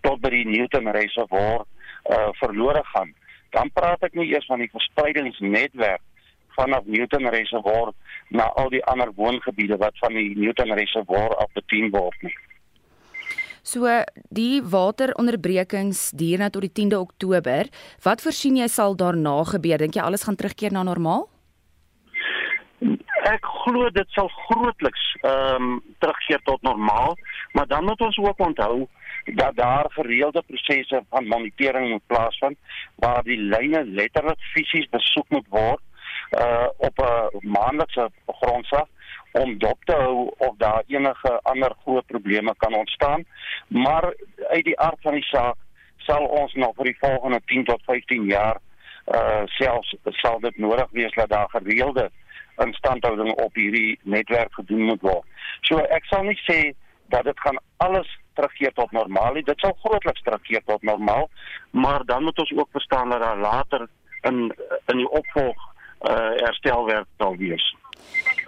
tot 0.00 0.20
by 0.20 0.28
die 0.28 0.46
Newton 0.46 0.90
Reservoir 0.90 1.64
uh 2.10 2.28
verlore 2.32 2.84
gaan. 2.84 3.14
Dan 3.50 3.70
praat 3.72 4.02
ek 4.02 4.14
nie 4.14 4.32
eers 4.32 4.46
van 4.46 4.58
die 4.58 4.70
verspreidingsnetwerk 4.70 6.00
vanaf 6.56 6.84
Newton 6.84 7.28
Reservoir 7.28 7.92
na 8.28 8.42
al 8.42 8.68
die 8.68 8.84
ander 8.84 9.12
woongebiede 9.14 9.76
wat 9.76 9.98
van 9.98 10.12
die 10.12 10.38
Newton 10.38 10.72
Reservoir 10.72 11.36
af 11.36 11.52
bedien 11.52 11.90
word 11.90 12.22
nie. 12.22 12.36
So 13.66 13.90
die 14.30 14.60
wateronderbrekings 14.62 16.12
duur 16.14 16.38
nou 16.38 16.50
tot 16.54 16.62
die 16.62 16.74
10de 16.76 17.00
Oktober. 17.02 17.66
Wat 18.04 18.22
voorsien 18.22 18.60
jy 18.60 18.68
sal 18.70 18.94
daarna 18.94 19.40
gebeur? 19.48 19.82
Dink 19.82 19.98
jy 19.98 20.04
alles 20.06 20.22
gaan 20.28 20.38
terugkeer 20.38 20.70
na 20.76 20.84
normaal? 20.86 21.26
Ek 23.26 23.48
glo 23.64 23.88
dit 23.90 24.14
sal 24.14 24.30
grootliks 24.46 25.02
ehm 25.24 25.66
um, 25.66 25.74
terugkeer 25.98 26.44
tot 26.46 26.62
normaal, 26.62 27.16
maar 27.58 27.66
dan 27.66 27.88
moet 27.88 28.00
ons 28.06 28.18
ook 28.22 28.38
onthou 28.46 28.86
dat 29.34 29.56
daar 29.58 29.90
gereelde 29.96 30.44
prosesse 30.46 31.02
van 31.10 31.26
monitering 31.26 31.90
moet 31.90 32.06
plaasvind 32.06 32.58
waar 33.02 33.24
die 33.26 33.40
lyne 33.40 33.82
letterlik 33.98 34.38
fisies 34.54 34.86
besoek 34.94 35.26
moet 35.34 35.48
word 35.50 35.82
uh 36.38 36.68
op 36.86 37.02
'n 37.02 37.50
maandelikse 37.56 38.10
grondslag 38.26 38.86
om 39.32 39.58
dop 39.58 39.84
te 39.84 39.92
hou 39.92 40.30
of 40.38 40.54
daar 40.56 40.82
enige 40.86 41.40
ander 41.42 41.74
groot 41.82 42.06
probleme 42.06 42.54
kan 42.56 42.74
ontstaan. 42.74 43.24
Maar 43.68 44.14
uit 44.48 44.64
die 44.64 44.78
aard 44.80 45.00
van 45.00 45.12
die 45.12 45.24
saak 45.24 45.56
sal 45.96 46.24
ons 46.24 46.54
nog 46.54 46.74
vir 46.76 46.84
die 46.84 46.98
volgende 46.98 47.40
10 47.46 47.64
tot 47.64 47.82
15 47.84 48.24
jaar 48.24 48.60
uh 49.06 49.42
selfs 49.44 49.94
sal 50.18 50.40
dit 50.40 50.56
nodig 50.58 50.88
wees 50.90 51.14
dat 51.14 51.28
daar 51.30 51.48
gereelde 51.50 52.10
instandhouding 52.64 53.30
op 53.38 53.54
hierdie 53.54 53.98
netwerk 54.02 54.54
gedoen 54.54 54.82
moet 54.82 55.00
word. 55.00 55.24
So 55.60 55.78
ek 55.78 56.08
sal 56.10 56.24
nie 56.26 56.38
sê 56.42 56.72
dat 57.14 57.24
dit 57.24 57.40
gaan 57.40 57.58
alles 57.76 58.08
terugkeer 58.34 58.72
tot 58.72 58.90
normaal 58.92 59.36
nie. 59.36 59.44
Dit 59.46 59.60
sal 59.60 59.76
grootliks 59.84 60.22
terugkeer 60.26 60.64
tot 60.64 60.82
normaal, 60.82 61.28
maar 61.70 62.04
dan 62.04 62.22
moet 62.22 62.38
ons 62.38 62.52
ook 62.56 62.68
verstaan 62.72 63.10
dat 63.10 63.22
daar 63.22 63.38
later 63.38 63.86
in 64.22 64.52
in 64.86 64.96
die 65.02 65.10
opvolg 65.10 65.72
uh 66.00 66.32
herstelwerk 66.42 67.06
sal 67.18 67.36
wees. 67.36 67.74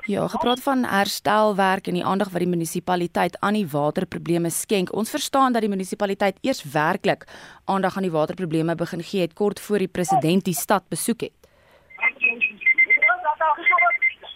Ja, 0.09 0.29
gepraat 0.29 0.63
van 0.63 0.85
herstelwerk 0.85 1.87
en 1.87 1.95
die 1.95 2.05
aandag 2.05 2.31
wat 2.33 2.41
die 2.41 2.49
munisipaliteit 2.49 3.37
aan 3.41 3.59
die 3.59 3.67
waterprobleme 3.69 4.51
skenk. 4.51 4.93
Ons 4.93 5.11
verstaan 5.11 5.53
dat 5.53 5.61
die 5.61 5.71
munisipaliteit 5.71 6.39
eers 6.41 6.63
werklik 6.73 7.27
aandag 7.65 7.97
aan 7.97 8.07
die 8.07 8.15
waterprobleme 8.15 8.75
begin 8.75 9.03
gee 9.03 9.21
het 9.21 9.35
kort 9.35 9.61
voor 9.61 9.79
die 9.79 9.89
president 9.89 10.45
die 10.45 10.55
stad 10.55 10.89
besoek 10.89 11.21
het. 11.21 11.33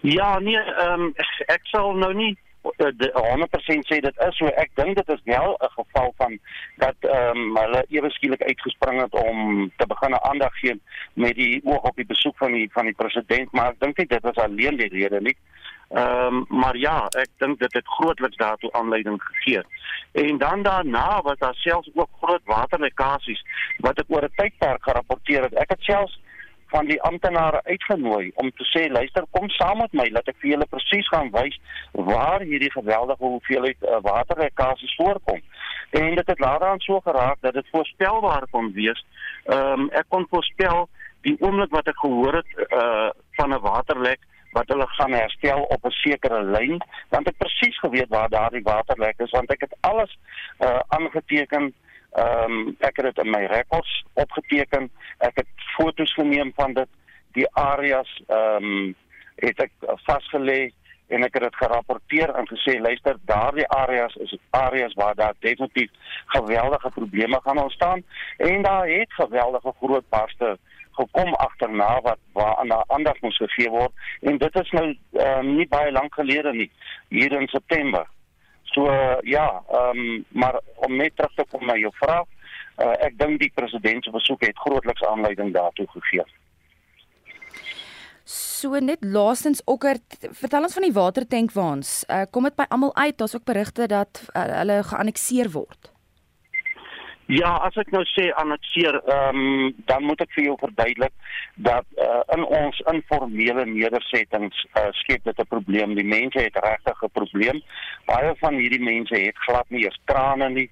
Ja, 0.03 0.39
nee, 0.39 0.59
ehm 0.59 1.01
um, 1.01 1.15
ek 1.47 1.67
sal 1.71 1.93
nou 1.95 2.15
nie 2.15 2.39
100% 2.63 3.87
sê 3.89 4.01
dit 4.01 4.19
is 4.27 4.37
so 4.39 4.47
ek 4.47 4.71
dink 4.75 4.97
dit 4.97 5.09
is 5.15 5.23
wel 5.25 5.57
'n 5.59 5.73
geval 5.79 6.13
van 6.17 6.39
dat 6.77 6.95
ehm 7.01 7.37
um, 7.37 7.57
hulle 7.57 7.85
ewe 7.89 8.11
skielik 8.11 8.43
uitgespring 8.43 9.01
het 9.01 9.15
om 9.15 9.71
te 9.77 9.87
begin 9.87 10.21
aandag 10.23 10.55
gee 10.59 10.81
met 11.15 11.35
die 11.35 11.61
oog 11.65 11.83
op 11.83 11.97
die 11.97 12.07
besoek 12.07 12.37
van 12.37 12.53
die 12.53 12.69
van 12.73 12.85
die 12.85 12.95
president 12.95 13.53
maar 13.53 13.71
ek 13.71 13.81
dink 13.81 13.99
nie 13.99 14.07
dit 14.07 14.23
was 14.23 14.37
alleen 14.37 14.77
die 14.77 14.89
rede 14.89 15.21
nie. 15.21 15.37
Ehm 15.93 16.35
um, 16.35 16.45
maar 16.49 16.77
ja, 16.77 17.07
ek 17.09 17.29
dink 17.37 17.59
dit 17.59 17.73
het 17.73 17.87
grootliks 17.87 18.37
daartoe 18.37 18.73
aanleiding 18.73 19.23
gegee. 19.23 19.63
En 20.13 20.39
dan 20.39 20.63
daarna 20.63 21.23
was 21.23 21.39
daar 21.39 21.55
selfs 21.55 21.91
ook 21.95 22.09
groot 22.21 22.45
waterlekkasies 22.45 23.43
wat 23.79 23.99
ek 23.99 24.09
oor 24.09 24.25
'n 24.25 24.35
tydperk 24.37 24.83
gerapporteer 24.83 25.43
het. 25.43 25.55
Ek 25.55 25.71
het 25.71 25.83
selfs 25.83 26.21
van 26.73 26.89
die 26.89 27.01
amptenare 27.03 27.61
uitgenooi 27.65 28.33
om 28.35 28.51
te 28.57 28.65
sê 28.71 28.87
luister 28.91 29.27
kom 29.37 29.49
saam 29.53 29.83
met 29.83 29.93
my 30.01 30.09
laat 30.15 30.29
ek 30.33 30.39
vir 30.41 30.55
julle 30.55 30.69
presies 30.75 31.11
gaan 31.13 31.31
wys 31.35 31.59
waar 32.11 32.45
hierdie 32.49 32.73
geweldige 32.73 33.25
hoeveelheid 33.35 33.85
uh, 33.85 34.01
waterlekkasies 34.07 34.95
voorkom. 35.01 35.41
En 36.01 36.15
dit 36.17 36.33
het 36.33 36.41
later 36.41 36.67
aan 36.69 36.81
so 36.81 37.01
geraak 37.05 37.41
dat 37.41 37.55
dit 37.55 37.73
voorspelbaar 37.75 38.47
kon 38.51 38.73
wees. 38.73 39.05
Um, 39.45 39.89
ek 40.01 40.09
kon 40.09 40.27
voorspel 40.31 40.89
die 41.29 41.37
oomblik 41.45 41.75
wat 41.77 41.89
ek 41.93 41.99
gehoor 42.01 42.41
het 42.41 42.55
uh, 42.69 43.11
van 43.39 43.53
'n 43.53 43.65
waterlek 43.69 44.25
wat 44.53 44.69
hulle 44.69 44.87
gaan 44.97 45.13
herstel 45.13 45.63
op 45.63 45.85
'n 45.85 45.99
sekere 46.05 46.43
lyn 46.43 46.81
want 47.09 47.29
ek 47.29 47.39
presies 47.45 47.79
geweet 47.85 48.09
waar 48.09 48.29
daardie 48.29 48.65
waterlek 48.65 49.19
is 49.19 49.31
want 49.31 49.51
ek 49.51 49.61
het 49.61 49.77
alles 49.81 50.19
uh, 50.59 50.81
aangeteken 50.89 51.73
Ehm 52.13 52.53
um, 52.53 52.77
ek 52.79 52.97
het 53.01 53.09
dit 53.11 53.25
in 53.25 53.31
my 53.31 53.45
rekords 53.47 54.05
opgeteken. 54.13 54.91
Ek 55.19 55.37
het 55.41 55.49
foto's 55.77 56.13
geneem 56.15 56.53
van 56.57 56.75
dit. 56.75 56.89
Die 57.33 57.49
areas 57.57 58.11
ehm 58.27 58.65
um, 58.65 58.95
het 59.43 59.61
ek 59.65 59.73
vasgelê 60.07 60.73
en 61.13 61.25
ek 61.27 61.37
het 61.37 61.47
dit 61.49 61.57
gerapporteer 61.61 62.31
en 62.39 62.49
gesê 62.49 62.79
luister, 62.81 63.17
daardie 63.29 63.67
areas 63.69 64.15
is 64.25 64.37
areas 64.51 64.95
waar 65.01 65.15
daar 65.15 65.35
definitief 65.41 65.91
geweldige 66.37 66.91
probleme 66.91 67.41
gaan 67.45 67.59
ontstaan 67.59 68.05
en 68.37 68.63
daar 68.63 68.89
het 68.89 69.13
geweldige 69.13 69.73
groot 69.81 70.09
barste 70.09 70.57
gekom 70.93 71.35
agterna 71.35 72.01
wat 72.01 72.19
waar 72.33 72.57
aan 72.57 72.73
aandag 72.87 73.21
moes 73.21 73.37
gegee 73.37 73.71
word 73.71 73.93
en 74.21 74.39
dit 74.39 74.61
is 74.61 74.71
nou 74.71 74.87
um, 75.27 75.55
nie 75.57 75.69
baie 75.69 75.93
lank 75.93 76.15
gelede 76.15 76.53
nie 76.53 76.71
hier 77.09 77.33
in 77.41 77.49
September. 77.49 78.07
So 78.73 78.89
ja, 79.29 79.63
ehm 79.69 79.99
um, 79.99 80.25
maar 80.29 80.61
om 80.75 80.97
net 80.97 81.17
terug 81.17 81.35
te 81.35 81.45
kom 81.51 81.67
na 81.67 81.77
jou 81.77 81.93
vraag, 81.95 82.25
uh, 82.81 82.95
ek 83.05 83.19
dink 83.19 83.41
die 83.41 83.53
president 83.55 84.05
se 84.05 84.11
besoek 84.11 84.47
het 84.47 84.59
grootliks 84.65 85.05
aanleiding 85.05 85.53
daartoe 85.53 85.87
gegee. 85.93 86.25
So 88.25 88.79
net 88.79 89.05
laastens 89.05 89.61
okker 89.65 89.99
vertel 90.31 90.69
ons 90.69 90.77
van 90.79 90.87
die 90.87 90.95
watertankwaans. 90.97 92.05
Uh, 92.09 92.23
kom 92.31 92.47
dit 92.49 92.57
by 92.57 92.65
almal 92.71 92.95
uit? 92.97 93.19
Daar's 93.19 93.35
ook 93.37 93.45
berigte 93.45 93.87
dat 93.91 94.23
uh, 94.33 94.45
hulle 94.63 94.83
geannexeer 94.89 95.51
word. 95.53 95.92
Ja, 97.31 97.53
as 97.63 97.77
ek 97.79 97.93
nou 97.95 98.03
sê 98.11 98.31
annexeer, 98.41 98.97
ehm 99.07 99.39
um, 99.39 99.75
dan 99.87 100.03
moet 100.03 100.21
ek 100.25 100.33
vir 100.35 100.49
jou 100.49 100.57
verduidelik 100.59 101.13
dat 101.55 101.87
uh, 102.03 102.23
in 102.35 102.43
ons 102.43 102.81
informele 102.91 103.63
nedersettings 103.69 104.65
uh, 104.75 104.89
skep 104.99 105.23
dit 105.25 105.39
'n 105.39 105.47
probleem. 105.47 105.95
Die 105.95 106.05
mense 106.05 106.39
het 106.39 106.59
regtig 106.59 107.03
'n 107.03 107.15
probleem. 107.15 107.63
Baie 108.11 108.35
van 108.43 108.59
hierdie 108.59 108.83
mense 108.83 109.15
het 109.15 109.39
glad 109.47 109.71
nie 109.71 109.85
eers 109.85 110.01
krane 110.05 110.49
nie. 110.51 110.71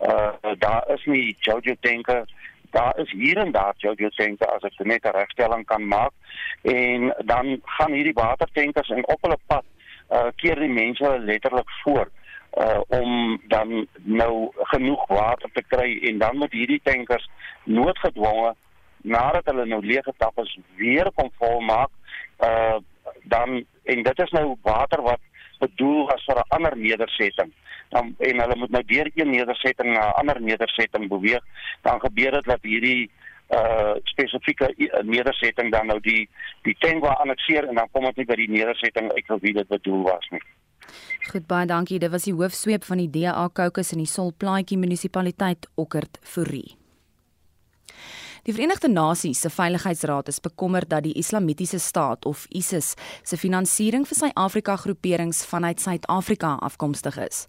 Uh 0.00 0.54
daar 0.58 0.82
is 0.90 1.04
nie 1.04 1.36
Jojo 1.40 1.74
tanke. 1.80 2.26
Daar 2.70 2.98
is 2.98 3.10
hier 3.10 3.36
en 3.36 3.52
daar 3.52 3.74
Jojo 3.76 4.08
tanke 4.08 4.46
as 4.46 4.62
ek 4.62 4.84
net 4.84 5.04
'n 5.04 5.14
regstelling 5.14 5.64
kan 5.66 5.86
maak. 5.86 6.12
En 6.62 7.14
dan 7.24 7.60
gaan 7.64 7.92
hierdie 7.92 8.18
watertankers 8.18 8.90
en 8.90 9.06
op 9.06 9.22
hulle 9.22 9.38
pad 9.46 9.64
uh 10.10 10.30
keer 10.36 10.58
die 10.58 10.74
mense 10.82 11.18
letterlik 11.18 11.70
voort 11.84 12.10
uh 12.10 12.21
om 12.88 13.40
dan 13.48 13.86
nou 14.02 14.52
genoeg 14.72 15.06
water 15.08 15.50
te 15.52 15.62
kry 15.62 15.98
en 16.08 16.18
dan 16.18 16.36
moet 16.36 16.52
hierdie 16.52 16.80
tankers 16.84 17.28
noodgedwonge 17.64 18.54
nadat 19.02 19.46
hulle 19.50 19.66
nou 19.66 19.80
leeg 19.84 20.04
getap 20.04 20.38
is 20.38 20.58
weer 20.76 21.10
kom 21.14 21.30
volmaak 21.38 21.90
uh 22.44 22.78
dan 23.22 23.64
en 23.82 24.02
dit 24.02 24.20
is 24.22 24.30
nou 24.30 24.56
water 24.62 25.02
wat 25.02 25.20
bedoel 25.58 26.10
as 26.10 26.24
vir 26.24 26.38
'n 26.38 26.54
ander 26.56 26.76
nedersetting 26.76 27.50
dan 27.88 28.14
en 28.18 28.40
hulle 28.40 28.56
moet 28.56 28.70
nou 28.70 28.82
deur 28.86 29.10
een 29.14 29.30
nedersetting 29.30 29.92
na 29.92 30.06
'n 30.08 30.18
ander 30.20 30.40
nedersetting 30.40 31.08
beweeg 31.08 31.44
dan 31.82 32.00
gebeur 32.00 32.32
dit 32.32 32.44
dat 32.44 32.62
hierdie 32.62 33.10
uh 33.48 33.94
spesifieke 34.04 34.74
nedersetting 35.02 35.72
dan 35.72 35.86
nou 35.86 36.00
die 36.00 36.28
die 36.62 36.76
tank 36.78 37.04
waar 37.04 37.16
annexeer 37.16 37.68
en 37.68 37.74
dan 37.74 37.90
kom 37.90 38.04
dit 38.04 38.16
nie 38.16 38.26
by 38.26 38.34
die 38.34 38.50
nedersetting 38.50 39.12
uit 39.12 39.40
wie 39.40 39.52
dit 39.52 39.68
bedoel 39.68 40.02
was 40.02 40.28
nie 40.30 40.42
Goed 41.30 41.46
baie 41.46 41.66
dankie. 41.66 41.98
Dit 42.02 42.10
was 42.10 42.28
die 42.28 42.34
hoofsweep 42.36 42.84
van 42.84 43.02
die 43.02 43.10
DA 43.10 43.48
Caucus 43.52 43.92
in 43.92 44.02
die 44.02 44.10
Solplaatjie 44.10 44.78
munisipaliteit 44.78 45.68
Okkert 45.74 46.18
Fourie. 46.22 46.81
Die 48.42 48.52
Verenigde 48.52 48.88
Nasies 48.88 49.40
se 49.40 49.50
Veiligheidsraad 49.50 50.26
is 50.28 50.40
bekommerd 50.40 50.88
dat 50.90 51.04
die 51.04 51.12
Islamitiese 51.14 51.78
Staat 51.78 52.24
of 52.26 52.46
ISIS 52.50 52.96
se 53.22 53.36
finansiering 53.38 54.02
vir 54.02 54.18
sy 54.18 54.30
Afrika 54.34 54.74
groeperings 54.82 55.44
vanuit 55.46 55.78
Suid-Afrika 55.78 56.56
afkomstig 56.58 57.20
is. 57.22 57.44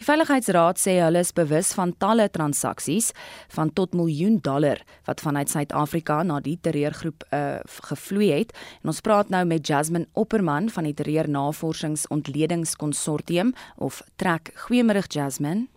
Die 0.00 0.06
Veiligheidsraad 0.08 0.80
sê 0.80 0.94
hulle 1.02 1.20
is 1.20 1.34
bewus 1.36 1.74
van 1.76 1.92
talle 2.00 2.30
transaksies 2.32 3.10
van 3.52 3.74
tot 3.76 3.92
miljoen 3.92 4.38
dollar 4.40 4.80
wat 5.04 5.20
vanuit 5.20 5.52
Suid-Afrika 5.52 6.22
na 6.24 6.40
die 6.40 6.56
terreurgroep 6.56 7.26
uh, 7.28 7.60
gevloei 7.90 8.30
het. 8.38 8.56
En 8.80 8.94
ons 8.94 9.02
praat 9.04 9.28
nou 9.28 9.44
met 9.44 9.68
Jasmine 9.68 10.08
Opperman 10.16 10.70
van 10.72 10.88
die 10.88 10.94
Terreur 10.96 11.28
Navorsings 11.28 12.06
Ontledingskonsortium 12.08 13.52
of 13.76 14.00
TRAC. 14.16 14.54
Goeiemôre 14.64 15.04
Jasmine. 15.12 15.68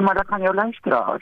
Maar 0.00 0.14
dan 0.14 0.32
kan 0.32 0.40
jy 0.40 0.56
luister. 0.56 1.20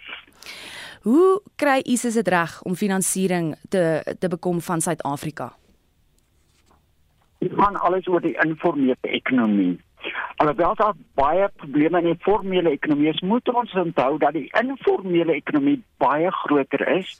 Hoe 1.04 1.42
kry 1.60 1.82
ISIS 1.84 2.14
dit 2.16 2.28
reg 2.28 2.62
om 2.64 2.74
finansiering 2.74 3.54
te 3.68 4.14
te 4.18 4.28
bekom 4.28 4.60
van 4.60 4.80
Suid-Afrika? 4.80 5.52
Dit 7.38 7.52
gaan 7.56 7.76
alles 7.76 8.06
oor 8.08 8.20
die 8.24 8.36
informele 8.40 8.96
ekonomie. 9.00 9.76
Alhoewel 10.36 10.74
daar 10.74 10.94
baie 11.14 11.48
probleme 11.56 11.98
in 11.98 12.04
die 12.04 12.20
formele 12.20 12.70
ekonomie 12.70 13.08
is, 13.08 13.20
moet 13.20 13.48
ons 13.48 13.72
onthou 13.72 14.18
dat 14.18 14.32
die 14.32 14.48
informele 14.60 15.32
ekonomie 15.32 15.76
baie 16.02 16.30
groter 16.30 16.88
is. 16.96 17.12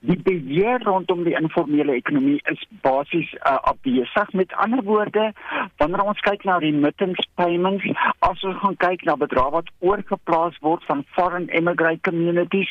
Die 0.00 0.16
beheer 0.22 0.84
rondom 0.84 1.24
die 1.24 1.34
informele 1.40 1.96
ekonomie 1.98 2.38
is 2.52 2.62
basies 2.84 3.32
uh, 3.40 3.56
afwesig. 3.72 4.32
Met 4.32 4.52
ander 4.52 4.84
woorde, 4.84 5.32
wanneer 5.82 6.04
ons 6.12 6.24
kyk 6.28 6.44
na 6.44 6.60
remittance 6.62 7.26
payments, 7.40 7.88
as 8.18 8.44
ons 8.44 8.60
gaan 8.62 8.78
kyk 8.84 9.04
na 9.08 9.16
bedrae 9.20 9.50
wat 9.56 9.72
oorgeplaas 9.78 10.60
word 10.64 10.84
van 10.88 11.04
foreign 11.16 11.48
immigrant 11.48 12.04
communities, 12.06 12.70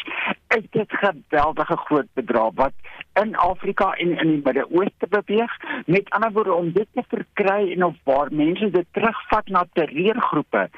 is 0.60 0.68
dit 0.76 0.96
geweldige 1.02 1.78
groot 1.86 2.10
bedrae 2.20 2.52
wat 2.60 2.74
in 3.22 3.36
Afrika 3.36 3.92
en 4.04 4.16
in 4.18 4.32
die 4.34 4.42
Midde-Ooste 4.44 5.10
beweeg. 5.10 5.56
Met 5.86 6.10
ander 6.10 6.32
woorde, 6.32 6.54
om 6.54 6.72
dit 6.76 6.88
te 6.94 7.04
verkry 7.08 7.72
en 7.72 7.86
of 7.90 7.96
waar 8.10 8.32
mense 8.32 8.70
dit 8.76 8.88
terugvat 8.98 9.48
na 9.48 9.66
terreurgroepe, 9.74 10.70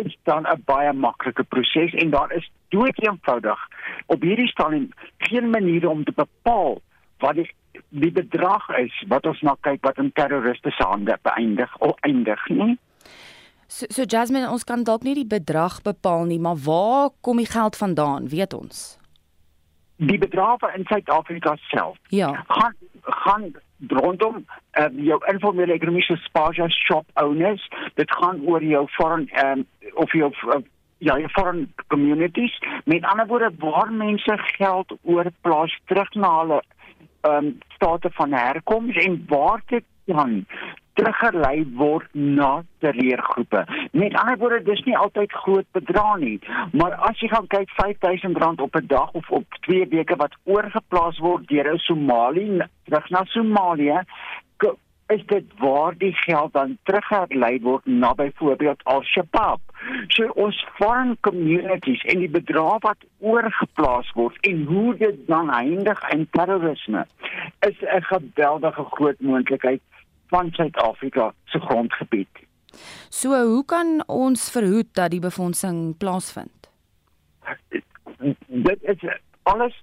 is 0.00 0.16
dan 0.22 0.46
'n 0.46 0.62
baie 0.64 0.92
maklike 0.92 1.44
proses 1.44 1.94
en 1.94 2.10
daar 2.10 2.32
is 2.32 2.50
dood 2.68 2.98
eenvoudig 3.02 3.60
op 4.06 4.22
hierdie 4.22 4.48
stadium 4.48 4.88
geen 5.18 5.50
maniere 5.50 5.88
om 5.88 6.04
te 6.04 6.12
bepaal 6.12 6.80
wat 7.18 7.34
die 7.34 7.50
die 7.88 8.12
bedrag 8.12 8.68
is 8.78 9.04
wat 9.08 9.26
ons 9.26 9.40
na 9.40 9.56
kyk 9.60 9.84
wat 9.84 9.98
in 9.98 10.12
terroriste 10.12 10.70
se 10.70 10.84
hande 10.84 11.18
beëindig 11.22 11.76
of 11.78 11.94
eindig 12.00 12.48
nie. 12.48 12.78
So, 13.68 13.86
so 13.90 14.02
Jasmine, 14.02 14.50
ons 14.50 14.64
kan 14.64 14.84
dalk 14.86 15.02
nie 15.02 15.16
die 15.18 15.26
bedrag 15.26 15.80
bepaal 15.82 16.24
nie, 16.30 16.38
maar 16.38 16.56
waar 16.56 17.10
kom 17.20 17.42
die 17.42 17.50
geld 17.50 17.76
vandaan, 17.76 18.28
weet 18.30 18.54
ons? 18.54 18.98
Die 19.96 20.18
bedrae 20.18 20.72
in 20.74 20.84
Suid-Afrika 20.84 21.56
self. 21.70 21.96
Ja. 22.08 22.44
Gaan 22.46 22.74
gaan 23.06 23.52
rondom 23.88 24.44
uh, 24.72 24.86
jou 25.04 25.18
informele 25.32 25.72
ekonomiese 25.72 26.16
spaarja 26.16 26.68
shop 26.68 27.06
owners, 27.14 27.68
dit 27.94 28.10
gaan 28.10 28.40
oor 28.46 28.64
jou 28.64 28.86
foreign 28.88 29.28
um, 29.44 29.66
of 29.94 30.12
jou 30.12 30.32
uh, 30.48 30.60
ja, 30.98 31.18
jou 31.18 31.28
foreign 31.28 31.72
communities. 31.86 32.58
Met 32.84 33.04
ander 33.04 33.26
woorde, 33.26 33.50
waar 33.58 33.92
mense 33.92 34.38
geld 34.38 34.96
oorplaas 35.02 35.80
terug 35.84 36.14
na 36.14 36.32
hulle 36.38 36.62
ehm 37.20 37.44
um, 37.44 37.58
state 37.74 38.10
van 38.12 38.32
herkoms 38.32 38.96
en 38.96 39.24
waar 39.28 39.62
dit 39.66 39.84
dan 40.04 40.44
teruggelei 40.96 41.64
word 41.78 42.08
na 42.12 42.50
terreurgroepe. 42.84 43.64
Met 43.92 44.16
ander 44.20 44.38
woorde, 44.40 44.62
dis 44.66 44.82
nie 44.88 44.96
altyd 44.96 45.32
groot 45.44 45.68
bedrae 45.76 46.18
nie, 46.22 46.38
maar 46.72 46.96
as 47.08 47.20
jy 47.20 47.28
gaan 47.32 47.50
kyk 47.52 47.70
R5000 47.76 48.64
op 48.64 48.76
'n 48.80 48.86
dag 48.86 49.12
of 49.12 49.30
op 49.30 49.60
2 49.68 49.88
weke 49.92 50.16
wat 50.16 50.38
oorgeplaas 50.44 51.18
word 51.18 51.48
deur 51.48 51.72
'n 51.72 51.78
Somalië 51.78 52.68
terug 52.84 53.10
na 53.10 53.24
Somalië, 53.24 54.04
is 55.06 55.22
dit 55.26 55.44
waar 55.58 55.94
die 55.98 56.12
geld 56.12 56.52
dan 56.52 56.78
teruggelei 56.82 57.60
word 57.62 57.86
na 57.86 58.14
byvoorbeeld 58.14 58.84
Al-Shabaab. 58.84 59.60
So 60.08 60.26
ons 60.34 60.66
foreign 60.74 61.16
communities 61.20 62.02
en 62.02 62.18
die 62.18 62.30
bedrae 62.30 62.78
wat 62.82 63.06
oorgeplaas 63.18 64.10
word 64.18 64.38
en 64.50 64.64
hoe 64.70 64.96
dit 64.96 65.20
dan 65.26 65.50
eindig 65.50 66.02
in 66.10 66.26
terrorisme 66.30 67.06
is 67.68 67.78
'n 67.80 68.02
geweldige 68.02 68.84
groot 68.90 69.20
moontlikheid 69.20 69.82
van 70.28 70.50
Suid-Afrika 70.50 71.32
se 71.44 71.60
grondgebied. 71.60 72.28
So 73.08 73.44
hoe 73.44 73.64
kan 73.64 74.02
ons 74.06 74.50
verhoed 74.50 74.88
dat 74.92 75.10
die 75.10 75.20
befondsing 75.20 75.96
plaasvind? 75.96 76.70
Dit 78.46 78.82
is 78.82 79.04
alles 79.42 79.80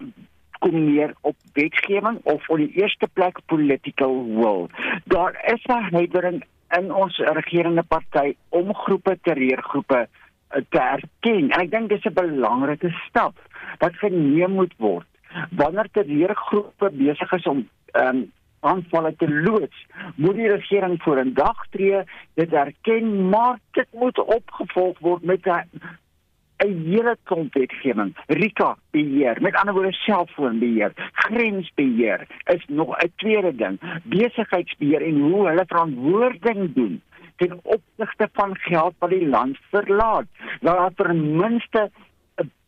kom 0.60 0.76
neer 0.86 1.14
op 1.22 1.36
wetgewing 1.54 2.20
of 2.24 2.50
op 2.50 2.58
die 2.58 2.72
eerste 2.80 3.08
plek 3.14 3.40
political 3.46 4.24
will. 4.26 4.68
Daar 5.06 5.34
is 5.54 5.64
'n 5.66 5.96
huiwering 5.96 6.44
in 6.78 6.94
ons 6.94 7.18
regerende 7.18 7.84
party 7.84 8.36
om 8.50 8.76
groepe 8.76 9.18
terreurgroepe 9.22 10.08
eh, 10.48 10.62
te 10.70 10.80
erken. 10.80 11.50
En 11.50 11.60
ek 11.62 11.72
dink 11.72 11.90
dis 11.90 12.06
'n 12.06 12.14
belangrike 12.14 12.90
stap 13.08 13.36
wat 13.80 13.96
geneem 13.96 14.52
moet 14.52 14.74
word 14.78 15.08
wanneer 15.50 15.88
terreurgroepe 15.92 16.90
besig 16.92 17.32
is 17.32 17.46
om 17.50 17.70
um, 17.92 18.32
aanvalle 18.64 19.14
te 19.18 19.30
loods. 19.30 19.86
Moet 20.16 20.36
die 20.36 20.50
regering 20.50 21.02
voor 21.04 21.20
'n 21.26 21.34
dag 21.34 21.68
tree, 21.70 22.04
dit 22.34 22.54
erken, 22.54 23.30
maar 23.30 23.60
dit 23.72 23.88
moet 23.92 24.20
opgevolg 24.20 25.00
word 25.00 25.24
met 25.24 25.46
'n 25.46 25.68
'n 26.64 26.84
hele 26.86 27.18
klomp 27.24 27.54
wetgewing. 27.54 28.16
Rika 28.28 28.76
beheer, 28.92 29.42
met 29.42 29.56
ander 29.56 29.74
woorde 29.74 29.94
selfoonbeheer, 29.94 30.92
grensbeheer 31.14 32.28
is 32.44 32.66
nog 32.68 32.98
'n 32.98 33.12
tweede 33.16 33.56
ding. 33.56 33.80
Besigheidsbeheer 34.04 35.02
en 35.02 35.20
hoe 35.20 35.48
hulle 35.48 35.64
verantwoording 35.68 36.74
doen 36.74 37.02
ten 37.36 37.60
opsigte 37.64 38.30
van 38.34 38.58
geld 38.58 38.94
wat 39.00 39.10
die 39.10 39.28
land 39.28 39.58
verlaat. 39.70 40.26
Daar 40.62 40.88
is 40.88 40.96
ten 40.96 41.36
minste 41.36 41.92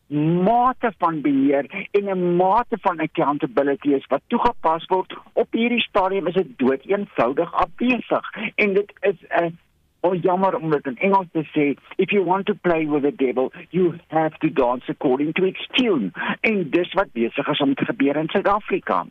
mate 0.07 0.93
van 0.97 1.21
beheer 1.21 1.87
en 1.91 2.03
'n 2.03 2.35
mate 2.35 2.77
van 2.81 2.99
accountability 2.99 3.89
is 3.93 4.05
wat 4.07 4.21
toegepas 4.27 4.85
word. 4.85 5.17
Op 5.33 5.47
hierdie 5.51 5.81
stadium 5.81 6.27
is 6.27 6.33
dit 6.33 6.57
dood 6.57 6.85
eenvoudig 6.85 7.53
afwesig 7.53 8.33
en 8.55 8.73
dit 8.73 8.93
is 8.99 9.15
'n 9.29 9.57
oh 9.99 10.21
jammer 10.21 10.55
om 10.55 10.69
dit 10.69 10.85
in 10.85 10.97
Engels 10.97 11.27
te 11.31 11.43
sê 11.43 11.95
if 11.95 12.11
you 12.11 12.23
want 12.25 12.45
to 12.45 12.53
play 12.53 12.87
with 12.87 13.01
the 13.01 13.15
devil 13.15 13.51
you 13.69 13.93
have 14.07 14.37
to 14.37 14.49
dance 14.53 14.91
according 14.91 15.33
to 15.33 15.43
its 15.43 15.67
tune. 15.71 16.11
En 16.39 16.69
dis 16.69 16.93
wat 16.93 17.11
besig 17.11 17.47
is 17.47 17.59
om 17.59 17.73
te 17.73 17.85
gebeur 17.85 18.15
in 18.15 18.29
Suid-Afrika. 18.29 19.05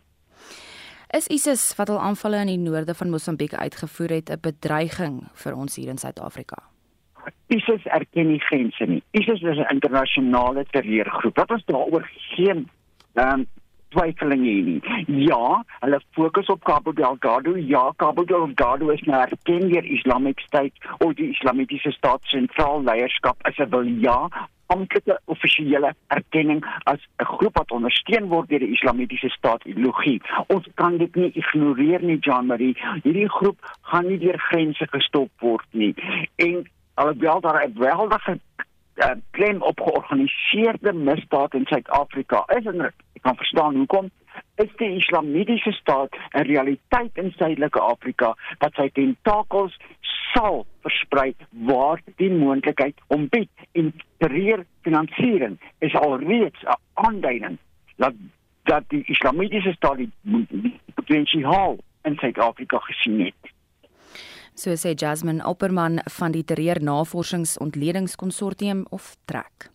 Is 1.11 1.27
ISIS 1.27 1.77
wat 1.77 1.89
al 1.89 2.01
aanvalle 2.01 2.37
in 2.37 2.47
die 2.47 2.59
noorde 2.59 2.95
van 2.95 3.11
Mosambiek 3.11 3.55
uitgevoer 3.55 4.09
het 4.09 4.31
'n 4.31 4.41
bedreiging 4.41 5.23
vir 5.33 5.57
ons 5.57 5.77
hier 5.77 5.89
in 5.89 5.99
Suid-Afrika 5.99 6.74
ISIS 7.47 7.85
erken 7.85 8.27
nie 8.29 8.41
grense 8.41 8.85
nie. 8.85 9.03
ISIS 9.11 9.43
is 9.43 9.59
'n 9.59 9.75
internasionale 9.75 10.65
terreurgroep. 10.71 11.37
Wat 11.37 11.51
ons 11.51 11.65
daaroor 11.65 12.09
geen 12.35 12.69
ehm 13.15 13.41
um, 13.41 13.47
twyfeling 13.95 14.43
hier 14.43 14.65
nie. 14.65 14.81
Ja, 15.07 15.65
hulle 15.81 16.01
fokus 16.11 16.47
op 16.47 16.65
Cabo 16.65 16.93
Delgado. 16.93 17.57
Ja, 17.57 17.93
Cabo 17.97 18.25
Delgado 18.25 18.89
is 18.89 19.03
nou 19.07 19.21
erken 19.21 19.69
deur 19.69 19.85
Islamic 19.85 20.41
State 20.41 20.95
of 20.99 21.15
die 21.15 21.31
Islamitiese 21.31 21.93
staat 21.93 22.21
sentraal 22.23 22.83
leierskap 22.83 23.37
as 23.43 23.59
'n 23.59 23.71
wil 23.71 23.87
ja 24.07 24.19
amptelike 24.67 25.21
offisiële 25.25 25.95
erkenning 26.07 26.65
as 26.85 27.01
'n 27.19 27.25
groep 27.25 27.57
wat 27.59 27.71
ondersteun 27.71 28.29
word 28.29 28.49
deur 28.49 28.59
die 28.59 28.73
Islamitiese 28.73 29.29
staat 29.29 29.65
ideologie. 29.65 30.21
Ons 30.47 30.67
kan 30.75 30.97
dit 30.99 31.15
nie 31.15 31.31
ignoreer 31.33 32.03
nie, 32.03 32.19
Jean 32.19 32.47
Marie. 32.47 32.77
Hierdie 33.03 33.29
groep 33.29 33.59
gaan 33.83 34.07
nie 34.07 34.19
deur 34.19 34.39
grense 34.39 34.87
gestop 34.91 35.31
word 35.41 35.67
nie. 35.71 35.95
En 36.37 36.65
alhoewel 36.95 37.41
daar 37.41 37.67
'n 37.67 37.73
geweldige 37.73 38.41
uh, 38.95 39.11
klem 39.31 39.63
op 39.63 39.81
georganiseerde 39.81 40.93
misdaad 40.93 41.55
in 41.55 41.67
Suid-Afrika 41.67 42.45
is 42.47 42.65
en 42.65 42.81
ek 42.81 43.23
kan 43.23 43.37
verstaan 43.37 43.77
hoekom 43.77 44.11
is 44.55 44.71
die 44.77 44.97
islamitiese 44.97 45.73
staat 45.73 46.17
'n 46.31 46.41
realiteit 46.41 47.11
in 47.13 47.33
Suidelike 47.37 47.81
Afrika 47.81 48.37
wat 48.59 48.75
sy 48.75 48.89
tentakels 48.93 49.77
sal 50.33 50.67
versprei 50.81 51.35
waar 51.51 52.01
die 52.17 52.31
moontlikheid 52.31 53.01
om 53.07 53.29
bied 53.29 53.51
en 53.73 53.95
terreur 54.19 54.65
finansiering 54.83 55.59
is 55.79 55.95
alreeds 55.95 56.63
'n 56.63 56.79
aanduiding 56.95 57.59
dat 57.97 58.15
dat 58.65 58.85
die 58.89 59.05
islamitiese 59.05 59.73
staat 59.73 59.97
die 59.97 60.13
potensiaal 60.95 61.77
in 62.03 62.17
Suid-Afrika 62.17 62.79
gesien 62.79 63.21
het 63.21 63.54
so 64.55 64.71
sê 64.71 64.95
Jasmine 64.95 65.45
Opperman 65.45 66.01
van 66.19 66.33
die 66.33 66.45
Terreur 66.45 66.81
Navorsingsontledingskonsortium 66.81 68.87
of 68.91 69.17
TREK. 69.27 69.75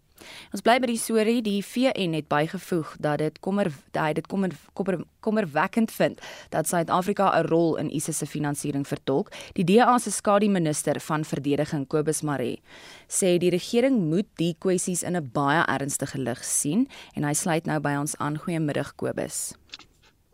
Ons 0.54 0.64
bly 0.66 0.78
by 0.82 0.90
die 0.90 1.00
storie, 1.00 1.40
die 1.46 1.60
VN 1.64 2.16
het 2.18 2.28
bygevoeg 2.32 2.96
dat 3.04 3.22
dit 3.24 3.40
kommer 3.44 3.70
hy 3.96 4.12
dit 4.18 4.28
kommer 4.32 4.54
kommer 4.78 5.02
kommerwekkend 5.26 5.92
vind 5.92 6.22
dat 6.54 6.68
Suid-Afrika 6.68 7.32
'n 7.40 7.48
rol 7.48 7.78
in 7.78 7.92
ISIS 7.92 8.18
se 8.18 8.26
finansiering 8.26 8.88
vertolk. 8.88 9.32
Die 9.54 9.64
DA 9.64 9.98
se 9.98 10.12
skademinister 10.12 11.00
van 11.00 11.24
verdediging 11.24 11.88
Kobus 11.88 12.22
Maree 12.22 12.62
sê 13.08 13.38
die 13.38 13.50
regering 13.50 14.10
moet 14.10 14.28
die 14.38 14.56
kwessies 14.60 15.04
in 15.04 15.16
'n 15.16 15.30
baie 15.34 15.64
ernstige 15.68 16.18
lig 16.18 16.44
sien 16.44 16.88
en 17.16 17.24
hy 17.24 17.34
sluit 17.34 17.66
nou 17.66 17.80
by 17.80 17.96
ons 17.96 18.18
aan. 18.18 18.38
Goeiemiddag 18.38 18.96
Kobus. 18.96 19.54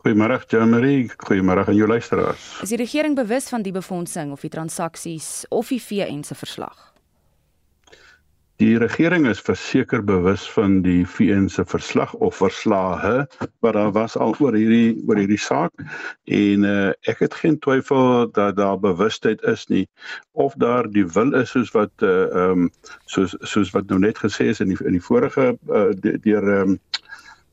Goeiemôre 0.06 0.38
Jean-Marie, 0.46 1.08
goeiemôre 1.18 1.64
aan 1.66 1.74
jou 1.74 1.86
luisteraars. 1.90 2.42
Is 2.62 2.70
die 2.70 2.78
regering 2.78 3.16
bewus 3.18 3.48
van 3.50 3.64
die 3.66 3.72
befondsing 3.74 4.30
of 4.30 4.44
die 4.44 4.50
transaksies 4.52 5.48
of 5.50 5.72
die 5.74 5.80
VN 5.82 6.20
se 6.22 6.36
verslag? 6.38 6.76
Die 8.62 8.78
regering 8.78 9.26
is 9.26 9.42
verseker 9.42 10.04
bewus 10.06 10.44
van 10.54 10.78
die 10.84 11.02
VN 11.10 11.48
se 11.50 11.64
verslag 11.66 12.14
of 12.22 12.38
verslae 12.38 13.26
wat 13.66 13.74
daar 13.74 13.90
was 13.98 14.14
al 14.14 14.36
oor 14.38 14.54
hierdie 14.54 14.94
oor 15.08 15.18
hierdie 15.18 15.42
saak 15.42 15.74
en 16.38 16.68
uh, 16.70 16.92
ek 17.10 17.26
het 17.26 17.34
geen 17.42 17.58
twyfel 17.58 18.30
dat 18.30 18.56
daar 18.62 18.78
bewustheid 18.78 19.42
is 19.42 19.66
nie 19.74 19.88
of 20.38 20.54
daar 20.62 20.86
die 20.86 21.04
wil 21.18 21.34
is 21.34 21.50
soos 21.50 21.74
wat 21.74 22.06
uh, 22.06 22.30
um 22.46 22.70
soos 23.10 23.34
soos 23.42 23.74
wat 23.74 23.90
nou 23.90 23.98
net 24.06 24.22
gesê 24.22 24.52
is 24.54 24.62
in 24.62 24.70
die 24.70 24.78
in 24.86 24.94
die 25.00 25.06
vorige 25.10 25.56
uh, 25.66 25.90
deur 25.98 26.52
um 26.62 26.78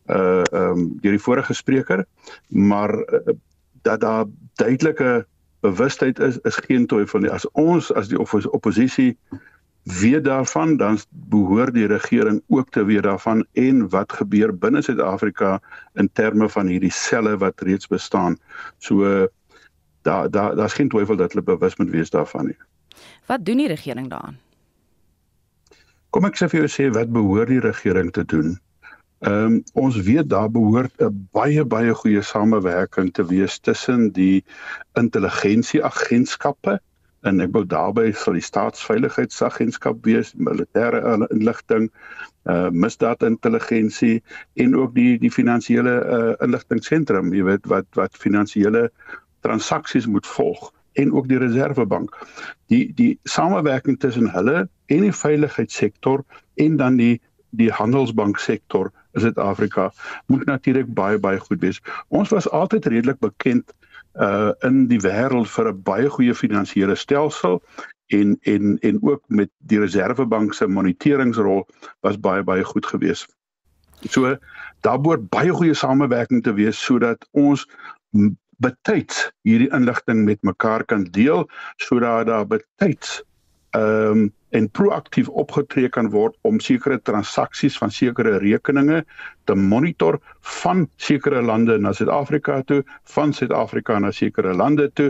uh 0.08 0.42
ehm 0.52 0.78
um, 0.78 0.88
deur 1.02 1.16
die 1.16 1.26
vorige 1.26 1.54
spreker, 1.54 2.06
maar 2.48 2.96
uh, 2.98 3.36
dat 3.82 4.00
daar 4.02 4.26
duidelike 4.56 5.26
bewustheid 5.60 6.20
is 6.20 6.38
is 6.38 6.56
geen 6.56 6.88
twyfel 6.88 7.20
nie. 7.20 7.32
As 7.32 7.48
ons 7.52 7.94
as 7.94 8.08
die 8.08 8.20
oppositie 8.52 9.18
weet 9.84 10.24
daarvan, 10.24 10.78
dan 10.78 11.00
behoort 11.10 11.74
die 11.74 11.88
regering 11.88 12.42
ook 12.48 12.70
te 12.70 12.86
weet 12.86 13.04
daarvan 13.04 13.46
en 13.52 13.90
wat 13.90 14.14
gebeur 14.14 14.58
binne 14.58 14.82
Suid-Afrika 14.82 15.60
in 15.94 16.10
terme 16.14 16.50
van 16.50 16.68
hierdie 16.68 16.92
selle 16.92 17.38
wat 17.38 17.62
reeds 17.62 17.88
bestaan. 17.88 18.38
So 18.78 19.28
daar 20.02 20.32
daar 20.32 20.56
daar's 20.56 20.74
geen 20.74 20.90
twyfel 20.90 21.16
dat 21.16 21.32
hulle 21.32 21.44
bewus 21.44 21.76
moet 21.76 21.90
wees 21.90 22.10
daarvan 22.10 22.46
nie. 22.46 22.58
Wat 23.26 23.46
doen 23.46 23.58
die 23.58 23.68
regering 23.68 24.10
daaraan? 24.10 24.40
Kom 26.10 26.26
ek 26.26 26.38
sê 26.38 26.48
vir 26.52 26.64
jou 26.64 26.70
sê 26.70 26.92
wat 26.94 27.12
behoort 27.12 27.50
die 27.50 27.64
regering 27.64 28.12
te 28.12 28.26
doen? 28.26 28.60
Ehm 29.24 29.46
um, 29.46 29.64
ons 29.74 29.96
weet 30.04 30.30
daar 30.30 30.50
behoort 30.52 30.92
'n 31.00 31.28
baie 31.32 31.64
baie 31.66 31.94
goeie 31.96 32.22
samewerking 32.22 33.14
te 33.14 33.24
wees 33.26 33.60
tussen 33.60 34.12
die 34.12 34.44
intelligensieagentskappe 35.00 36.80
en 37.22 37.40
ek 37.40 37.54
wou 37.56 37.64
daarby 37.66 38.12
sal 38.12 38.36
die 38.36 38.44
staatsveiligheidsagentskap 38.44 40.02
wees, 40.04 40.34
militêre 40.36 41.00
inligting, 41.32 41.88
uh 42.52 42.68
misdaadintelligensie 42.70 44.18
en 44.60 44.76
ook 44.76 44.96
die 44.96 45.14
die 45.20 45.32
finansiële 45.32 45.94
uh 46.18 46.34
inligtingseentrum, 46.44 47.32
jy 47.34 47.44
weet 47.48 47.70
wat 47.72 47.88
wat 48.00 48.20
finansiële 48.26 48.90
transaksies 49.48 50.08
moet 50.08 50.28
volg 50.28 50.72
en 51.00 51.14
ook 51.14 51.30
die 51.32 51.40
reservebank. 51.40 52.18
Die 52.68 52.92
die 53.00 53.20
samewerking 53.24 54.00
tussen 54.00 54.28
hulle 54.36 54.68
en 54.86 55.08
die 55.08 55.16
veiligheidssektor 55.16 56.26
en 56.56 56.76
dan 56.78 57.00
die 57.00 57.22
die 57.56 57.72
handelsbanksektor 57.72 58.92
Suid-Afrika 59.14 59.92
moet 60.26 60.46
natuurlik 60.46 60.94
baie 60.94 61.20
baie 61.20 61.40
goed 61.40 61.62
wees. 61.62 61.82
Ons 62.08 62.30
was 62.30 62.50
altyd 62.50 62.86
redelik 62.86 63.20
bekend 63.20 63.74
uh 64.14 64.52
in 64.62 64.88
die 64.88 65.02
wêreld 65.02 65.50
vir 65.50 65.70
'n 65.72 65.82
baie 65.84 66.10
goeie 66.10 66.36
finansiële 66.36 66.96
stelsel 66.96 67.62
en 68.08 68.38
en 68.42 68.78
en 68.80 69.00
ook 69.02 69.24
met 69.28 69.50
die 69.58 69.80
reservebank 69.80 70.54
se 70.54 70.68
moniteringsrol 70.68 71.68
was 72.02 72.20
baie 72.20 72.44
baie 72.44 72.64
goed 72.64 72.86
geweest. 72.86 73.28
So 74.10 74.38
daar 74.82 75.02
behoort 75.02 75.30
baie 75.30 75.50
goeie 75.50 75.74
samewerking 75.74 76.44
te 76.44 76.54
wees 76.54 76.84
sodat 76.84 77.28
ons 77.32 77.68
betyds 78.64 79.32
hierdie 79.42 79.72
inligting 79.74 80.26
met 80.26 80.42
mekaar 80.42 80.86
kan 80.86 81.04
deel 81.04 81.50
sodat 81.78 82.28
daar 82.28 82.48
betyds 82.48 83.22
ehm 83.72 84.18
um, 84.18 84.34
en 84.54 84.70
proaktief 84.70 85.30
opgetree 85.30 85.90
kan 85.90 86.12
word 86.14 86.36
om 86.46 86.60
sekere 86.62 87.00
transaksies 87.02 87.78
van 87.82 87.92
sekere 87.92 88.38
rekeninge 88.44 89.02
te 89.50 89.56
monitor 89.58 90.20
van 90.62 90.86
sekere 91.02 91.42
lande 91.42 91.80
na 91.82 91.94
Suid-Afrika 91.94 92.62
toe, 92.70 92.84
van 93.16 93.34
Suid-Afrika 93.34 93.98
na 94.00 94.12
sekere 94.14 94.54
lande 94.54 94.90
toe, 94.94 95.10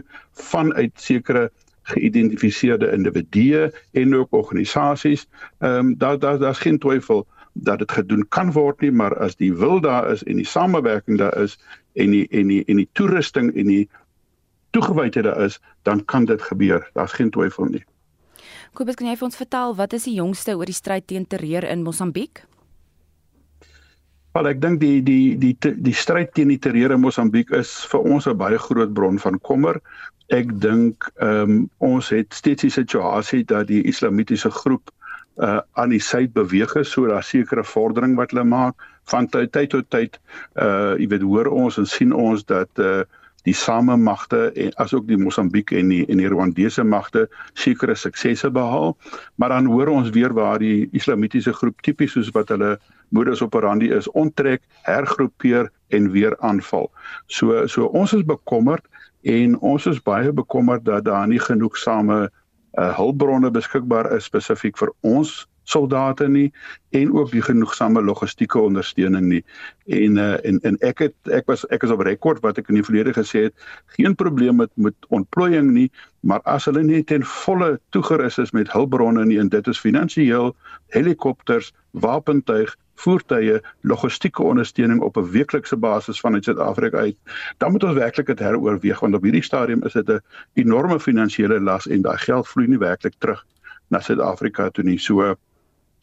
vanuit 0.51 0.93
sekere 0.95 1.49
geïdentifiseerde 1.91 2.91
individue 2.95 3.67
en 3.91 4.15
ook 4.15 4.31
organisasies. 4.31 5.27
Ehm 5.59 5.91
um, 5.91 5.95
daar 5.97 6.19
daar 6.19 6.39
daar's 6.39 6.63
geen 6.63 6.79
twyfel 6.79 7.27
dat 7.53 7.79
dit 7.79 7.91
gedoen 7.91 8.25
kan 8.29 8.51
word 8.51 8.81
nie, 8.81 8.91
maar 8.91 9.17
as 9.17 9.35
die 9.35 9.53
wil 9.53 9.81
daar 9.81 10.11
is 10.11 10.23
en 10.23 10.39
die 10.39 10.47
samewerking 10.47 11.17
daar 11.17 11.37
is 11.43 11.59
en 11.93 12.15
die 12.15 12.27
en 12.31 12.47
die 12.47 12.63
en 12.65 12.75
die 12.75 12.89
toerusting 12.91 13.55
en 13.55 13.67
die 13.67 13.89
toegewydheid 14.71 15.25
daar 15.25 15.43
is, 15.43 15.59
dan 15.81 16.05
kan 16.05 16.25
dit 16.25 16.41
gebeur. 16.41 16.89
Daar's 16.93 17.13
geen 17.13 17.29
twyfel 17.29 17.65
nie. 17.65 17.83
Kobus, 18.73 18.97
kan 18.97 19.05
jy 19.05 19.13
vir 19.19 19.27
ons 19.27 19.37
vertel 19.37 19.75
wat 19.77 19.93
is 19.93 20.07
die 20.09 20.15
jongste 20.17 20.55
oor 20.57 20.65
die 20.65 20.73
stryd 20.73 21.05
teen 21.05 21.27
terreur 21.29 21.65
in 21.69 21.83
Mosambiek? 21.85 22.41
Wel, 24.33 24.49
ek 24.49 24.63
dink 24.63 24.79
die 24.81 24.95
die 25.05 25.35
die 25.37 25.51
die, 25.61 25.73
die 25.85 25.93
stryd 25.93 26.31
teen 26.33 26.49
die 26.49 26.57
terreur 26.57 26.95
in 26.95 27.03
Mosambiek 27.03 27.53
is 27.53 27.73
vir 27.91 28.07
ons 28.15 28.25
'n 28.25 28.33
baie 28.37 28.57
groot 28.57 28.93
bron 28.97 29.19
van 29.21 29.37
kommer. 29.45 29.77
Ek 30.33 30.49
dink 30.57 31.05
ehm 31.21 31.51
um, 31.51 31.69
ons 31.77 32.09
het 32.09 32.33
steeds 32.33 32.65
die 32.65 32.73
situasie 32.73 33.43
dat 33.45 33.67
die 33.69 33.83
islamitiese 33.85 34.49
groep 34.49 34.89
uh 35.37 35.61
aan 35.77 35.93
die 35.93 36.01
suid 36.01 36.33
beweeg 36.33 36.73
is, 36.75 36.89
so 36.89 37.05
daar 37.05 37.23
sekere 37.23 37.63
vordering 37.63 38.17
wat 38.17 38.33
hulle 38.33 38.43
maak 38.43 38.75
van 39.05 39.27
tyd 39.29 39.69
tot 39.69 39.89
tyd. 39.89 40.17
Uh 40.57 40.97
jy 40.97 41.07
weet 41.13 41.21
hoor 41.29 41.53
ons 41.53 41.77
en 41.77 41.85
sien 41.85 42.13
ons 42.13 42.41
dat 42.45 42.69
uh 42.79 43.03
die 43.47 43.55
samemagte 43.55 44.51
en 44.55 44.75
asook 44.81 45.07
die 45.07 45.19
Mosambiek 45.19 45.73
en 45.75 45.91
die 45.91 46.03
en 46.07 46.21
die 46.21 46.29
Rwandese 46.31 46.83
magte 46.83 47.27
sekere 47.59 47.95
suksesse 47.95 48.51
behaal, 48.51 48.95
maar 49.35 49.49
dan 49.49 49.67
hoor 49.71 49.91
ons 49.91 50.09
weer 50.15 50.33
waar 50.33 50.59
die 50.63 50.89
islamitiese 50.95 51.53
groep 51.53 51.81
tipies 51.83 52.15
soos 52.15 52.31
wat 52.35 52.53
hulle 52.53 52.77
modus 53.13 53.43
operandi 53.45 53.91
is, 53.93 54.09
onttrek, 54.17 54.63
hergroepeer 54.87 55.69
en 55.93 56.11
weer 56.11 56.37
aanval. 56.39 56.89
So 57.27 57.67
so 57.67 57.91
ons 57.91 58.13
is 58.13 58.25
bekommerd 58.25 58.87
en 59.23 59.59
ons 59.59 59.85
is 59.87 60.01
baie 60.03 60.31
bekommerd 60.31 60.85
dat 60.85 61.05
daar 61.05 61.27
nie 61.27 61.39
genoegsame 61.39 62.25
uh, 62.27 62.91
hulpbronne 62.97 63.51
beskikbaar 63.51 64.11
is 64.15 64.27
spesifiek 64.31 64.77
vir 64.79 64.91
ons 65.01 65.43
soldate 65.63 66.27
nie 66.27 66.51
en 66.89 67.13
ook 67.13 67.31
die 67.31 67.41
genoegsame 67.41 68.01
logistieke 68.01 68.59
ondersteuning 68.59 69.25
nie. 69.27 69.43
En 69.87 70.17
uh, 70.17 70.45
en 70.45 70.59
en 70.61 70.77
ek 70.85 70.99
het 71.07 71.31
ek 71.31 71.47
was 71.51 71.65
ek 71.73 71.83
is 71.83 71.93
op 71.93 72.03
rekord 72.05 72.43
wat 72.43 72.57
ek 72.57 72.69
in 72.69 72.79
die 72.79 72.85
verlede 72.85 73.15
gesê 73.15 73.47
het, 73.47 73.55
geen 73.97 74.15
probleem 74.15 74.61
met 74.61 74.71
met 74.75 74.95
ontplooiing 75.09 75.71
nie, 75.71 75.89
maar 76.21 76.41
as 76.49 76.65
hulle 76.69 76.83
nie 76.83 77.03
ten 77.03 77.23
volle 77.23 77.79
toegerus 77.95 78.37
is 78.37 78.51
met 78.51 78.71
hulpbronne 78.71 79.25
nie 79.25 79.39
en 79.39 79.49
dit 79.49 79.67
is 79.67 79.79
finansiëel, 79.79 80.55
helikopters, 80.95 81.73
wapentuig, 81.91 82.75
voertuie, 82.95 83.59
logistieke 83.81 84.43
ondersteuning 84.43 85.01
op 85.01 85.17
'n 85.17 85.31
weeklikse 85.31 85.77
basis 85.77 86.19
vanuit 86.19 86.43
Suid-Afrika 86.43 86.97
uit, 86.97 87.17
dan 87.57 87.71
moet 87.71 87.83
ons 87.83 87.93
werklik 87.97 88.27
dit 88.27 88.39
heroorweeg 88.39 88.99
want 88.99 89.15
op 89.15 89.23
hierdie 89.23 89.43
stadium 89.43 89.83
is 89.83 89.93
dit 89.93 90.09
'n 90.09 90.21
enorme 90.53 90.99
finansiële 90.99 91.59
las 91.59 91.87
en 91.87 92.01
daai 92.01 92.17
geld 92.17 92.47
vloei 92.47 92.67
nie 92.67 92.77
werklik 92.77 93.13
terug 93.17 93.45
na 93.89 93.99
Suid-Afrika 93.99 94.69
toe 94.69 94.83
nie. 94.83 94.97
So 94.97 95.35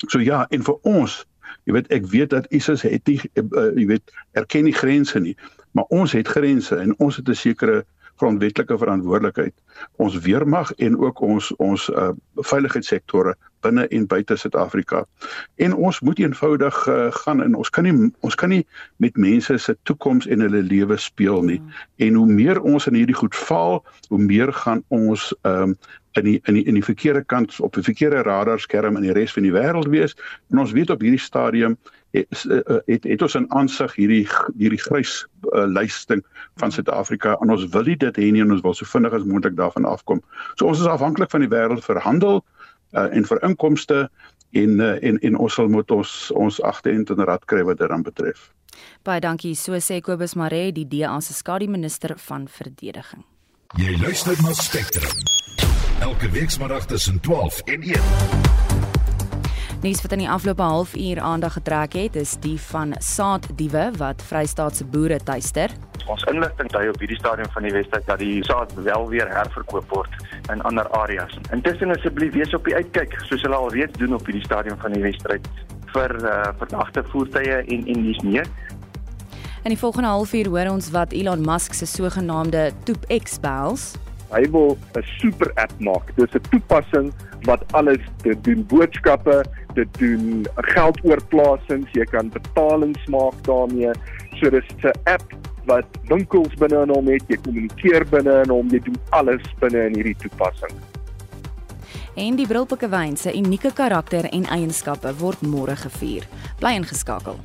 So 0.08 0.20
ja, 0.20 0.46
en 0.50 0.62
vir 0.64 0.78
ons, 0.88 1.26
jy 1.68 1.76
weet 1.76 1.90
ek 1.92 2.06
weet 2.12 2.30
dat 2.30 2.48
ISIS 2.54 2.82
het 2.86 3.06
nie 3.06 3.20
uh, 3.36 3.70
jy 3.76 3.86
weet 3.86 4.12
erken 4.38 4.64
nie 4.64 4.76
grense 4.76 5.20
nie, 5.20 5.36
maar 5.76 5.84
ons 5.88 6.12
het 6.16 6.28
grense 6.28 6.76
en 6.76 6.94
ons 6.98 7.16
het 7.16 7.28
'n 7.28 7.34
sekere 7.34 7.84
grondwetlike 8.20 8.78
verantwoordelikheid. 8.78 9.54
Ons 9.96 10.18
weermag 10.24 10.72
en 10.72 10.98
ook 10.98 11.20
ons 11.20 11.52
ons 11.56 11.88
uh, 11.88 12.10
veiligheidssektore 12.34 13.34
binne 13.64 13.86
en 13.88 14.06
buite 14.08 14.36
Suid-Afrika. 14.36 15.04
En 15.60 15.74
ons 15.74 16.00
moet 16.00 16.18
eenvoudig 16.18 16.80
uh, 16.88 17.08
gaan 17.22 17.42
en 17.44 17.56
ons 17.56 17.70
kan 17.70 17.84
nie 17.84 17.94
ons 18.20 18.36
kan 18.42 18.52
nie 18.52 18.62
met 18.96 19.16
mense 19.16 19.56
se 19.58 19.76
toekoms 19.88 20.28
en 20.28 20.44
hulle 20.44 20.62
lewe 20.68 20.96
speel 21.00 21.42
nie. 21.48 21.60
Mm. 21.60 21.80
En 22.06 22.20
hoe 22.20 22.26
meer 22.40 22.60
ons 22.60 22.88
in 22.90 22.98
hierdie 23.00 23.16
goed 23.16 23.36
faal, 23.36 23.80
hoe 24.08 24.20
meer 24.20 24.52
gaan 24.64 24.84
ons 24.88 25.30
ehm 25.42 25.72
um, 25.72 25.78
in 26.12 26.24
die 26.24 26.40
in 26.44 26.54
die 26.54 26.64
in 26.64 26.74
die 26.74 26.84
verkeerde 26.84 27.24
kant 27.24 27.60
op 27.60 27.76
'n 27.76 27.82
verkeerde 27.82 28.22
radarskerm 28.22 28.96
in 28.96 29.02
die 29.02 29.12
res 29.12 29.32
van 29.32 29.42
die 29.42 29.52
wêreld 29.52 29.88
wees. 29.88 30.16
En 30.50 30.58
ons 30.58 30.72
weet 30.72 30.90
op 30.90 31.00
hierdie 31.00 31.20
stadium 31.20 31.78
het 32.10 32.46
het, 32.86 33.04
het 33.04 33.22
ons 33.22 33.34
'n 33.34 33.46
aansig 33.48 33.94
hierdie 33.94 34.28
hierdie 34.58 34.80
grys 34.80 35.26
uh, 35.42 35.66
lysting 35.66 36.24
van 36.56 36.72
Suid-Afrika 36.72 37.36
en 37.40 37.50
ons 37.50 37.68
wil 37.68 37.82
nie 37.82 37.96
dit 37.96 38.16
hê 38.16 38.30
nie 38.30 38.40
en 38.40 38.52
ons 38.52 38.60
wil 38.60 38.74
so 38.74 38.84
vinnig 38.84 39.12
as 39.12 39.24
moontlik 39.24 39.56
daarvan 39.56 39.84
afkom. 39.84 40.22
So 40.54 40.66
ons 40.66 40.80
is 40.80 40.86
afhanklik 40.86 41.30
van 41.30 41.40
die 41.40 41.48
wêreld 41.48 41.84
vir 41.84 42.00
handel 42.00 42.44
uh, 42.92 43.16
en 43.16 43.24
vir 43.24 43.42
inkomste 43.42 44.10
en 44.50 44.80
uh, 44.80 45.02
en 45.02 45.18
en 45.18 45.36
ons 45.36 45.54
sal 45.54 45.68
moet 45.68 45.90
ons 45.90 46.30
ons 46.30 46.62
agterend 46.62 47.10
in 47.10 47.24
rad 47.24 47.44
kry 47.44 47.62
wat 47.62 47.78
dit 47.78 47.88
dan 47.88 48.02
betref. 48.02 48.52
Baie 49.02 49.20
dankie. 49.20 49.54
So 49.54 49.78
sê 49.78 50.00
Kobus 50.00 50.34
Maree, 50.34 50.72
die 50.72 50.88
DA 50.88 51.20
se 51.20 51.32
skadu 51.32 51.66
minister 51.66 52.18
van 52.18 52.48
verdediging. 52.48 53.24
Jy 53.78 53.98
luister 54.02 54.34
na 54.42 54.52
Spectrum 54.52 55.39
elke 56.00 56.30
weekmiddag 56.30 56.86
tussen 56.86 57.20
12 57.20 57.60
en 57.60 57.80
1. 57.82 58.00
Nuus 59.80 60.02
wat 60.02 60.12
in 60.12 60.18
die 60.18 60.30
afgelope 60.30 60.62
halfuur 60.62 61.20
aandag 61.20 61.52
getrek 61.52 61.92
het, 61.92 62.16
is 62.16 62.36
die 62.40 62.56
van 62.60 62.94
saaddiewe 62.98 63.90
wat 63.96 64.22
Vrystaatse 64.22 64.84
boere 64.84 65.18
tuister. 65.24 65.70
Ons 66.06 66.24
inligting 66.32 66.72
dui 66.72 66.88
op 66.88 66.98
hierdie 66.98 67.18
stadium 67.18 67.50
van 67.52 67.68
die 67.68 67.72
Wesdijk 67.72 68.06
dat 68.06 68.18
die 68.18 68.44
saad 68.44 68.72
wel 68.74 69.08
weer 69.08 69.28
herverkoop 69.28 69.92
word 69.92 70.16
in 70.52 70.62
ander 70.62 70.88
areas. 70.96 71.36
Intussen 71.52 71.92
asseblief 71.92 72.32
wees 72.32 72.54
op 72.56 72.64
die 72.64 72.74
uitkyk, 72.74 73.20
soos 73.28 73.44
hulle 73.44 73.56
al 73.56 73.72
reeds 73.72 73.98
doen 74.00 74.16
op 74.16 74.24
hierdie 74.24 74.44
stadium 74.44 74.80
van 74.80 74.96
die 74.96 75.02
Wesdijk 75.04 75.48
vir 75.92 76.16
uh, 76.24 76.42
verdagte 76.58 77.04
voertuie 77.12 77.60
en 77.60 77.86
en 77.86 78.04
dis 78.08 78.20
meer. 78.24 78.48
In 79.62 79.74
die 79.76 79.78
volgende 79.78 80.08
halfuur 80.08 80.48
hoor 80.48 80.72
ons 80.72 80.90
wat 80.96 81.12
Elon 81.12 81.44
Musk 81.44 81.76
se 81.76 81.86
sogenaamde 81.86 82.70
ToepX 82.84 83.40
behels. 83.40 83.92
Hy 84.30 84.44
wil 84.50 84.78
'n 84.94 85.04
super 85.18 85.50
app 85.54 85.72
maak. 85.78 86.14
Dit 86.16 86.28
is 86.28 86.34
'n 86.34 86.48
toepassing 86.50 87.12
wat 87.42 87.64
alles 87.72 88.02
te 88.22 88.34
doen 88.40 88.66
boodskappe, 88.66 89.44
te 89.74 89.86
doen 89.98 90.46
geldoorplasings, 90.54 91.88
jy 91.92 92.04
kan 92.04 92.28
betalings 92.28 93.06
maak 93.06 93.34
daarmee. 93.44 93.92
So 94.40 94.50
dis 94.50 94.66
'n 94.82 94.92
app 95.04 95.34
wat 95.64 95.86
winkels 96.08 96.54
binne 96.54 96.82
in 96.82 96.88
hom 96.88 97.06
het, 97.06 97.22
jy 97.28 97.36
kommunikeer 97.36 98.06
binne 98.10 98.42
in 98.42 98.50
hom, 98.50 98.68
jy 98.70 98.80
doen 98.80 98.98
alles 99.10 99.42
binne 99.58 99.86
in 99.86 99.94
hierdie 99.94 100.16
toepassing. 100.16 100.72
En 102.14 102.36
die 102.36 102.46
Brilpikke 102.46 102.88
wyn 102.88 103.16
se 103.16 103.32
unieke 103.36 103.72
karakter 103.72 104.26
en 104.30 104.44
eienskappe 104.44 105.14
word 105.20 105.40
môre 105.40 105.76
gevier. 105.76 106.26
Bly 106.58 106.74
ingeskakel. 106.80 107.38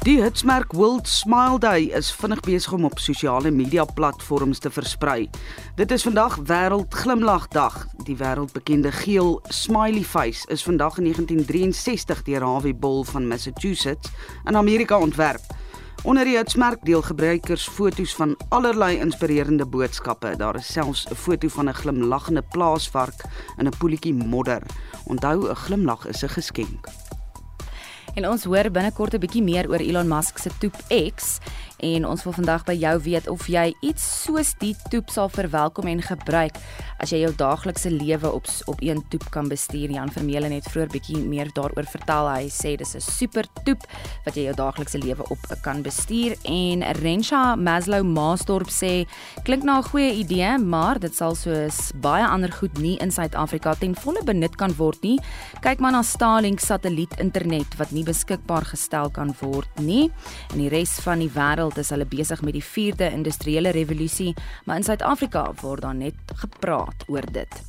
Die 0.00 0.22
hitsmerk 0.22 0.72
World 0.72 1.08
Smile 1.08 1.58
Day 1.60 1.90
is 1.92 2.08
vinnig 2.16 2.40
besig 2.40 2.72
om 2.72 2.86
op 2.88 2.98
sosiale 2.98 3.50
media 3.52 3.84
platforms 3.84 4.62
te 4.64 4.70
versprei. 4.72 5.26
Dit 5.76 5.90
is 5.92 6.06
vandag 6.08 6.38
Wêreld 6.48 6.96
Glimlagdag. 7.02 7.76
Die 8.06 8.16
wêreldbekende 8.16 8.94
geel 9.02 9.42
smiley 9.52 10.00
face 10.04 10.48
is 10.48 10.64
vandag 10.64 10.96
in 10.96 11.10
1963 11.10 12.22
deur 12.30 12.48
Harvey 12.48 12.72
Bull 12.72 13.04
van 13.12 13.28
Massachusetts 13.28 14.08
in 14.48 14.56
Amerika 14.56 14.96
ontwerp. 14.98 15.44
Onder 16.02 16.24
die 16.24 16.38
hitsmerk 16.38 16.80
deel 16.88 17.02
gebruikers 17.02 17.68
foto's 17.68 18.16
van 18.16 18.36
allerlei 18.48 18.96
inspirerende 19.04 19.66
boodskappe. 19.66 20.32
Daar 20.36 20.56
is 20.56 20.72
selfs 20.72 21.06
'n 21.10 21.14
foto 21.14 21.48
van 21.48 21.68
'n 21.68 21.74
glimlaggende 21.74 22.42
plaasvark 22.42 23.24
in 23.58 23.66
'n 23.66 23.76
poeltjie 23.78 24.14
modder. 24.14 24.62
Onthou, 25.04 25.50
'n 25.50 25.56
glimlag 25.56 26.06
is 26.06 26.24
'n 26.24 26.28
geskenk. 26.28 26.88
En 28.14 28.26
ons 28.28 28.44
hoor 28.44 28.70
binnekort 28.70 29.14
'n 29.14 29.20
bietjie 29.22 29.42
meer 29.42 29.68
oor 29.68 29.80
Elon 29.80 30.08
Musk 30.08 30.38
se 30.38 30.50
Toep 30.58 30.74
X 31.14 31.38
en 31.80 32.06
ons 32.06 32.22
wil 32.24 32.32
vandag 32.32 32.64
by 32.68 32.74
jou 32.78 32.94
weet 33.04 33.28
of 33.28 33.46
jy 33.46 33.74
iets 33.80 34.04
soos 34.24 34.54
die 34.60 34.74
toep 34.90 35.10
sal 35.10 35.28
verwelkom 35.28 35.88
en 35.90 36.02
gebruik 36.02 36.56
as 37.00 37.12
jy 37.14 37.22
jou 37.22 37.32
daaglikse 37.36 37.90
lewe 37.90 38.30
op 38.32 38.48
op 38.66 38.80
een 38.82 39.00
toep 39.08 39.24
kan 39.30 39.48
bestuur. 39.48 39.90
Jan 39.90 40.10
Vermeulen 40.12 40.52
het 40.52 40.68
vroeër 40.68 40.90
bietjie 40.92 41.18
meer 41.18 41.48
daaroor 41.56 41.86
vertel. 41.88 42.28
Hy 42.28 42.48
sê 42.48 42.76
dis 42.76 42.94
'n 42.96 43.00
super 43.00 43.46
toep 43.64 43.86
wat 44.24 44.34
jy 44.34 44.44
jou 44.44 44.54
daaglikse 44.54 44.98
lewe 44.98 45.24
op 45.30 45.38
kan 45.62 45.82
bestuur 45.82 46.36
en 46.44 46.82
Rensha 47.00 47.56
Maslow 47.56 48.04
Maasdorp 48.04 48.68
sê 48.68 49.06
klink 49.44 49.62
na 49.64 49.78
'n 49.78 49.88
goeie 49.90 50.12
idee, 50.12 50.58
maar 50.58 50.98
dit 50.98 51.14
sal 51.14 51.34
soos 51.34 51.92
baie 51.94 52.24
ander 52.26 52.52
goed 52.52 52.78
nie 52.78 52.96
in 52.98 53.10
Suid-Afrika 53.10 53.74
ten 53.74 53.94
volle 53.94 54.22
benut 54.24 54.56
kan 54.56 54.72
word 54.76 55.02
nie. 55.02 55.18
Kyk 55.60 55.80
maar 55.80 55.92
na 55.92 56.02
Starlink 56.02 56.60
satelliet 56.60 57.20
internet 57.20 57.76
wat 57.78 57.90
nie 57.90 58.04
beskikbaar 58.04 58.64
gestel 58.64 59.10
kan 59.10 59.34
word 59.40 59.68
nie. 59.80 60.10
In 60.52 60.58
die 60.58 60.68
res 60.68 61.00
van 61.00 61.18
die 61.18 61.30
wêreld 61.30 61.69
is 61.78 61.90
hulle 61.90 62.04
besig 62.04 62.42
met 62.42 62.52
die 62.52 62.64
4de 62.64 63.12
industriële 63.12 63.70
revolusie, 63.70 64.34
maar 64.64 64.76
in 64.76 64.82
Suid-Afrika 64.82 65.52
word 65.60 65.82
daar 65.82 65.94
net 65.94 66.14
gepraat 66.34 67.04
oor 67.08 67.26
dit. 67.32 67.62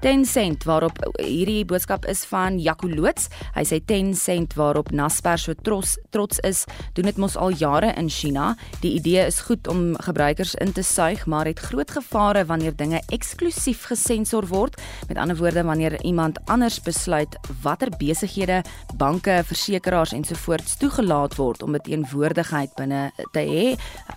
10 0.00 0.24
sent 0.24 0.64
waarop 0.64 0.98
hierdie 1.18 1.64
boodskap 1.64 2.04
is 2.06 2.24
van 2.30 2.58
Jaco 2.62 2.88
Loots. 2.88 3.28
Hy 3.54 3.64
sê 3.66 3.80
10 3.84 4.14
sent 4.14 4.54
waarop 4.54 4.92
Naspers 4.94 5.48
so 5.48 5.54
trots 5.54 5.96
trots 6.14 6.38
is, 6.46 6.64
doen 6.94 7.08
dit 7.08 7.16
mos 7.16 7.36
al 7.36 7.56
jare 7.58 7.92
in 7.98 8.08
China. 8.08 8.52
Die 8.82 8.94
idee 8.98 9.26
is 9.26 9.40
goed 9.48 9.66
om 9.68 9.96
gebruikers 10.06 10.54
in 10.62 10.72
te 10.72 10.82
suig, 10.82 11.26
maar 11.26 11.46
het 11.46 11.58
groot 11.58 11.90
gevare 11.90 12.44
wanneer 12.44 12.76
dinge 12.76 13.02
eksklusief 13.14 13.88
gesensor 13.90 14.46
word. 14.46 14.78
Met 15.08 15.18
ander 15.18 15.36
woorde 15.36 15.64
wanneer 15.64 15.98
iemand 16.04 16.38
anders 16.46 16.80
besluit 16.82 17.38
watter 17.62 17.90
besighede, 17.98 18.62
banke, 18.96 19.40
versekerings 19.44 20.12
ensovoorts 20.12 20.76
toegelaat 20.78 21.34
word 21.36 21.62
om 21.62 21.74
'n 21.74 21.82
teenwoordigheid 21.82 22.74
binne 22.76 23.10
te 23.38 23.44
hê. 23.46 23.66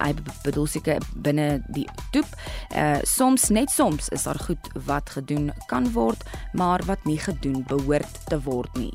Hy 0.01 0.11
bedoel 0.45 0.67
seker 0.69 1.05
binne 1.15 1.61
die 1.75 1.87
toep. 2.15 2.29
Uh 2.73 2.99
soms 3.07 3.49
net 3.53 3.71
soms 3.73 4.09
is 4.15 4.25
daar 4.27 4.39
goed 4.47 4.71
wat 4.87 5.09
gedoen 5.13 5.51
kan 5.69 5.91
word, 5.93 6.23
maar 6.57 6.81
wat 6.89 7.05
nie 7.05 7.19
gedoen 7.21 7.61
behoort 7.69 8.21
te 8.29 8.39
word 8.41 8.73
nie. 8.79 8.93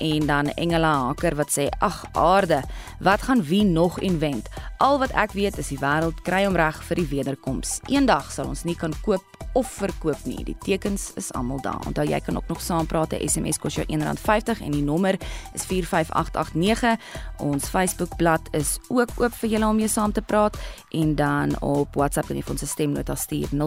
En 0.00 0.26
dan 0.26 0.50
Engela 0.56 0.92
Haker 1.06 1.36
wat 1.36 1.52
sê: 1.52 1.68
"Ag 1.78 2.04
aarde, 2.12 2.62
wat 3.00 3.22
gaan 3.22 3.42
wie 3.42 3.64
nog 3.64 4.00
invent? 4.00 4.48
Al 4.78 4.98
wat 4.98 5.12
ek 5.12 5.32
weet 5.32 5.58
is 5.58 5.68
die 5.68 5.78
wêreld 5.78 6.22
kry 6.22 6.44
hom 6.44 6.56
reg 6.56 6.82
vir 6.88 6.96
die 6.96 7.10
wederkoms. 7.16 7.80
Eendag 7.88 8.32
sal 8.32 8.48
ons 8.48 8.64
nie 8.64 8.76
kan 8.76 8.94
koop 9.04 9.24
of 9.52 9.72
verkoop 9.72 10.24
nie. 10.24 10.44
Die 10.44 10.56
tekens 10.58 11.12
is 11.14 11.32
almal 11.32 11.60
daar. 11.60 11.78
Onthou 11.86 12.08
jy 12.08 12.20
kan 12.20 12.36
ook 12.36 12.48
nog 12.48 12.60
saampraat. 12.60 13.12
'n 13.12 13.28
SMS 13.28 13.58
kos 13.58 13.74
jou 13.74 13.86
R1.50 13.86 14.60
en 14.60 14.70
die 14.70 14.82
nommer 14.82 15.16
is 15.54 15.64
45889. 15.64 16.96
Ons 17.38 17.68
Facebookblad 17.68 18.40
is 18.50 18.78
ook 18.88 19.08
oop 19.16 19.34
vir 19.34 19.50
julle 19.50 19.66
om 19.66 19.76
mee 19.76 19.88
saam 19.88 20.12
te 20.12 20.22
praat 20.22 20.58
en 20.90 21.14
dan 21.14 21.60
op 21.60 21.94
WhatsApp 21.94 22.26
kan 22.26 22.36
jy 22.36 22.42
vir 22.42 22.52
ons 22.52 22.62
'n 22.62 22.66
stemnota 22.66 23.14
stuur 23.14 23.48
0765366961. 23.52 23.58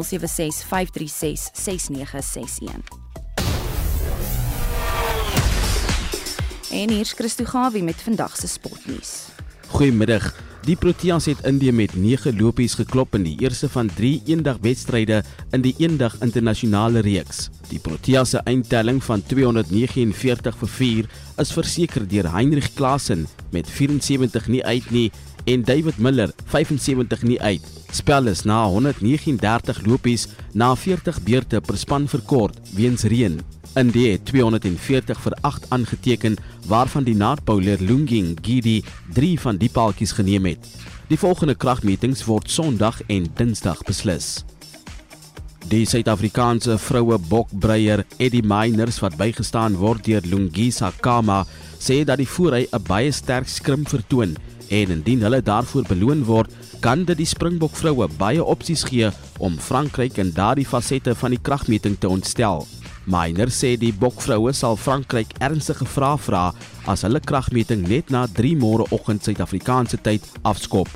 En 6.71 6.89
hier 6.89 6.99
is 6.99 7.11
Christo 7.11 7.45
Gawie 7.45 7.83
met 7.83 8.01
vandag 8.01 8.35
se 8.35 8.47
sportnuus. 8.47 9.25
Goeiemiddag. 9.67 10.52
Die 10.63 10.77
Proteas 10.79 11.25
het 11.27 11.41
Indië 11.43 11.73
met 11.75 11.91
9 11.99 12.37
lopies 12.39 12.77
geklop 12.79 13.17
in 13.17 13.25
die 13.27 13.35
eerste 13.43 13.67
van 13.69 13.89
3 13.97 14.21
eendagwedstryde 14.31 15.17
in 15.51 15.61
die 15.65 15.73
eendag 15.77 16.15
internasionale 16.23 17.01
reeks. 17.03 17.49
Die 17.67 17.81
Proteas 17.83 18.31
se 18.31 18.39
eindtelling 18.47 19.01
van 19.03 19.23
249 19.27 20.55
vir 20.61 20.71
4 20.77 21.09
is 21.43 21.51
verseker 21.51 22.07
deur 22.07 22.31
Heinrich 22.31 22.69
Klaasen 22.77 23.25
met 23.51 23.67
74 23.67 24.47
nie 24.47 24.63
uit 24.63 24.87
nie 24.91 25.09
en 25.43 25.65
David 25.67 25.99
Miller 25.99 26.31
75 26.45 27.27
nie 27.27 27.41
uit. 27.41 27.67
Spel 27.91 28.31
is 28.31 28.45
na 28.47 28.63
139 28.63 29.83
lopies 29.85 30.29
na 30.53 30.71
40 30.75 31.19
beurte 31.27 31.59
per 31.59 31.77
span 31.77 32.07
verkort 32.07 32.55
weens 32.71 33.03
reën. 33.03 33.41
Indie 33.73 34.11
het 34.11 34.25
240 34.29 35.21
vir 35.21 35.33
8 35.41 35.69
aangeteken 35.73 36.35
waarvan 36.69 37.03
die 37.03 37.15
Noord-Bowler 37.17 37.81
Lunging 37.81 38.37
Gidi 38.41 38.83
3 39.13 39.39
van 39.39 39.57
die 39.57 39.69
paaltjies 39.69 40.13
geneem 40.13 40.45
het. 40.45 40.67
Die 41.09 41.17
volgende 41.17 41.55
kragmetings 41.55 42.21
word 42.29 42.51
Sondag 42.51 43.01
en 43.07 43.25
Dinsdag 43.33 43.81
beslis. 43.87 44.43
Die 45.71 45.87
Suid-Afrikaanse 45.89 46.77
vroue 46.77 47.17
bokbreier 47.17 48.03
Eddie 48.21 48.43
Miners 48.45 48.99
wat 49.01 49.17
bygestaan 49.17 49.79
word 49.81 50.05
deur 50.05 50.21
Lungisa 50.27 50.91
Kama 51.01 51.41
sê 51.81 52.03
dat 52.05 52.21
die 52.21 52.29
voorry 52.29 52.67
'n 52.69 52.83
baie 52.85 53.11
sterk 53.11 53.47
skrim 53.47 53.87
vertoon 53.87 54.37
en 54.69 54.91
indien 54.91 55.21
hulle 55.21 55.41
daarvoor 55.41 55.83
beloon 55.87 56.23
word, 56.23 56.51
kan 56.79 57.05
dit 57.05 57.17
die 57.17 57.25
Springbok 57.25 57.75
vroue 57.75 58.07
baie 58.17 58.43
opsies 58.43 58.83
gee 58.83 59.09
om 59.39 59.57
Frankryk 59.57 60.17
in 60.17 60.31
daardie 60.31 60.65
fasette 60.65 61.15
van 61.15 61.31
die 61.31 61.41
kragmeting 61.41 61.97
te 61.99 62.09
ontstel. 62.09 62.67
Miner 63.05 63.49
sê 63.51 63.73
die 63.75 63.91
bokvroue 63.91 64.53
sal 64.55 64.77
Frankryk 64.79 65.33
ernstige 65.43 65.83
vrae 65.91 66.19
vra 66.23 66.43
as 66.87 67.03
hulle 67.03 67.19
kragmeting 67.19 67.83
net 67.89 68.13
na 68.13 68.23
3 68.31 68.55
môreoggend 68.61 69.25
Suid-Afrikaanse 69.25 69.99
tyd 70.05 70.23
afskop. 70.47 70.87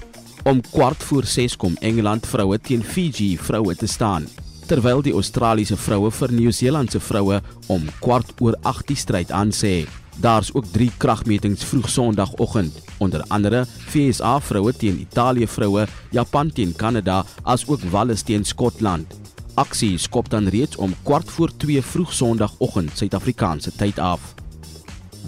Om 0.47 0.61
kwart 0.71 1.03
voor 1.03 1.27
6 1.27 1.57
kom 1.59 1.75
Engeland 1.83 2.27
vroue 2.29 2.59
teen 2.63 2.83
Fiji 2.83 3.35
vroue 3.35 3.75
te 3.75 3.89
staan, 3.91 4.27
terwyl 4.71 5.03
die 5.03 5.15
Australiese 5.15 5.75
vroue 5.75 6.11
vir 6.21 6.31
Nieu-Seelandse 6.31 7.03
vroue 7.03 7.41
om 7.67 7.91
kwart 7.99 8.31
oor 8.39 8.55
8 8.63 8.87
die 8.87 8.99
stryd 9.03 9.35
aan 9.35 9.51
sê. 9.51 9.83
Daar's 10.23 10.53
ook 10.55 10.71
3 10.73 10.89
kragmetings 10.97 11.67
vroeg 11.67 11.91
Sondagoggend, 11.91 12.79
onder 13.03 13.21
andere 13.27 13.65
FSA 13.91 14.39
vroue 14.39 14.71
teen 14.73 15.03
Italië 15.03 15.47
vroue, 15.47 15.87
Japan 16.15 16.51
teen 16.51 16.71
Kanada, 16.75 17.25
asook 17.43 17.83
Wales 17.91 18.23
teen 18.23 18.45
Skotland. 18.47 19.11
Aksie 19.57 19.97
skop 19.97 20.29
dan 20.29 20.47
reeds 20.53 20.75
om 20.75 20.93
kwart 21.03 21.31
voor 21.31 21.49
2 21.57 21.81
vroeg 21.81 22.13
Sondagoggend 22.13 22.91
Suid-Afrikaanse 22.93 23.71
tyd 23.73 23.99
af. 23.99 24.35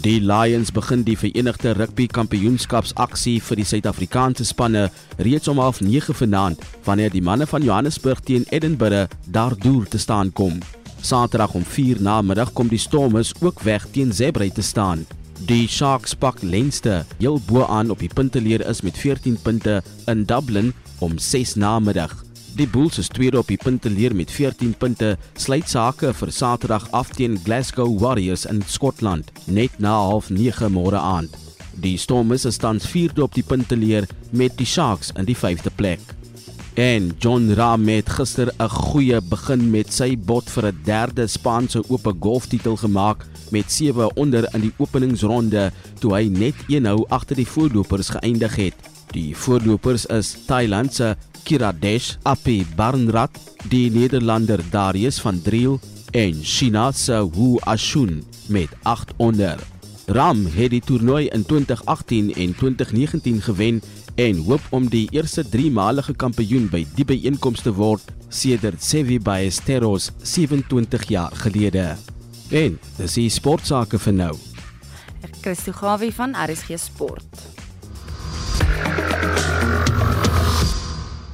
Die 0.03 0.21
Lions 0.21 0.69
begin 0.71 1.01
die 1.03 1.17
Verenigde 1.17 1.73
Rugby 1.73 2.05
Kampioenskapsaksie 2.07 3.39
vir 3.41 3.57
die 3.57 3.65
Suid-Afrikaanse 3.65 4.45
spanne 4.45 4.85
reeds 5.17 5.49
om 5.49 5.57
09:30 5.57 6.13
vanaand 6.21 6.61
wanneer 6.85 7.09
die 7.09 7.23
manne 7.25 7.47
van 7.47 7.65
Johannesburg 7.65 8.21
teen 8.21 8.45
Edinburgh 8.49 9.09
daardeur 9.25 9.89
te 9.89 9.97
staan 9.97 10.31
kom. 10.31 10.61
Saterdag 11.01 11.53
om 11.53 11.65
4 11.65 12.01
namiddag 12.01 12.53
kom 12.53 12.69
die 12.69 12.77
Stormers 12.77 13.33
ook 13.41 13.59
weg 13.65 13.87
teen 13.91 14.13
Zebra 14.13 14.49
te 14.49 14.61
staan. 14.61 15.05
Die 15.39 15.67
Sharks 15.67 16.13
pak 16.13 16.41
Leinster 16.41 17.05
heel 17.17 17.41
bo 17.47 17.65
aan 17.65 17.89
op 17.89 17.99
die 17.99 18.13
punteleer 18.13 18.67
is 18.67 18.81
met 18.81 18.97
14 18.97 19.41
punte 19.41 19.81
in 20.05 20.25
Dublin 20.25 20.73
om 20.99 21.17
6 21.17 21.55
namiddag. 21.55 22.28
Die 22.55 22.67
Bulls 22.67 22.97
is 22.97 23.07
tweede 23.07 23.37
op 23.39 23.47
die 23.47 23.59
punteleer 23.61 24.15
met 24.15 24.31
14 24.31 24.73
punte, 24.77 25.13
sluit 25.37 25.69
sake 25.69 26.09
vir 26.17 26.31
Saterdag 26.33 26.87
af 26.97 27.11
teen 27.15 27.37
Glasgow 27.45 27.91
Warriors 28.01 28.45
in 28.49 28.61
Skotland 28.67 29.29
net 29.45 29.77
na 29.77 29.93
09:30 30.09 30.69
môre 30.73 30.97
aand. 30.97 31.35
Die 31.79 31.97
Stormers 31.97 32.45
is 32.45 32.57
tans 32.57 32.87
vierde 32.87 33.23
op 33.23 33.33
die 33.33 33.43
punteleer 33.43 34.07
met 34.31 34.57
die 34.57 34.65
Sharks 34.65 35.11
in 35.15 35.25
die 35.25 35.37
5de 35.37 35.71
plek. 35.75 35.99
En 36.73 37.11
John 37.19 37.53
Rahm 37.53 37.87
het 37.87 38.09
gister 38.09 38.51
'n 38.57 38.69
goeie 38.69 39.21
begin 39.21 39.69
met 39.71 39.93
sy 39.93 40.17
bot 40.17 40.49
vir 40.49 40.65
'n 40.67 40.79
derde 40.83 41.27
Spaanse 41.27 41.83
Ope 41.89 42.13
golftitel 42.19 42.75
gemaak 42.75 43.25
met 43.51 43.71
7 43.71 44.15
onder 44.15 44.47
in 44.53 44.61
die 44.61 44.73
openingsronde 44.77 45.71
toe 45.99 46.13
hy 46.13 46.27
net 46.27 46.55
een 46.67 46.85
hou 46.85 47.05
agter 47.09 47.35
die 47.35 47.47
voorlopers 47.47 48.09
geëindig 48.09 48.55
het. 48.55 48.75
Die 49.09 49.33
voorlopers 49.33 50.05
is 50.05 50.35
Thailand 50.45 50.93
se 50.93 51.15
Kiradesh 51.43 52.17
Api 52.29 52.61
Barnrat, 52.75 53.33
die 53.71 53.89
Nederlander 53.89 54.61
Darius 54.69 55.17
van 55.23 55.41
Driel 55.41 55.79
en 56.13 56.43
China 56.43 56.91
se 56.91 57.17
Wu 57.33 57.57
Ashun 57.65 58.23
met 58.47 58.69
8 58.83 59.13
onder. 59.17 59.57
Ram 60.05 60.45
het 60.53 60.69
die 60.73 60.81
toernooi 60.81 61.27
in 61.33 61.45
2018 61.45 62.33
en 62.33 62.55
2019 62.55 63.41
gewen 63.41 63.81
en 64.15 64.43
hoop 64.45 64.61
om 64.69 64.89
die 64.89 65.07
eerste 65.11 65.45
3-malige 65.45 66.13
kampioen 66.13 66.67
by 66.69 66.85
die 66.95 67.05
byeenkoms 67.05 67.65
te 67.65 67.73
word 67.73 68.13
sedert 68.29 68.83
Sevi 68.83 69.17
Ballesteros 69.19 70.11
27 70.21 71.07
jaar 71.09 71.33
gelede. 71.45 71.95
En 72.49 72.77
dis 72.97 73.17
die 73.17 73.29
sportsake 73.29 74.01
vir 74.01 74.13
nou. 74.13 74.35
Christo 75.41 75.73
Gawie 75.73 76.13
van 76.13 76.37
RSG 76.37 76.77
Sport. 76.77 77.58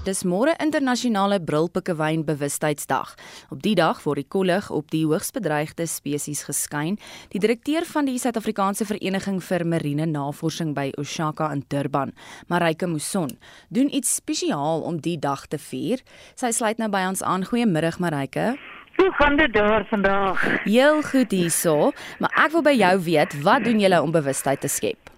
Dis 0.05 0.21
môre 0.21 0.51
internasionale 0.61 1.39
brilpikkewyn 1.41 2.27
bewustheidsdag. 2.27 3.15
Op 3.49 3.63
die 3.65 3.73
dag 3.73 4.03
word 4.03 4.21
die 4.21 4.27
kollig 4.29 4.67
op 4.69 4.91
die 4.93 5.01
hoogs 5.01 5.31
bedreigde 5.33 5.87
spesies 5.89 6.43
geskyn. 6.45 6.99
Die 7.33 7.41
direkteur 7.41 7.87
van 7.89 8.05
die 8.05 8.19
Suid-Afrikaanse 8.21 8.85
Vereniging 8.85 9.39
vir 9.41 9.65
Marine 9.65 10.05
Navorsing 10.05 10.75
by 10.77 10.91
Oshaka 11.01 11.47
in 11.55 11.63
Durban, 11.73 12.13
Marike 12.53 12.85
Muson, 12.85 13.33
doen 13.73 13.89
iets 13.89 14.13
spesiaal 14.19 14.85
om 14.85 15.01
die 15.01 15.17
dag 15.17 15.47
te 15.49 15.57
vier. 15.57 16.05
Sy 16.37 16.53
sluit 16.53 16.77
nou 16.77 16.91
by 16.93 17.01
ons 17.09 17.25
aan. 17.25 17.47
Goeiemiddag 17.49 17.97
Marike. 17.97 18.53
Hoe 19.01 19.09
gaan 19.17 19.41
dit 19.41 19.57
daar 19.57 19.89
vandag? 19.89 20.45
Heel 20.69 21.01
goed 21.01 21.33
hierso, 21.33 21.89
maar 22.21 22.37
ek 22.45 22.53
wil 22.53 22.67
by 22.69 22.77
jou 22.77 22.93
weet, 23.09 23.35
wat 23.41 23.65
doen 23.65 23.81
julle 23.81 24.05
om 24.05 24.13
bewustheid 24.13 24.61
te 24.61 24.69
skep? 24.69 25.14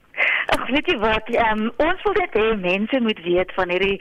Ag, 0.48 0.70
weet 0.72 0.88
jy 0.88 0.98
wat? 1.02 1.28
Um, 1.43 1.66
ons 1.84 2.04
wil 2.06 2.16
net 2.16 2.36
hê 2.39 2.45
mense 2.62 3.00
moet 3.04 3.20
weet 3.26 3.52
van 3.58 3.72
hierdie 3.74 3.98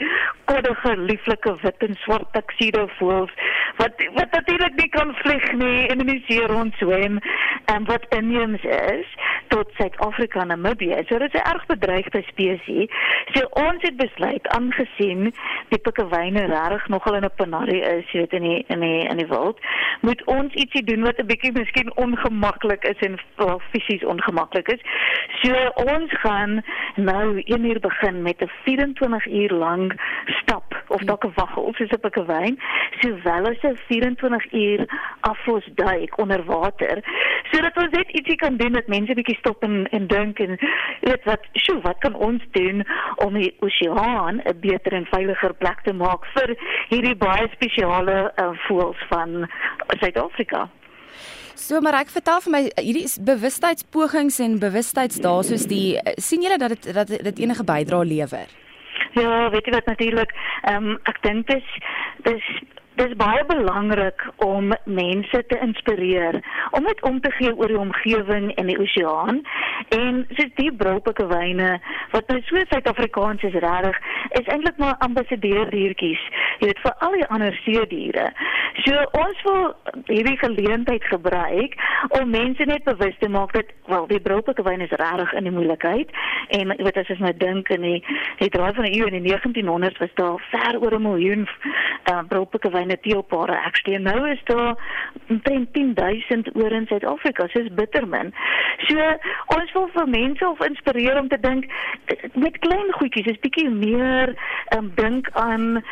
koddige, 0.46 0.92
lieflike 1.08 1.54
wit 1.62 1.86
en 1.86 1.96
swart 2.04 2.28
tuxedo 2.36 2.86
voëls 3.00 3.32
wat 3.80 4.02
wat 4.14 4.30
natuurlik 4.32 4.76
nie 4.78 4.88
kan 4.94 5.10
vlieg 5.22 5.46
nie 5.52 5.86
en 5.90 6.00
in 6.04 6.12
die 6.12 6.22
see 6.28 6.46
rond 6.52 6.74
swem 6.80 7.18
en 7.72 7.88
wat 7.90 8.06
inheems 8.14 8.62
is 8.76 9.16
tot 9.50 9.70
Suid-Afrika 9.78 10.40
en 10.40 10.48
Namibië. 10.54 11.02
So 11.08 11.18
dit 11.18 11.34
is 11.34 11.40
'n 11.40 11.48
erg 11.50 11.66
bedreigde 11.66 12.22
spesies. 12.26 12.90
So 13.34 13.46
ons 13.50 13.82
het 13.82 13.96
besluit 13.96 14.48
aangesien 14.48 15.34
die 15.68 15.78
pikkewyne 15.78 16.46
regtig 16.46 16.88
nogal 16.88 17.14
in 17.14 17.24
'n 17.24 17.36
panarie 17.36 17.82
is, 17.82 18.10
jy 18.10 18.18
weet 18.18 18.32
in 18.32 18.42
die 18.42 18.64
in 18.68 18.80
die 18.80 19.02
in 19.08 19.16
die 19.16 19.26
wild, 19.26 19.58
moet 20.00 20.24
ons 20.24 20.54
ietsie 20.54 20.84
doen 20.84 21.02
wat 21.02 21.18
'n 21.18 21.26
bietjie 21.26 21.52
miskien 21.52 21.96
ongemaklik 21.96 22.84
is 22.84 22.98
en 22.98 23.18
fisies 23.70 24.04
ongemaklik 24.04 24.68
is. 24.68 24.80
So 25.42 25.54
ons 25.74 26.10
gaan 26.12 26.35
nou 26.96 27.42
1 27.44 27.64
uur 27.64 27.80
begin 27.80 28.22
met 28.22 28.40
'n 28.40 28.50
24 28.64 29.26
uur 29.26 29.52
lank 29.52 29.94
stap 30.26 30.84
of 30.88 31.00
dalk 31.00 31.24
'n 31.24 31.32
waggel 31.34 31.72
soos 31.74 31.90
'n 31.90 32.00
pikkewyn, 32.00 32.58
sowel 33.00 33.46
as 33.46 33.62
'n 33.62 33.76
24 33.88 34.52
uur 34.52 34.80
aflosduik 35.20 36.18
onder 36.18 36.44
water, 36.44 36.96
sodat 37.50 37.76
ons 37.76 37.90
net 37.90 38.08
ietsie 38.08 38.36
kan 38.36 38.56
doen 38.56 38.72
dat 38.72 38.86
mense 38.86 39.14
bietjie 39.14 39.36
stop 39.36 39.62
en 39.62 39.88
en 39.90 40.06
dink 40.06 40.38
en 40.38 40.58
weet 41.00 41.24
wat, 41.24 41.42
sjoe, 41.52 41.80
wat 41.80 41.98
kan 41.98 42.14
ons 42.14 42.42
doen 42.50 42.86
om 43.24 43.34
die 43.34 43.56
oseaan 43.60 44.40
'n 44.44 44.60
beter 44.60 44.92
en 44.92 45.06
veiliger 45.06 45.54
plek 45.54 45.80
te 45.82 45.92
maak 45.92 46.24
vir 46.34 46.56
hierdie 46.88 47.16
baie 47.16 47.48
spesiale 47.52 48.32
uh, 48.36 48.50
voëls 48.66 49.00
van 49.08 49.50
Suid-Afrika? 50.00 50.68
So 51.56 51.80
maar 51.80 51.96
ek 52.02 52.12
vertel 52.12 52.42
vir 52.44 52.52
my 52.52 52.60
hierdie 52.76 53.06
bewustheidspogings 53.24 54.36
en 54.44 54.58
bewustheidsdae 54.60 55.44
soos 55.48 55.64
die 55.70 55.96
sien 56.20 56.44
julle 56.44 56.58
dat 56.60 56.74
dit 56.76 56.88
dat 56.94 57.08
dit 57.08 57.40
enige 57.40 57.64
bydrae 57.64 58.04
lewer? 58.04 58.52
Ja, 59.16 59.48
weet 59.50 59.64
jy 59.64 59.72
wat 59.72 59.88
natuurlik, 59.88 60.34
ehm 60.68 60.92
um, 60.92 60.98
ek 61.08 61.22
dink 61.24 61.48
dis 61.48 61.76
dis 62.28 62.44
Dit 62.96 63.10
is 63.10 63.16
baie 63.20 63.44
belangrik 63.44 64.22
om 64.36 64.70
mense 64.84 65.40
te 65.46 65.56
inspireer 65.60 66.38
om 66.70 66.86
net 66.88 67.02
om 67.04 67.18
te 67.20 67.30
gee 67.36 67.52
oor 67.52 67.68
die 67.68 67.78
omgewing 67.78 68.46
en 68.56 68.70
die 68.70 68.78
oseaan 68.80 69.42
en 69.96 70.22
soos 70.38 70.54
die 70.56 70.70
brouwpikkewyne 70.80 71.74
wat 72.14 72.32
nou 72.32 72.38
so 72.46 72.62
Suid-Afrikaans 72.70 73.44
is 73.50 73.58
regtig 73.66 74.00
is 74.40 74.48
eintlik 74.54 74.80
maar 74.80 74.96
ambassadeurdiertjies 75.04 76.24
jy 76.58 76.70
weet 76.70 76.80
vir 76.84 76.94
al 77.04 77.12
die 77.12 77.26
ander 77.28 77.58
see 77.64 77.86
diere. 77.92 78.30
So 78.84 79.04
ons 79.18 79.42
wil 79.44 79.74
hierdie 80.06 80.38
geleentheid 80.40 81.04
gebruik 81.04 81.76
om 82.20 82.30
mense 82.30 82.64
net 82.64 82.84
bewus 82.84 83.16
te 83.20 83.28
maak 83.28 83.52
dat 83.52 83.72
wel 83.86 84.06
die 84.06 84.20
brouwpikkewyne 84.20 84.84
is 84.84 84.96
regtig 85.00 85.32
in 85.32 85.48
die 85.48 85.54
moeilikheid. 85.54 86.10
En 86.48 86.72
jy 86.76 86.84
weet 86.84 86.96
as 86.96 87.08
jy 87.12 87.18
nou 87.20 87.36
dink 87.36 87.68
in 87.68 87.82
die 87.82 88.00
die 88.40 88.50
draai 88.52 88.72
van 88.74 88.88
die 88.88 88.96
eeu 88.98 89.06
in 89.08 89.20
die 89.20 89.32
1900s 89.32 90.00
was 90.00 90.14
daar 90.14 90.42
ver 90.50 90.80
oor 90.80 90.96
'n 90.96 91.02
miljoen 91.02 91.48
uh, 92.10 92.22
brouwpikkewyne 92.28 92.86
kleine 92.86 92.98
teelpare. 93.02 93.56
Ek 93.66 93.76
steen 93.76 94.02
nou 94.02 94.26
is 94.30 94.40
daar 94.44 94.76
omtrent 95.28 95.72
10000 95.72 96.54
oor 96.54 96.72
in 96.72 96.86
Suid-Afrika. 96.86 97.48
Soos 97.48 97.68
bittermin 97.74 98.32
so 98.86 99.02
ons 99.56 99.72
wil 99.72 99.88
vir 99.94 100.08
mense 100.08 100.46
of 100.46 100.60
inspireer 100.66 101.18
om 101.18 101.28
te 101.28 101.38
dink 101.40 101.66
met 102.34 102.58
klein 102.64 102.92
goedjies 102.98 103.30
is 103.32 103.40
bietjie 103.42 103.68
meer 103.70 104.34
um, 104.76 104.92
dink 104.98 105.30
aan 105.40 105.82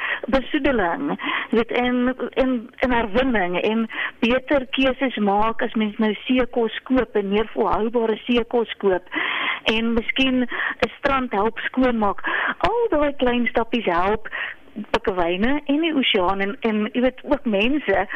besoedeling 0.55 1.21
weet 1.51 1.71
en 1.71 2.17
en 2.31 2.71
en 2.77 2.93
herwinning 2.93 3.61
en 3.61 3.91
beter 4.19 4.67
keuses 4.71 5.17
maak 5.17 5.63
as 5.63 5.75
mens 5.75 5.97
nou 5.97 6.13
seekos 6.15 6.81
koop 6.83 7.17
en 7.17 7.29
meer 7.29 7.49
volhoubare 7.53 8.17
seekos 8.25 8.75
koop. 8.79 9.03
En 9.63 9.93
miskien 9.93 10.43
'n 10.43 10.91
strand 10.99 11.33
help 11.33 11.59
skoonmaak. 11.59 12.21
Al 12.59 12.87
daai 12.91 13.15
klein 13.17 13.47
stappies 13.47 13.85
help 13.85 14.29
pikkewyne 14.91 15.61
en 15.65 15.81
die 15.81 15.95
oseaan 15.95 16.41
en 16.41 16.57
en 16.69 16.89
jy 16.93 17.03
weet 17.05 17.21
ook 17.23 17.45
mense 17.45 18.07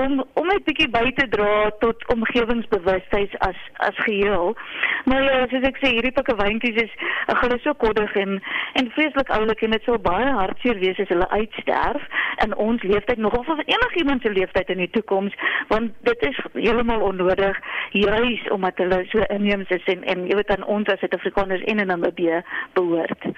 om 0.00 0.18
om 0.40 0.46
net 0.46 0.64
bietjie 0.66 0.88
by 0.92 1.04
te 1.16 1.26
dra 1.32 1.70
tot 1.84 2.06
omgewingsbewustheid 2.14 3.36
as 3.48 3.58
as 3.88 4.02
geheel. 4.06 4.56
Maar 5.04 5.22
ja, 5.22 5.46
soos 5.50 5.66
ek 5.68 5.80
sê, 5.82 5.92
hierdie 5.96 6.14
pikkewyntjies 6.16 6.82
is 6.84 6.96
hulle 7.42 7.58
so 7.62 7.74
koddig 7.84 8.12
en 8.24 8.38
en 8.80 8.90
vreeslik 8.96 9.32
oulik 9.36 9.62
en 9.62 9.76
dit 9.76 9.88
sou 9.88 9.98
baie 9.98 10.34
hartseer 10.36 10.78
wees 10.82 11.00
as 11.02 11.10
hulle 11.12 11.28
uitsterf 11.30 12.04
in 12.44 12.54
ons 12.66 12.82
leeftyd 12.82 13.18
nog 13.18 13.38
of 13.38 13.48
enigiemand 13.64 14.22
se 14.22 14.32
leeftyd 14.32 14.70
in 14.74 14.84
die 14.84 14.90
toekoms 14.96 15.34
want 15.72 15.96
dit 16.08 16.28
is 16.28 16.38
heeltemal 16.52 17.02
onnodig 17.08 17.58
juis 17.96 18.44
omdat 18.50 18.84
hulle 18.84 19.02
so 19.14 19.24
inheems 19.28 19.70
is 19.78 19.90
en 19.94 20.04
en 20.14 20.26
jy 20.28 20.38
weet 20.38 20.54
aan 20.54 20.68
ons 20.76 20.88
as 20.92 21.00
Suid-Afrikaners 21.02 21.64
en 21.66 21.82
in 21.82 21.86
Namibië 21.86 22.42
behoort. 22.78 23.32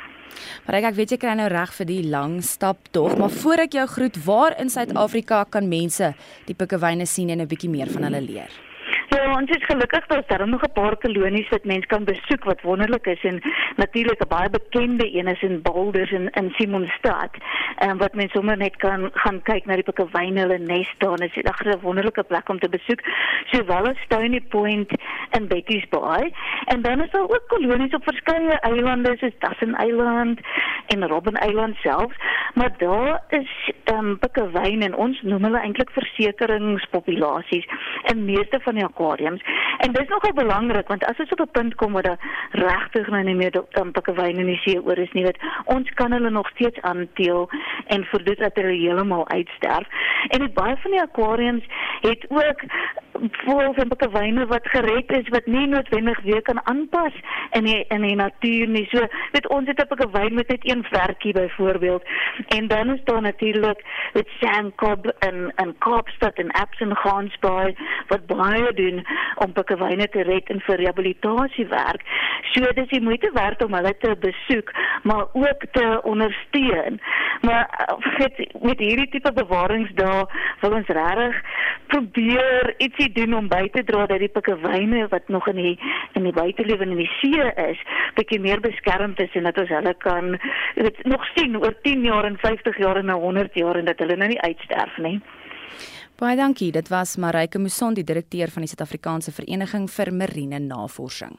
Maar 0.66 0.74
ek 0.74 0.84
ek 0.84 0.94
weet 0.94 1.10
jy 1.10 1.18
kry 1.18 1.34
nou 1.34 1.48
reg 1.48 1.72
vir 1.72 1.86
die 1.86 2.02
lang 2.10 2.42
stap 2.42 2.78
tog, 2.90 3.16
maar 3.18 3.30
voor 3.30 3.66
ek 3.66 3.72
jou 3.72 3.86
groet, 3.86 4.24
waar 4.24 4.58
in 4.60 4.70
Suid-Afrika 4.70 5.44
kan 5.44 5.68
mense 5.68 6.14
die 6.46 6.54
pikkewyne 6.54 7.06
sien 7.06 7.30
en 7.30 7.40
'n 7.40 7.48
bietjie 7.48 7.70
meer 7.70 7.90
van 7.90 8.02
hulle 8.04 8.20
leer? 8.20 8.73
Ja, 9.14 9.28
ons 9.30 9.50
is 9.50 9.64
gelukkig 9.64 10.06
dat 10.06 10.28
daar 10.28 10.48
nog 10.48 10.62
'n 10.62 10.72
paar 10.72 10.96
kolonies 10.96 11.48
wat 11.48 11.64
mense 11.64 11.86
kan 11.86 12.04
besoek 12.04 12.44
wat 12.44 12.60
wonderlik 12.60 13.06
is 13.06 13.22
en 13.24 13.42
natuurlik 13.76 14.20
'n 14.20 14.28
baie 14.28 14.50
bekende 14.50 15.16
een 15.16 15.26
is 15.26 15.42
in 15.42 15.62
Boulders 15.62 16.10
in 16.10 16.30
in 16.30 16.50
Simonstad. 16.50 17.30
En 17.76 17.90
um, 17.90 17.98
wat 17.98 18.14
mense 18.14 18.36
sommer 18.36 18.56
net 18.56 18.76
kan 18.76 19.10
gaan 19.12 19.42
kyk 19.42 19.64
na 19.64 19.74
die 19.74 19.82
pikkewyne 19.82 20.40
hulle 20.40 20.58
nes 20.58 20.94
daar. 20.98 21.16
Dit 21.16 21.36
is 21.36 21.74
'n 21.74 21.80
wonderlike 21.80 22.22
plek 22.22 22.48
om 22.48 22.58
te 22.58 22.68
besoek. 22.68 23.00
Sowel 23.44 23.86
as 23.86 23.98
Stony 24.04 24.40
Point 24.40 24.90
en 25.30 25.48
Betty's 25.48 25.88
Bay. 25.88 26.32
En 26.64 26.82
dan 26.82 27.02
is 27.02 27.10
daar 27.10 27.22
ook 27.22 27.44
kolonies 27.46 27.94
op 27.94 28.02
verskeie 28.04 28.60
eilande 28.60 29.16
soos 29.16 29.38
Tassin 29.38 29.76
Island 29.86 30.40
en 30.86 31.06
Robben 31.06 31.48
Island 31.48 31.76
self. 31.76 32.12
Maar 32.54 32.72
daar 32.78 33.22
is 33.28 33.72
ehm 33.84 33.98
um, 33.98 34.18
pikkewyne 34.18 34.84
en 34.84 34.94
ons 34.94 35.22
noem 35.22 35.44
hulle 35.44 35.60
eintlik 35.60 35.90
versekeringspopulasies 35.90 37.66
in 38.02 38.24
meeste 38.24 38.60
van 38.62 38.74
die 38.74 38.84
aquariums. 39.04 39.42
En 39.78 39.92
dit 39.92 40.02
is 40.02 40.08
nogal 40.08 40.32
belangrik 40.32 40.88
want 40.88 41.04
as 41.04 41.18
ons 41.18 41.30
op 41.30 41.40
'n 41.40 41.50
punt 41.52 41.74
kom 41.74 41.92
waar 41.92 42.02
daar 42.02 42.18
regtig 42.50 43.08
nou 43.08 43.22
nie 43.22 43.34
meer 43.34 43.50
pikkewyne 43.92 44.40
in 44.40 44.46
die 44.46 44.60
see 44.64 44.82
oor 44.82 44.98
is 44.98 45.12
nie, 45.12 45.24
weet 45.24 45.42
ons 45.64 45.90
kan 45.90 46.12
hulle 46.12 46.30
nog 46.30 46.48
steeds 46.48 46.80
aanteel 46.80 47.48
en 47.86 48.04
vir 48.04 48.24
dit 48.24 48.38
dat 48.38 48.54
hulle 48.54 48.76
heeltemal 48.78 49.28
uitsterf. 49.28 49.88
En 50.28 50.52
baie 50.52 50.76
van 50.76 50.90
die 50.90 51.00
aquariums 51.00 51.64
het 52.00 52.26
ook 52.28 52.60
voels 53.44 53.76
en 53.76 53.88
pikkewyne 53.88 54.46
wat 54.46 54.68
gered 54.68 55.10
is 55.10 55.28
wat 55.28 55.46
nie 55.46 55.66
noodwendig 55.66 56.20
weer 56.20 56.42
kan 56.42 56.66
aanpas 56.66 57.12
in 57.50 57.64
die 57.64 57.84
in 57.88 58.02
die 58.02 58.16
natuur 58.16 58.68
nie. 58.68 58.86
So 58.90 59.06
weet 59.32 59.48
ons 59.48 59.68
het 59.68 59.80
'n 59.80 59.86
pikkewyn 59.86 60.34
met 60.34 60.48
net 60.48 60.70
een 60.70 60.84
vlerkie 60.84 61.32
byvoorbeeld 61.32 62.02
en 62.48 62.68
dan 62.68 62.94
is 62.94 63.04
daar 63.04 63.22
natuurlik 63.22 63.84
met 64.12 64.28
sandcob 64.40 65.06
en 65.18 65.52
en 65.54 65.74
Kaapstad 65.78 66.34
en 66.34 66.50
Epsom 66.62 66.94
Gansbaai 66.94 67.76
wat 68.08 68.26
baie 68.26 68.72
doen 68.84 69.02
om 69.44 69.52
pikkewyne 69.56 70.08
te 70.14 70.24
red 70.28 70.52
en 70.54 70.62
vir 70.68 70.82
rehabilitasiewerk. 70.84 72.06
So 72.52 72.72
dis 72.76 72.90
die 72.92 73.02
moeite 73.02 73.30
werd 73.34 73.64
om 73.64 73.74
hulle 73.74 73.94
te 73.98 74.14
besoek, 74.20 74.72
maar 75.02 75.26
ook 75.32 75.66
te 75.72 76.00
ondersteun. 76.02 77.00
Maar 77.42 77.88
weet, 78.18 78.62
met 78.62 78.78
hierdie 78.78 79.10
tipe 79.16 79.32
bewaringsdae 79.32 80.24
wil 80.60 80.78
ons 80.80 80.92
regtig 80.98 81.40
probeer 81.86 82.74
ietsie 82.78 83.10
doen 83.12 83.34
om 83.34 83.48
by 83.48 83.68
te 83.74 83.84
dra 83.86 84.06
dat 84.10 84.22
die 84.22 84.30
pikkewyne 84.32 85.06
wat 85.12 85.28
nog 85.28 85.46
in 85.52 85.60
die 85.60 85.74
in 86.18 86.26
die 86.26 86.34
buitelewe 86.34 86.86
in 86.86 86.96
die 86.98 87.10
see 87.20 87.50
is, 87.68 87.80
bietjie 88.18 88.40
meer 88.40 88.62
beskermd 88.64 89.20
is 89.20 89.34
en 89.38 89.48
dat 89.48 89.58
ons 89.62 89.72
hulle 89.76 89.94
kan 90.06 90.36
weet 90.78 91.02
nog 91.10 91.26
sien 91.34 91.58
oor 91.60 91.74
10 91.86 92.06
jaar 92.08 92.28
en 92.28 92.38
50 92.42 92.78
jaar 92.78 93.02
en 93.02 93.10
100 93.10 93.54
jaar 93.54 93.80
en 93.80 93.90
dat 93.90 93.98
hulle 93.98 94.16
nou 94.16 94.30
nie 94.32 94.40
uitsterf 94.40 94.98
nie. 94.98 95.18
Baie 96.14 96.36
dankie. 96.38 96.70
Dit 96.70 96.92
was 96.92 97.16
Marike 97.18 97.58
Muson, 97.58 97.96
die 97.98 98.04
direkteur 98.06 98.52
van 98.54 98.62
die 98.62 98.68
Suid-Afrikaanse 98.70 99.32
Vereniging 99.34 99.88
vir 99.90 100.12
Marine 100.14 100.60
Navorsing. 100.62 101.34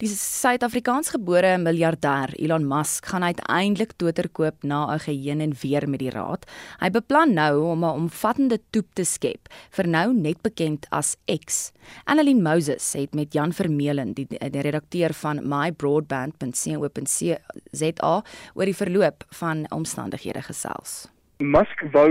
Die 0.00 0.08
Suid-Afrikaansgebore 0.08 1.58
miljardêr 1.60 2.32
Elon 2.40 2.64
Musk 2.68 3.06
gaan 3.12 3.24
uiteindelik 3.28 3.92
Twitter 4.00 4.28
koop 4.32 4.64
na 4.64 4.94
'n 4.94 5.00
geheen 5.04 5.40
en 5.40 5.52
weer 5.62 5.88
met 5.88 6.00
die 6.00 6.10
raad. 6.10 6.46
Hy 6.80 6.90
beplan 6.90 7.34
nou 7.34 7.62
om 7.72 7.84
'n 7.84 8.08
omvattende 8.08 8.58
toep 8.70 8.94
te 8.94 9.04
skep, 9.04 9.48
vir 9.70 9.86
nou 9.86 10.14
net 10.14 10.42
bekend 10.42 10.86
as 10.90 11.16
X. 11.44 11.72
Annelien 12.04 12.42
Moses 12.42 12.92
het 12.92 13.14
met 13.14 13.32
Jan 13.32 13.52
Vermeulen, 13.52 14.14
die, 14.14 14.26
die 14.26 14.60
redakteur 14.60 15.12
van 15.12 15.48
mybroadband.co.za 15.48 18.22
oor 18.54 18.64
die 18.64 18.76
verloop 18.76 19.24
van 19.28 19.66
omstandighede 19.70 20.42
gesels. 20.42 21.13
Musk 21.38 21.82
wou 21.92 22.10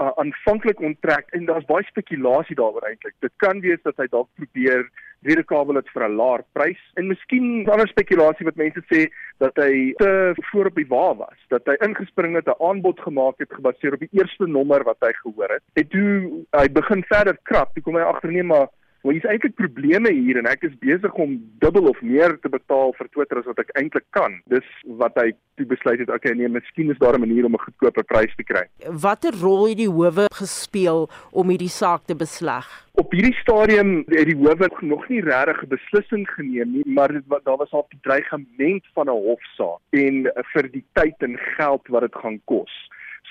uh, 0.00 0.10
aanvanklik 0.16 0.80
onttrek 0.80 1.28
en 1.36 1.44
daar's 1.44 1.66
baie 1.68 1.84
spekulasie 1.84 2.56
daaroor 2.56 2.86
eintlik. 2.88 3.14
Dit 3.20 3.32
kan 3.36 3.60
wees 3.60 3.82
dat 3.84 3.96
hy 4.00 4.06
dalk 4.10 4.28
probeer 4.40 4.88
redekabel 5.22 5.78
dit 5.78 5.90
vir 5.94 6.04
'n 6.08 6.16
laer 6.16 6.42
prys 6.52 6.80
en 6.96 7.06
miskien 7.06 7.68
ander 7.70 7.88
spekulasie 7.88 8.46
wat 8.46 8.56
mense 8.56 8.82
sê 8.90 9.06
dat 9.38 9.56
hy 9.56 9.92
te 9.98 10.34
voor 10.50 10.66
op 10.66 10.74
die 10.74 10.88
wa 10.88 11.14
was, 11.14 11.38
dat 11.48 11.66
hy 11.66 11.76
ingespring 11.86 12.34
het, 12.34 12.48
'n 12.48 12.62
aanbod 12.68 13.00
gemaak 13.00 13.38
het 13.38 13.52
gebaseer 13.52 13.94
op 13.94 14.00
die 14.00 14.14
eerste 14.18 14.46
nommer 14.46 14.82
wat 14.84 14.98
hy 15.00 15.12
gehoor 15.12 15.52
het. 15.52 15.62
En 15.74 15.88
toe 15.88 16.44
hy 16.50 16.68
begin 16.68 17.04
verder 17.04 17.38
krap, 17.42 17.74
toe 17.74 17.82
kom 17.82 17.96
hy 17.96 18.02
agter 18.02 18.32
nee 18.32 18.42
maar 18.42 18.68
Maar 19.02 19.16
hier's 19.16 19.26
eintlik 19.26 19.54
probleme 19.58 20.12
hier 20.14 20.38
en 20.38 20.46
ek 20.46 20.62
is 20.68 20.74
besig 20.78 21.16
om 21.18 21.32
dubbel 21.62 21.88
of 21.90 21.98
meer 22.06 22.36
te 22.42 22.50
betaal 22.52 22.92
vir 22.94 23.08
Twitter 23.10 23.40
as 23.40 23.48
wat 23.50 23.58
ek 23.58 23.72
eintlik 23.80 24.04
kan. 24.14 24.36
Dis 24.52 24.68
wat 25.00 25.18
hy 25.18 25.32
toe 25.58 25.66
besluit 25.66 25.98
het, 26.04 26.12
okay 26.14 26.36
nee, 26.38 26.50
miskien 26.50 26.92
is 26.94 27.00
daar 27.02 27.18
'n 27.18 27.24
manier 27.24 27.48
om 27.48 27.58
'n 27.58 27.64
goedkoper 27.64 28.04
prys 28.04 28.34
te 28.36 28.46
kry. 28.46 28.62
Watter 28.86 29.34
rol 29.42 29.68
het 29.68 29.78
die 29.78 29.90
howe 29.90 30.26
gespeel 30.30 31.10
om 31.32 31.48
hierdie 31.50 31.74
saak 31.82 32.06
te 32.06 32.14
besleg? 32.14 32.66
Op 32.94 33.10
hierdie 33.10 33.34
stadium 33.42 34.04
het 34.06 34.28
die 34.30 34.38
howe 34.38 34.70
nog 34.80 35.08
nie 35.08 35.20
regtig 35.20 35.62
'n 35.62 35.74
beslissing 35.74 36.28
geneem 36.30 36.70
nie, 36.72 36.86
maar 36.86 37.12
dit 37.12 37.24
daar 37.44 37.58
was 37.58 37.72
al 37.72 37.86
die 37.90 38.02
dreigement 38.02 38.86
van 38.94 39.08
'n 39.08 39.22
hofsaak 39.26 39.80
en 39.90 40.30
vir 40.52 40.70
die 40.70 40.84
tyd 40.92 41.16
en 41.18 41.38
geld 41.58 41.88
wat 41.88 42.02
dit 42.02 42.14
gaan 42.14 42.40
kos. 42.44 42.70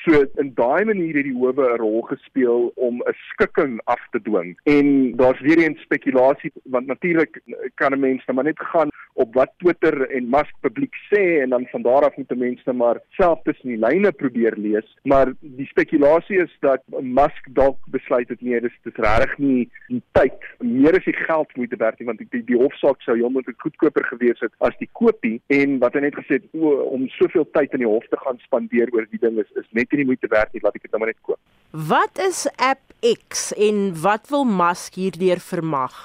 So 0.03 0.25
in 0.41 0.53
daai 0.57 0.85
manier 0.85 1.15
het 1.19 1.27
die 1.27 1.37
howe 1.37 1.53
'n 1.53 1.77
rol 1.77 2.01
gespeel 2.01 2.71
om 2.75 3.01
'n 3.01 3.13
skikking 3.29 3.81
af 3.85 4.01
te 4.11 4.21
dwing. 4.21 4.57
En 4.63 5.15
daar's 5.15 5.39
weer 5.39 5.59
eens 5.59 5.81
spekulasie 5.81 6.51
want 6.63 6.87
natuurlik 6.87 7.41
kan 7.75 7.93
'n 7.93 7.99
mens 7.99 8.25
nou 8.25 8.35
maar 8.35 8.43
net 8.43 8.59
gaan 8.59 8.89
op 9.13 9.33
wat 9.33 9.51
Twitter 9.57 10.09
en 10.09 10.29
Musk 10.29 10.53
publiek 10.61 10.95
sê 11.13 11.41
en 11.41 11.49
dan 11.49 11.67
van 11.71 11.81
daar 11.81 12.05
af 12.05 12.15
moet 12.15 12.35
mense 12.37 12.61
nou 12.65 12.77
maar 12.77 12.99
self 13.09 13.41
tussen 13.43 13.69
die 13.69 13.77
lyne 13.77 14.11
probeer 14.11 14.53
lees. 14.57 14.97
Maar 15.03 15.33
die 15.39 15.67
spekulasie 15.67 16.41
is 16.41 16.57
dat 16.59 16.81
Musk 17.01 17.47
dalk 17.49 17.77
besluit 17.85 18.29
het 18.29 18.41
nee, 18.41 18.61
dis 18.61 18.77
dis 18.83 18.95
regtig 18.95 19.37
nie 19.37 19.69
die 19.87 20.01
tyd 20.11 20.39
meer 20.59 20.97
as 20.97 21.05
die 21.05 21.13
geld 21.13 21.55
moeite 21.55 21.75
werd 21.75 21.99
nie 21.99 22.07
want 22.07 22.17
die, 22.17 22.27
die, 22.29 22.43
die 22.43 22.57
hofsaak 22.57 23.01
sou 23.01 23.19
hom 23.21 23.33
moet 23.37 23.53
goedkoper 23.57 24.05
gewees 24.05 24.39
het 24.39 24.53
as 24.57 24.77
die 24.79 24.89
kopie 24.91 25.41
en 25.47 25.79
wat 25.83 25.93
hy 25.93 26.05
net 26.05 26.15
gesê 26.15 26.39
het 26.39 26.47
o, 26.53 26.73
om 26.95 27.07
soveel 27.17 27.47
tyd 27.51 27.73
in 27.77 27.83
die 27.85 27.91
hof 27.91 28.07
te 28.09 28.19
gaan 28.23 28.39
spandeer 28.47 28.89
oor 28.95 29.07
die 29.11 29.21
ding 29.21 29.37
is 29.41 29.51
is 29.61 29.67
net 29.77 29.90
nie 29.97 30.05
moeite 30.05 30.27
werd 30.27 30.53
nie, 30.53 30.61
laat 30.63 30.75
ek 30.75 30.81
dit 30.81 30.91
nou 30.91 30.99
maar 30.99 31.13
net 31.13 31.21
koop. 31.21 31.39
Wat 31.71 32.19
is 32.19 32.47
App 32.57 32.81
X 33.01 33.53
en 33.55 33.93
wat 34.01 34.27
wil 34.29 34.43
Musk 34.45 34.97
hierdeur 34.99 35.39
vermag? 35.39 35.95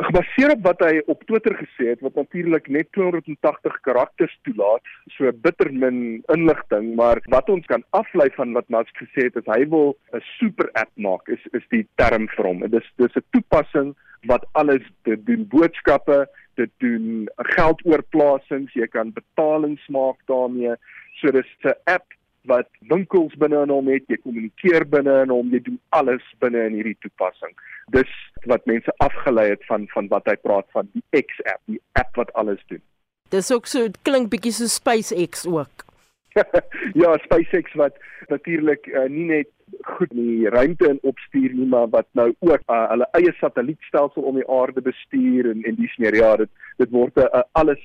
Gebaseer 0.00 0.54
op 0.54 0.62
wat 0.64 0.80
hy 0.80 1.00
op 1.12 1.24
Twitter 1.28 1.52
gesê 1.58 1.90
het, 1.90 2.00
wat 2.00 2.14
natuurlik 2.16 2.68
net 2.72 2.88
280 2.96 3.80
karakters 3.84 4.32
toelaat, 4.48 4.84
so 5.12 5.28
bitter 5.44 5.68
min 5.72 6.22
inligting, 6.32 6.94
maar 6.96 7.20
wat 7.32 7.48
ons 7.52 7.66
kan 7.68 7.84
aflei 7.96 8.30
van 8.36 8.54
wat 8.56 8.68
Musk 8.72 9.02
gesê 9.02 9.26
het, 9.28 9.36
is 9.36 9.48
hy 9.48 9.66
wil 9.68 9.96
'n 10.16 10.22
super 10.38 10.70
app 10.72 10.92
maak, 10.96 11.28
is 11.28 11.42
is 11.52 11.66
die 11.68 11.86
term 11.96 12.28
vir 12.36 12.46
hom. 12.46 12.60
Dit 12.60 12.80
is 12.80 12.88
dis 12.96 13.16
'n 13.16 13.26
toepassing 13.32 13.94
wat 14.28 14.44
alles 14.52 14.84
dit 15.04 15.26
doen 15.26 15.48
boodskappe, 15.48 16.28
dit 16.54 16.70
doen 16.78 17.28
geldoorplasings, 17.56 18.72
jy 18.72 18.86
kan 18.86 19.12
betalings 19.12 19.84
maak 19.88 20.16
daarmee. 20.26 20.76
So 21.20 21.30
dis 21.30 21.48
'n 21.64 21.76
app 21.84 22.06
wat 22.48 22.68
winkels 22.88 23.34
binne 23.40 23.62
in 23.62 23.72
hom 23.72 23.88
het, 23.92 24.06
jy 24.08 24.16
kommunikeer 24.22 24.86
binne 24.88 25.22
in 25.24 25.32
hom, 25.34 25.50
jy 25.52 25.60
doen 25.66 25.78
alles 25.96 26.24
binne 26.40 26.62
in 26.68 26.78
hierdie 26.78 26.96
toepassing. 27.04 27.52
Dis 27.94 28.10
wat 28.48 28.66
mense 28.70 28.92
afgelei 29.04 29.50
het 29.50 29.64
van 29.68 29.86
van 29.92 30.08
wat 30.08 30.28
hy 30.30 30.36
praat 30.40 30.68
van 30.76 30.88
die 30.94 31.04
X 31.22 31.42
app, 31.44 31.60
die 31.66 31.80
app 32.00 32.16
wat 32.16 32.32
alles 32.40 32.62
doen. 32.72 32.82
Dis 33.30 33.52
ook 33.52 33.66
so 33.70 33.92
klink 34.02 34.30
bietjie 34.30 34.52
so 34.52 34.66
SpaceX 34.66 35.46
ook. 35.46 35.86
ja, 37.02 37.16
SpaceX 37.26 37.74
wat 37.74 37.98
natuurlik 38.28 38.86
uh, 38.86 39.06
nie 39.10 39.26
net 39.28 39.50
goed 39.86 40.10
in 40.14 40.26
die 40.26 40.50
ruimte 40.50 40.88
in 40.88 40.98
opstuur 41.06 41.52
nie, 41.54 41.66
maar 41.66 41.88
wat 41.90 42.06
nou 42.18 42.32
ook 42.38 42.62
uh, 42.66 42.86
hulle 42.90 43.06
eie 43.18 43.32
satellietstelsel 43.38 44.26
om 44.26 44.38
die 44.38 44.48
aarde 44.50 44.82
bestuur 44.82 45.50
en 45.50 45.62
en 45.66 45.78
dis 45.78 45.96
meer 46.02 46.16
ja, 46.16 46.36
dit 46.36 46.50
dit 46.82 46.90
word 46.90 47.16
'n 47.16 47.28
uh, 47.30 47.42
alles 47.52 47.82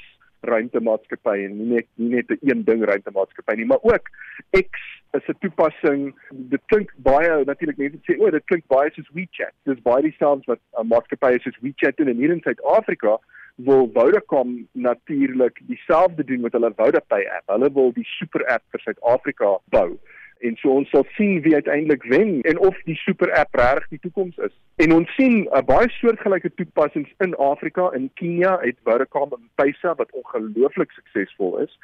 ruimtemaatskappy 0.50 1.36
en 1.46 1.58
nie 1.58 1.70
net 1.76 1.88
nie 1.96 2.10
net 2.16 2.32
'n 2.32 2.50
een 2.50 2.64
ding 2.64 2.84
ruimtemaatskappy 2.84 3.56
nie, 3.56 3.66
maar 3.66 3.84
ook 3.84 4.10
X 4.52 4.80
is 5.14 5.28
'n 5.28 5.38
toepassing. 5.40 6.16
Dit 6.30 6.62
klink 6.66 6.92
baie 6.98 7.44
natuurlik 7.46 7.78
mense 7.78 8.00
sê 8.04 8.20
o, 8.20 8.30
dit 8.30 8.46
klink 8.46 8.68
baie 8.68 8.92
soos 8.92 9.10
WeChat. 9.14 9.54
Dis 9.64 9.82
baie 9.82 10.02
dieselfde 10.02 10.46
wat 10.46 10.60
'n 10.84 10.88
maatskappy 10.88 11.40
soos 11.40 11.62
WeChat 11.62 11.98
doen 11.98 12.08
en 12.08 12.18
hier 12.18 12.32
in 12.32 12.42
Suid-Afrika 12.42 13.20
wil 13.56 13.90
Vodacom 13.94 14.68
natuurlik 14.72 15.62
dieselfde 15.68 16.24
doen 16.24 16.42
met 16.42 16.52
hulle 16.52 16.74
Vodapay 16.76 17.24
app. 17.26 17.48
Hulle 17.48 17.72
wil 17.74 17.94
die 17.94 18.08
super 18.20 18.46
app 18.46 18.64
vir 18.72 18.80
Suid-Afrika 18.80 19.60
bou 19.70 20.00
en 20.48 20.56
so 20.62 20.72
ons 20.80 20.90
sal 20.94 21.06
sien 21.18 21.42
wie 21.46 21.56
uiteindelik 21.56 22.04
wen 22.12 22.42
en 22.42 22.60
of 22.60 22.78
die 22.90 22.98
super 23.02 23.32
app 23.40 23.56
regtig 23.60 23.90
die 23.96 24.02
toekoms 24.06 24.38
is. 24.48 24.54
En 24.84 24.94
ons 24.94 25.16
sien 25.16 25.36
'n 25.44 25.48
uh, 25.58 25.62
baie 25.66 25.90
soortgelyke 25.98 26.52
toepassings 26.56 27.12
in 27.26 27.36
Afrika 27.36 27.92
in 27.98 28.10
Kenia 28.14 28.58
het 28.62 28.78
Vodacom 28.84 29.34
en 29.38 29.50
Paysa 29.56 29.96
wat 29.96 30.12
ongelooflik 30.12 30.92
suksesvol 30.92 31.60
is. 31.66 31.78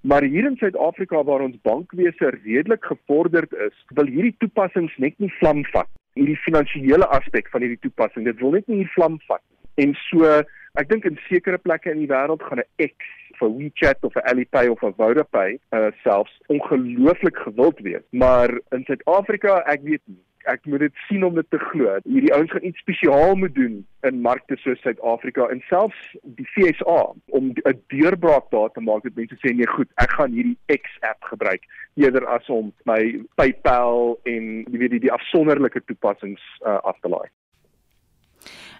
Maar 0.00 0.22
hier 0.22 0.44
in 0.46 0.56
Suid-Afrika 0.56 1.24
waar 1.24 1.40
ons 1.40 1.56
bankwese 1.62 2.28
redelik 2.44 2.84
gevorderd 2.84 3.52
is, 3.52 3.74
wil 3.94 4.06
hierdie 4.06 4.34
toepassings 4.38 4.96
net 4.96 5.18
nie 5.18 5.32
vlam 5.38 5.64
vat. 5.72 5.88
Hierdie 6.14 6.38
finansiële 6.44 7.06
aspek 7.06 7.48
van 7.50 7.60
hierdie 7.60 7.80
toepassing, 7.80 8.24
dit 8.24 8.38
wil 8.40 8.50
net 8.50 8.66
nie 8.66 8.86
vlam 8.94 9.18
vat. 9.26 9.42
En 9.74 9.94
so 10.08 10.42
ek 10.80 10.90
dink 10.92 11.08
in 11.08 11.18
sekere 11.28 11.58
plekke 11.58 11.90
in 11.90 12.02
die 12.04 12.10
wêreld 12.10 12.42
gaan 12.42 12.60
'n 12.60 12.86
X 12.88 12.94
vir 13.38 13.50
WeChat 13.58 14.04
of 14.04 14.12
vir 14.12 14.24
Alipay 14.30 14.68
of 14.68 14.80
vir 14.80 14.94
Vodapay 15.00 15.58
uh, 15.72 15.90
selfs 16.04 16.32
ongelooflik 16.48 17.36
gewild 17.36 17.80
wees. 17.80 18.04
Maar 18.10 18.50
in 18.72 18.84
Suid-Afrika, 18.88 19.62
ek 19.66 19.84
weet 19.84 20.02
nie 20.06 20.22
ek 20.46 20.66
moet 20.70 20.84
dit 20.84 21.00
sien 21.08 21.24
om 21.26 21.34
dit 21.34 21.46
te 21.50 21.58
glo. 21.58 21.96
Hierdie 22.06 22.32
ouens 22.34 22.52
gaan 22.52 22.66
iets 22.68 22.82
spesiaal 22.84 23.34
moet 23.38 23.54
doen 23.54 23.80
in 24.06 24.20
markte 24.22 24.58
soos 24.62 24.80
Suid-Afrika 24.84 25.48
en 25.50 25.62
selfs 25.70 26.02
die 26.38 26.46
FSA 26.54 27.00
om 27.38 27.50
'n 27.50 27.80
deurbraak 27.94 28.50
daar 28.50 28.70
te 28.70 28.80
maak 28.80 29.02
dat 29.02 29.18
mense 29.18 29.38
sê 29.42 29.54
nee 29.54 29.66
goed, 29.66 29.90
ek 29.96 30.10
gaan 30.18 30.32
hierdie 30.32 30.58
X-app 30.66 31.24
gebruik 31.32 31.62
eerder 31.94 32.26
as 32.26 32.48
om 32.48 32.72
my 32.84 33.24
PayPal 33.34 34.18
en 34.24 34.44
jy 34.70 34.78
weet 34.78 34.94
die, 34.96 35.04
die 35.08 35.12
afsonderlike 35.12 35.82
toepassings 35.86 36.42
uh, 36.62 36.78
af 36.82 36.98
te 37.00 37.08
laai 37.08 37.28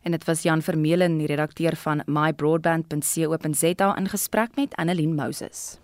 en 0.07 0.15
dit 0.15 0.25
was 0.25 0.43
Jan 0.43 0.63
Vermeulen, 0.63 1.19
die 1.19 1.27
redakteur 1.27 1.75
van 1.77 2.03
mybroadband.co.za 2.07 3.97
in 3.99 4.09
gesprek 4.09 4.55
met 4.55 4.75
Annelien 4.79 5.15
Moses. 5.15 5.79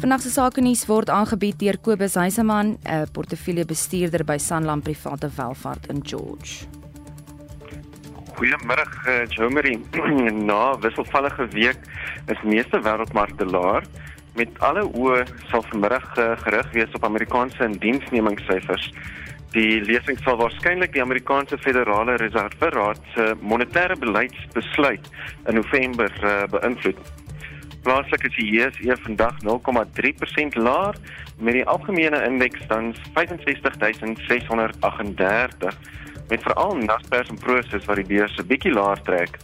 Vanaand 0.00 0.24
se 0.24 0.30
sake 0.32 0.64
nuus 0.64 0.86
word 0.88 1.12
aangebied 1.12 1.58
deur 1.60 1.76
Kobus 1.78 2.14
Heiseman, 2.14 2.78
'n 2.82 3.06
portefeuljebestuurder 3.12 4.24
by 4.24 4.38
Sanlam 4.38 4.82
Private 4.82 5.28
Welvaart 5.36 5.86
in 5.86 6.00
George. 6.02 6.64
Goeiemôre, 8.34 8.86
uh, 9.06 9.26
Jomery. 9.28 9.78
Na 10.48 10.78
wisselvallige 10.78 11.46
week 11.46 11.78
is 12.26 12.42
meeste 12.42 12.80
wêreldmarkte 12.80 13.44
laer. 13.44 13.84
Met 14.34 14.48
alle 14.58 14.88
oë 14.88 15.26
sal 15.50 15.62
vanmiddag 15.62 16.16
uh, 16.18 16.32
gerig 16.36 16.72
wees 16.72 16.92
op 16.92 17.04
Amerikaanse 17.04 17.64
indiensnemingssyfers 17.64 18.92
Die 19.52 19.82
lesing 19.84 20.16
sal 20.24 20.38
waarskynlik 20.40 20.94
die 20.94 21.02
Amerikaanse 21.02 21.58
Federale 21.60 22.14
Reserve 22.16 22.94
se 23.14 23.34
monetêre 23.40 23.96
beleidsbesluit 24.00 25.08
in 25.48 25.54
November 25.54 26.10
uh, 26.24 26.44
beïnvloed. 26.48 26.96
Plaaslik 27.84 28.24
is 28.24 28.36
die 28.38 28.50
JSE 28.54 28.96
vandag 29.02 29.34
0,3% 29.44 30.56
laer 30.56 30.94
met 31.36 31.54
die 31.58 31.66
algemene 31.66 32.24
indeks 32.24 32.66
dan 32.70 32.94
65638 33.12 35.76
met 36.28 36.42
veral 36.42 36.76
Naspers 36.76 37.28
en 37.28 37.38
Prosus 37.38 37.84
wat 37.84 37.96
die 38.00 38.06
beurs 38.08 38.38
'n 38.38 38.46
bietjie 38.46 38.72
laer 38.72 39.02
trek. 39.02 39.38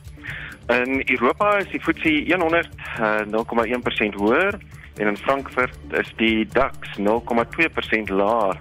In 0.69 1.03
Europa 1.05 1.59
is 1.59 1.69
die 1.69 1.81
FTSE 1.81 2.33
100 2.33 2.69
uh, 3.01 3.21
0,1% 3.29 4.15
hoër 4.17 4.59
en 4.97 5.07
in 5.07 5.17
Frankfurt 5.17 5.79
is 5.91 6.13
die 6.17 6.49
DAX 6.49 6.97
0,2% 6.97 8.09
laer. 8.09 8.57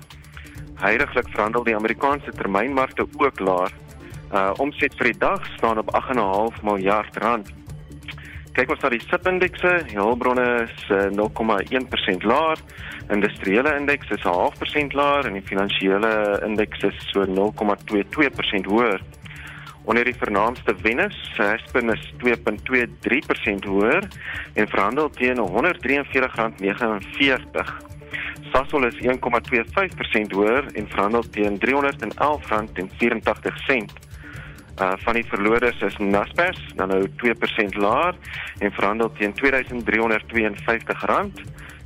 Heidiglik 0.78 1.30
verhandel 1.34 1.64
die 1.64 1.76
Amerikaanse 1.76 2.32
termynmarkte 2.32 3.08
ook 3.18 3.40
laer. 3.40 3.74
Uh 4.32 4.52
omset 4.62 4.94
vir 5.00 5.12
die 5.12 5.20
dag 5.20 5.46
staan 5.56 5.82
op 5.82 5.90
8.5 5.96 6.64
miljard 6.64 7.18
rand. 7.24 7.50
Kyk 8.58 8.72
ons 8.74 8.82
na 8.82 8.90
die 8.90 9.04
SIP-indekse, 9.06 9.72
hulpbronne 9.92 10.44
is 10.64 10.78
uh, 10.90 11.14
0,1% 11.14 12.24
laer, 12.26 12.58
industriële 13.14 13.70
indeks 13.78 14.10
is 14.16 14.24
0.5% 14.26 14.98
laer 14.98 15.30
en 15.30 15.38
die 15.38 15.46
finansiële 15.46 16.42
indeks 16.48 16.82
is 16.90 16.98
so 17.12 17.22
0,22% 17.30 18.66
hoër. 18.66 18.98
Onder 19.86 20.10
die 20.10 20.18
vernaamste 20.18 20.74
wenners, 20.82 21.20
Aspen 21.38 21.94
is 21.94 22.02
2.23% 22.24 23.70
hoër 23.70 24.10
en 24.58 24.66
verhandel 24.74 25.14
teen 25.20 25.38
R143.49. 25.38 27.97
Sasol 28.52 28.86
is 28.88 28.96
1.25% 29.04 30.32
hoër 30.36 30.66
en 30.74 30.88
verhandel 30.88 31.24
teen 31.36 31.60
R311.84. 31.60 31.66
Uh 34.78 34.94
van 35.02 35.14
die 35.18 35.26
verloders 35.26 35.82
is 35.82 35.98
Naspers 35.98 36.62
dan 36.78 36.88
nou 36.94 37.08
2% 37.24 37.78
laer 37.82 38.14
en 38.60 38.72
verhandel 38.72 39.12
teen 39.18 39.34
R2352. 39.34 39.42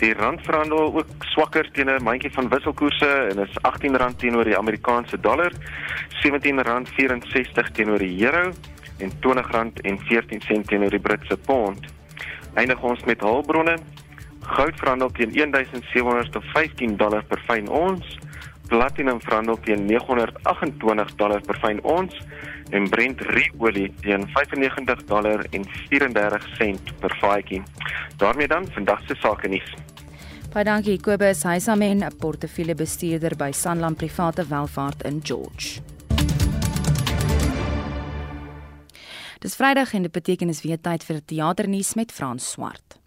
Die 0.00 0.14
rand 0.16 0.40
verhandel 0.40 0.94
ook 0.96 1.06
swakker 1.18 1.70
teen 1.72 1.90
'n 1.90 2.02
mandjie 2.02 2.32
van 2.32 2.48
wisselkoerse 2.48 3.10
en 3.30 3.38
is 3.38 3.58
R18 3.62 4.16
teenoor 4.16 4.44
die 4.44 4.58
Amerikaanse 4.58 5.20
dollar, 5.20 5.52
R17.64 6.22 7.70
teenoor 7.72 7.98
die 7.98 8.24
euro 8.24 8.52
en 9.00 9.12
R20.14 9.20 10.66
teenoor 10.68 10.90
die 10.90 11.02
Britse 11.02 11.36
pond. 11.36 11.86
Eindig 12.54 12.82
ons 12.82 13.04
met 13.04 13.20
hulpbronne. 13.20 13.76
Goud 14.40 14.76
verhandel 14.80 15.10
teen 15.16 15.32
1715 15.32 16.96
dollar 16.96 17.24
per 17.28 17.42
fyn 17.46 17.68
ons, 17.68 18.18
platinum 18.70 19.20
verhandel 19.20 19.58
teen 19.66 19.86
928 19.86 21.16
dollar 21.20 21.44
per 21.46 21.58
fyn 21.60 21.82
ons 21.82 22.16
en 22.70 22.88
Brent 22.88 23.20
ruolie 23.20 23.90
teen 24.02 24.26
95 24.34 25.04
dollar 25.10 25.44
en 25.50 25.66
34 25.90 26.48
sent 26.56 26.92
per 27.00 27.16
vatjie. 27.20 27.62
daarmee 28.16 28.48
dan 28.48 28.66
vandag 28.70 29.00
se 29.06 29.14
sake 29.14 29.48
nuus. 29.48 29.74
Baie 30.52 30.64
dankie 30.64 31.00
Kobus 31.00 31.42
Heisamen, 31.42 32.02
'n 32.04 32.16
portefeuljebestuurder 32.18 33.36
by 33.36 33.50
Sanlam 33.52 33.94
Private 33.94 34.46
Welvaart 34.46 35.02
in 35.02 35.20
George. 35.22 35.80
Dis 39.40 39.54
Vrydag 39.56 39.94
en 39.96 40.02
dit 40.04 40.12
beteken 40.12 40.50
is 40.52 40.58
weer 40.60 40.76
tyd 40.76 41.04
vir 41.08 41.22
teaternuus 41.24 41.94
met 41.96 42.10
Frans 42.12 42.44
Swart. 42.52 42.98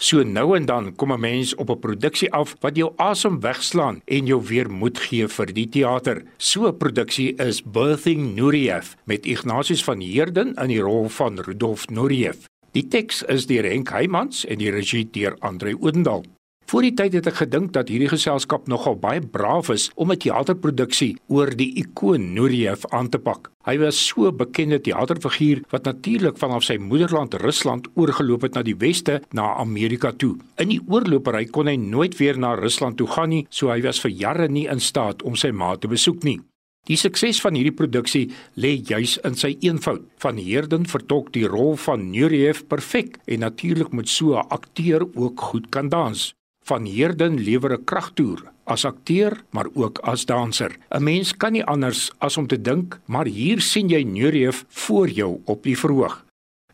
So 0.00 0.22
nou 0.24 0.56
en 0.56 0.64
dan 0.64 0.94
kom 0.96 1.12
'n 1.12 1.20
mens 1.20 1.54
op 1.54 1.70
'n 1.70 1.78
produksie 1.78 2.32
af 2.32 2.56
wat 2.60 2.76
jou 2.76 2.92
asem 2.96 3.40
wegslaan 3.40 4.00
en 4.04 4.26
jou 4.26 4.42
weer 4.42 4.70
moed 4.70 4.98
gee 4.98 5.28
vir 5.28 5.46
die 5.52 5.68
teater. 5.68 6.22
So 6.38 6.66
'n 6.66 6.76
produksie 6.76 7.34
is 7.36 7.62
Birthing 7.62 8.34
Nureyev 8.34 8.94
met 9.04 9.26
Ignatius 9.26 9.84
van 9.84 10.00
Heerden 10.00 10.54
in 10.54 10.68
die 10.68 10.80
rol 10.80 11.08
van 11.08 11.38
Rudolf 11.38 11.88
Nureyev. 11.88 12.36
Die 12.72 12.88
teks 12.88 13.22
is 13.22 13.46
deur 13.46 13.64
Henk 13.64 13.90
Heymans 13.90 14.46
en 14.46 14.58
die 14.58 14.70
regie 14.70 15.10
deur 15.10 15.36
Andre 15.38 15.76
Odendaal. 15.80 16.24
Voor 16.72 16.86
die 16.86 16.94
tyd 16.96 17.12
het 17.12 17.26
ek 17.28 17.34
gedink 17.36 17.74
dat 17.76 17.90
hierdie 17.92 18.08
geselskap 18.08 18.64
nogal 18.72 18.94
baie 18.96 19.20
braaf 19.20 19.68
is 19.74 19.90
om 19.92 20.08
'n 20.08 20.16
teaterproduksie 20.24 21.18
oor 21.28 21.50
die 21.52 21.68
ikoon 21.82 22.32
Nureyev 22.32 22.86
aan 22.88 23.10
te 23.12 23.18
pak. 23.18 23.50
Hy 23.68 23.76
was 23.78 24.06
so 24.06 24.28
'n 24.28 24.36
bekende 24.36 24.80
teaterfiguur 24.80 25.60
wat 25.68 25.84
natuurlik 25.84 26.38
vanaf 26.38 26.62
sy 26.62 26.76
moederland 26.76 27.34
Rusland 27.34 27.88
oorgeloop 27.94 28.42
het 28.42 28.54
na 28.54 28.62
die 28.62 28.76
weste, 28.76 29.20
na 29.32 29.54
Amerika 29.54 30.12
toe. 30.12 30.36
In 30.56 30.68
die 30.68 30.80
oorlopery 30.88 31.44
kon 31.44 31.66
hy 31.66 31.76
nooit 31.76 32.16
weer 32.16 32.38
na 32.38 32.54
Rusland 32.54 32.96
toe 32.96 33.06
gaan 33.06 33.28
nie, 33.28 33.46
so 33.50 33.68
hy 33.68 33.82
was 33.82 34.00
vir 34.00 34.10
jare 34.10 34.48
nie 34.48 34.66
in 34.66 34.80
staat 34.80 35.22
om 35.22 35.36
sy 35.36 35.50
ma 35.50 35.76
te 35.76 35.88
besoek 35.88 36.24
nie. 36.24 36.40
Die 36.86 36.96
sukses 36.96 37.40
van 37.40 37.54
hierdie 37.54 37.76
produksie 37.76 38.30
lê 38.56 38.80
juis 38.82 39.18
in 39.24 39.34
sy 39.34 39.56
eenvoud. 39.60 40.02
Van 40.16 40.36
Heerden 40.36 40.86
vertolk 40.86 41.32
die 41.32 41.46
rol 41.46 41.76
van 41.76 42.10
Nureyev 42.10 42.62
perfek 42.66 43.18
en 43.26 43.40
natuurlik 43.40 43.92
moet 43.92 44.08
so 44.08 44.38
'n 44.38 44.46
akteur 44.48 45.06
ook 45.14 45.40
goed 45.40 45.68
kan 45.68 45.88
dans. 45.88 46.34
Van 46.62 46.84
Heerden 46.84 47.40
lewer 47.40 47.72
'n 47.72 47.84
kragtoer 47.84 48.52
as 48.64 48.84
akteur, 48.84 49.44
maar 49.50 49.66
ook 49.74 49.98
as 49.98 50.24
danser. 50.24 50.76
'n 50.90 51.02
Mens 51.02 51.36
kan 51.36 51.52
nie 51.52 51.64
anders 51.64 52.10
as 52.18 52.36
om 52.36 52.46
te 52.46 52.60
dink, 52.60 53.00
maar 53.06 53.26
hier 53.26 53.60
sien 53.60 53.88
jy 53.88 54.02
Nureyev 54.02 54.62
voor 54.68 55.08
jou 55.08 55.40
op 55.44 55.62
die 55.62 55.78
verhoog. 55.78 56.24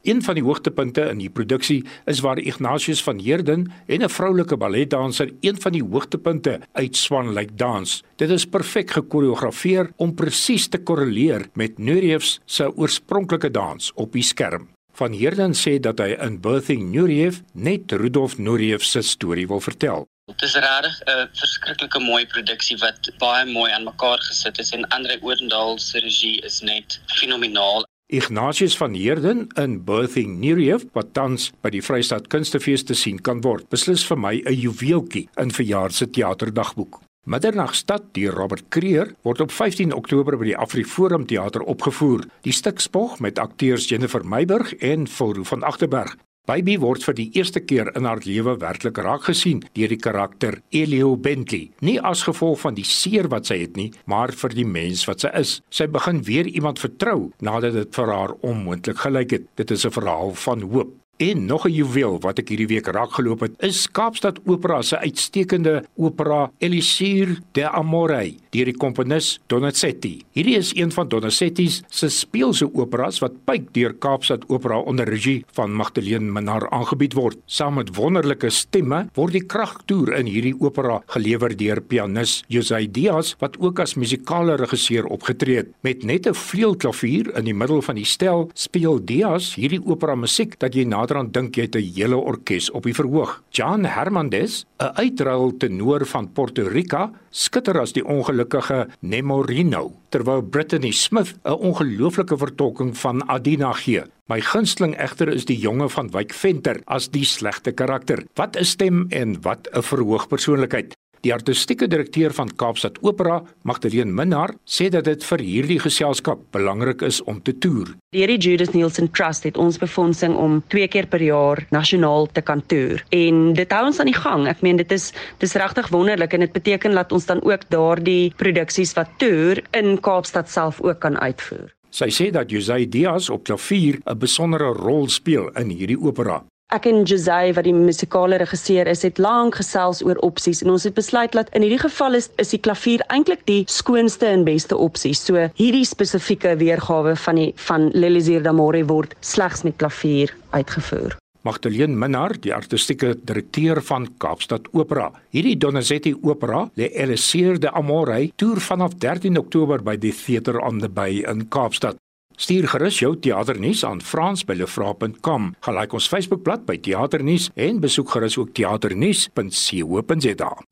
Een 0.02 0.22
van 0.22 0.34
die 0.34 0.44
hoogtepunte 0.44 1.02
in 1.10 1.18
die 1.18 1.30
produksie 1.30 1.84
is 2.04 2.20
waar 2.20 2.38
Ignatius 2.38 3.02
van 3.02 3.18
Heerden 3.18 3.72
en 3.86 4.02
'n 4.02 4.08
vroulike 4.08 4.56
balletdanser 4.56 5.32
een 5.40 5.60
van 5.60 5.72
die 5.72 5.82
hoogtepunte 5.82 6.60
uit 6.72 6.96
Swanlyk 6.96 7.58
dans. 7.58 8.04
Dit 8.16 8.30
is 8.30 8.46
perfek 8.46 8.90
gekoreografeer 8.90 9.90
om 9.96 10.14
presies 10.14 10.68
te 10.68 10.78
korreleer 10.78 11.48
met 11.54 11.78
Nureyev 11.78 12.24
se 12.44 12.76
oorspronklike 12.76 13.50
dans 13.50 13.92
op 13.94 14.12
die 14.12 14.22
skerm. 14.22 14.77
Van 14.98 15.12
Heerden 15.12 15.52
sê 15.54 15.76
dat 15.78 16.00
hy 16.02 16.16
in 16.26 16.40
Birthing 16.42 16.88
Nureyev 16.90 17.36
net 17.54 17.92
Rudolf 18.00 18.32
Nureyev 18.42 18.82
se 18.82 19.04
storie 19.06 19.44
wil 19.46 19.60
vertel. 19.62 20.08
Dit 20.32 20.42
is 20.42 20.56
regtig 20.58 20.96
'n 21.06 21.28
verskriklike 21.38 22.00
mooi 22.02 22.26
produksie 22.26 22.78
wat 22.82 23.10
baie 23.22 23.44
mooi 23.46 23.70
aan 23.70 23.86
mekaar 23.86 24.18
gesit 24.18 24.58
is 24.58 24.72
en 24.74 24.88
Andre 24.88 25.18
Odendaal 25.22 25.78
se 25.78 26.02
regie 26.02 26.42
is 26.42 26.60
net 26.60 27.00
fenomenaal. 27.06 27.86
Ignatius 28.06 28.76
van 28.76 28.94
Heerden 28.94 29.46
in 29.54 29.84
Birthing 29.84 30.38
Nureyev 30.40 30.82
wat 30.92 31.14
tans 31.14 31.52
by 31.62 31.70
die 31.70 31.82
Vrystaat 31.82 32.26
Kunstefees 32.26 32.82
te 32.82 32.94
sien 32.94 33.22
kan 33.22 33.40
word. 33.40 33.68
Beslis 33.70 34.02
vir 34.02 34.18
my 34.18 34.34
'n 34.42 34.60
juweeltjie 34.60 35.28
in 35.36 35.50
verjaar 35.50 35.92
se 35.92 36.10
teaterdagboek. 36.10 37.07
Middernagstad 37.28 38.06
deur 38.16 38.32
Robert 38.32 38.70
Creer 38.72 39.10
word 39.26 39.42
op 39.44 39.50
15 39.52 39.90
Oktober 39.92 40.38
by 40.40 40.46
die 40.48 40.54
Afriforum 40.56 41.26
Theater 41.28 41.60
opgevoer. 41.60 42.22
Die 42.46 42.54
stuk 42.56 42.80
spog 42.80 43.18
met 43.20 43.36
akteurs 43.42 43.84
Jennifer 43.90 44.24
Meiburg 44.24 44.70
en 44.80 45.04
Fulro 45.04 45.44
van 45.50 45.66
Agterberg. 45.68 46.14
Baby 46.48 46.78
word 46.80 47.04
vir 47.04 47.18
die 47.18 47.26
eerste 47.36 47.60
keer 47.60 47.90
in 48.00 48.08
haar 48.08 48.22
lewe 48.24 48.54
werklik 48.62 48.96
raak 49.04 49.26
gesien 49.28 49.60
deur 49.76 49.92
die 49.92 50.00
karakter 50.00 50.56
Elio 50.72 51.18
Bentley. 51.20 51.66
Nie 51.84 51.98
as 52.00 52.24
gevolg 52.24 52.62
van 52.62 52.78
die 52.78 52.86
seer 52.88 53.28
wat 53.28 53.50
sy 53.50 53.58
het 53.60 53.76
nie, 53.76 53.90
maar 54.08 54.32
vir 54.32 54.56
die 54.56 54.64
mens 54.64 55.04
wat 55.10 55.26
sy 55.26 55.34
is. 55.36 55.58
Sy 55.68 55.84
begin 55.92 56.22
weer 56.24 56.48
iemand 56.48 56.80
vertrou 56.80 57.28
nadat 57.44 57.76
dit 57.76 57.92
vir 58.00 58.14
haar 58.14 58.32
onmoontlik 58.40 59.04
gelyk 59.04 59.36
het. 59.36 59.44
Dit 59.60 59.76
is 59.76 59.84
'n 59.84 59.92
verhaal 59.92 60.32
van 60.32 60.64
hoop. 60.64 60.96
En 61.18 61.44
nog 61.44 61.66
'n 61.66 61.72
juweel 61.72 62.20
wat 62.20 62.38
ek 62.38 62.48
hierdie 62.48 62.66
week 62.66 62.86
raak 62.86 63.10
geloop 63.10 63.40
het, 63.40 63.54
is 63.58 63.90
Kaapstad 63.90 64.38
Opera 64.46 64.82
se 64.82 64.98
uitstekende 64.98 65.84
opera 65.96 66.50
Elisir 66.58 67.38
de 67.52 67.68
Amore 67.68 68.34
deur 68.50 68.64
die 68.64 68.76
komponis 68.76 69.40
Donizetti. 69.46 70.22
Hierdie 70.32 70.56
is 70.56 70.70
een 70.76 70.92
van 70.92 71.08
Donizetti 71.08 71.70
se 71.88 72.08
speelse 72.08 72.74
operas 72.74 73.18
wat 73.18 73.32
pyk 73.44 73.72
deur 73.72 73.94
Kaapstad 73.94 74.44
Opera 74.48 74.78
onder 74.78 75.08
regie 75.08 75.44
van 75.52 75.72
Magdalene 75.72 76.30
Minnar 76.32 76.70
aangebied 76.70 77.12
word. 77.12 77.36
Saam 77.46 77.74
met 77.74 77.94
wonderlike 77.96 78.50
stemme 78.50 79.08
word 79.14 79.32
die 79.32 79.46
kragtoer 79.46 80.14
in 80.14 80.26
hierdie 80.26 80.54
opera 80.60 81.02
gelewer 81.06 81.56
deur 81.56 81.80
pianis 81.80 82.44
José 82.48 82.86
Diaz 82.86 83.34
wat 83.38 83.58
ook 83.58 83.80
as 83.80 83.94
musikale 83.94 84.56
regisseur 84.56 85.04
opgetree 85.04 85.56
het. 85.56 85.68
Met 85.80 86.04
net 86.04 86.26
'n 86.28 86.34
vleuelklavier 86.34 87.36
in 87.36 87.44
die 87.44 87.54
middel 87.54 87.82
van 87.82 87.94
die 87.94 88.04
stel 88.04 88.50
speel 88.54 89.04
Diaz 89.04 89.54
hierdie 89.54 89.84
opera 89.84 90.14
musiek 90.14 90.58
dat 90.58 90.74
jy 90.74 90.84
na 90.84 91.07
naderhand 91.08 91.32
dink 91.32 91.56
jy 91.56 91.64
het 91.64 91.76
'n 91.76 91.92
hele 91.96 92.16
orkes 92.16 92.70
op 92.70 92.82
die 92.84 92.92
verhoog. 92.92 93.42
Jan 93.50 93.84
Hermandes, 93.84 94.66
'n 94.78 94.92
uitruil 94.94 95.56
tenor 95.56 96.04
van 96.06 96.32
Puerto 96.32 96.68
Rico, 96.68 97.10
skitter 97.30 97.80
as 97.80 97.92
die 97.92 98.04
ongelukkige 98.04 98.88
Nemorino, 99.00 99.92
terwyl 100.10 100.42
Brittany 100.42 100.90
Smith 100.90 101.34
'n 101.44 101.52
ongelooflike 101.52 102.36
vertolking 102.36 102.96
van 102.96 103.28
Adina 103.28 103.72
gee. 103.72 104.02
My 104.26 104.40
gunsteling 104.40 104.96
egter 104.96 105.28
is 105.28 105.44
die 105.44 105.58
jonge 105.58 105.88
van 105.88 106.10
Wyk 106.10 106.32
Venter 106.32 106.80
as 106.84 107.08
die 107.08 107.24
slegte 107.24 107.72
karakter. 107.72 108.24
Wat 108.34 108.56
'n 108.56 108.64
stem 108.64 109.06
en 109.08 109.40
wat 109.42 109.68
'n 109.72 109.82
verhoogpersoonlikheid. 109.82 110.94
Die 111.26 111.32
artistieke 111.34 111.88
direkteur 111.90 112.32
van 112.34 112.50
Kaapstad 112.56 112.98
Opera, 113.02 113.40
Magdalene 113.66 114.12
Minnar, 114.14 114.52
sê 114.64 114.86
dat 114.92 115.08
dit 115.08 115.24
vir 115.30 115.42
hierdie 115.42 115.78
geselskap 115.82 116.44
belangrik 116.54 117.02
is 117.02 117.18
om 117.26 117.40
te 117.42 117.54
toer. 117.58 117.90
Deur 118.14 118.30
die 118.30 118.38
Judas 118.38 118.70
Nielsen 118.74 119.10
Trust 119.10 119.46
het 119.48 119.58
ons 119.58 119.80
befondsing 119.82 120.36
om 120.38 120.60
twee 120.70 120.86
keer 120.88 121.08
per 121.10 121.22
jaar 121.22 121.64
nasionaal 121.74 122.28
te 122.32 122.44
kan 122.44 122.62
toer 122.70 123.02
en 123.10 123.52
dit 123.58 123.74
hou 123.74 123.84
ons 123.88 123.98
aan 123.98 124.10
die 124.10 124.18
gang. 124.18 124.46
Ek 124.50 124.62
meen 124.62 124.78
dit 124.78 124.94
is 124.94 125.10
dis 125.42 125.56
regtig 125.58 125.90
wonderlik 125.94 126.36
en 126.36 126.46
dit 126.46 126.54
beteken 126.54 126.94
dat 126.94 127.12
ons 127.12 127.26
dan 127.26 127.42
ook 127.42 127.66
daardie 127.74 128.30
produksies 128.38 128.94
wat 128.98 129.10
toer 129.18 129.62
in 129.76 129.98
Kaapstad 129.98 130.50
self 130.52 130.80
ook 130.84 131.02
kan 131.02 131.18
uitvoer. 131.18 131.74
Sy 131.90 132.10
sê 132.12 132.28
dat 132.30 132.52
José 132.52 132.84
Diaz 132.86 133.30
op 133.32 133.44
klavier 133.48 133.98
'n 134.06 134.18
besondere 134.18 134.72
rol 134.76 135.08
speel 135.08 135.48
in 135.56 135.70
hierdie 135.70 135.98
opera. 135.98 136.44
Ek 136.68 136.84
en 136.84 136.98
Jose 137.08 137.54
wat 137.56 137.64
die 137.64 137.72
musikale 137.72 138.36
regisseur 138.42 138.90
is, 138.92 139.00
het 139.06 139.16
lank 139.16 139.54
gesels 139.56 140.02
oor 140.04 140.18
opsies 140.26 140.58
en 140.60 140.74
ons 140.74 140.84
het 140.84 140.92
besluit 140.92 141.32
dat 141.32 141.48
in 141.56 141.62
hierdie 141.64 141.80
geval 141.80 142.18
is 142.18 142.26
is 142.42 142.50
die 142.52 142.60
klavier 142.60 143.00
eintlik 143.08 143.46
die 143.48 143.62
skoonste 143.72 144.26
en 144.28 144.42
beste 144.44 144.76
opsie. 144.76 145.14
So 145.16 145.46
hierdie 145.56 145.86
spesifieke 145.88 146.52
weergawe 146.60 147.14
van 147.16 147.40
die 147.40 147.46
van 147.70 147.88
Lelisier 147.94 148.44
d'Amore 148.44 148.82
word 148.90 149.14
slegs 149.24 149.64
met 149.64 149.78
klavier 149.80 150.34
uitgevoer. 150.52 151.16
Magdalene 151.48 151.96
Minnar, 151.96 152.34
die 152.36 152.52
artistieke 152.52 153.14
direkteur 153.16 153.80
van 153.88 154.10
Kaapstad 154.20 154.68
Opera. 154.76 155.06
Hierdie 155.32 155.56
Donizetti 155.56 156.12
Opera, 156.20 156.66
Le 156.76 156.90
Elisier 156.92 157.56
d'Amore, 157.56 158.26
toer 158.36 158.60
vanaf 158.60 158.98
13 159.00 159.40
Oktober 159.40 159.80
by 159.80 159.96
die 159.96 160.12
Theater 160.12 160.60
on 160.60 160.84
the 160.84 160.92
Bay 160.92 161.24
in 161.24 161.46
Kaapstad. 161.48 161.96
Stuur 162.38 162.68
gerus 162.70 163.00
jou 163.02 163.16
teaternuus 163.18 163.80
aan 163.84 164.02
frans@lefra.com. 164.02 165.54
Gaan 165.60 165.74
like 165.74 165.94
ons 165.94 166.08
Facebookblad 166.08 166.66
by 166.66 166.78
Teaternuus 166.78 167.50
en 167.54 167.80
besoek 167.80 168.10
gerus 168.10 168.38
ook 168.38 168.54
teaternuus.co.za. 168.54 170.62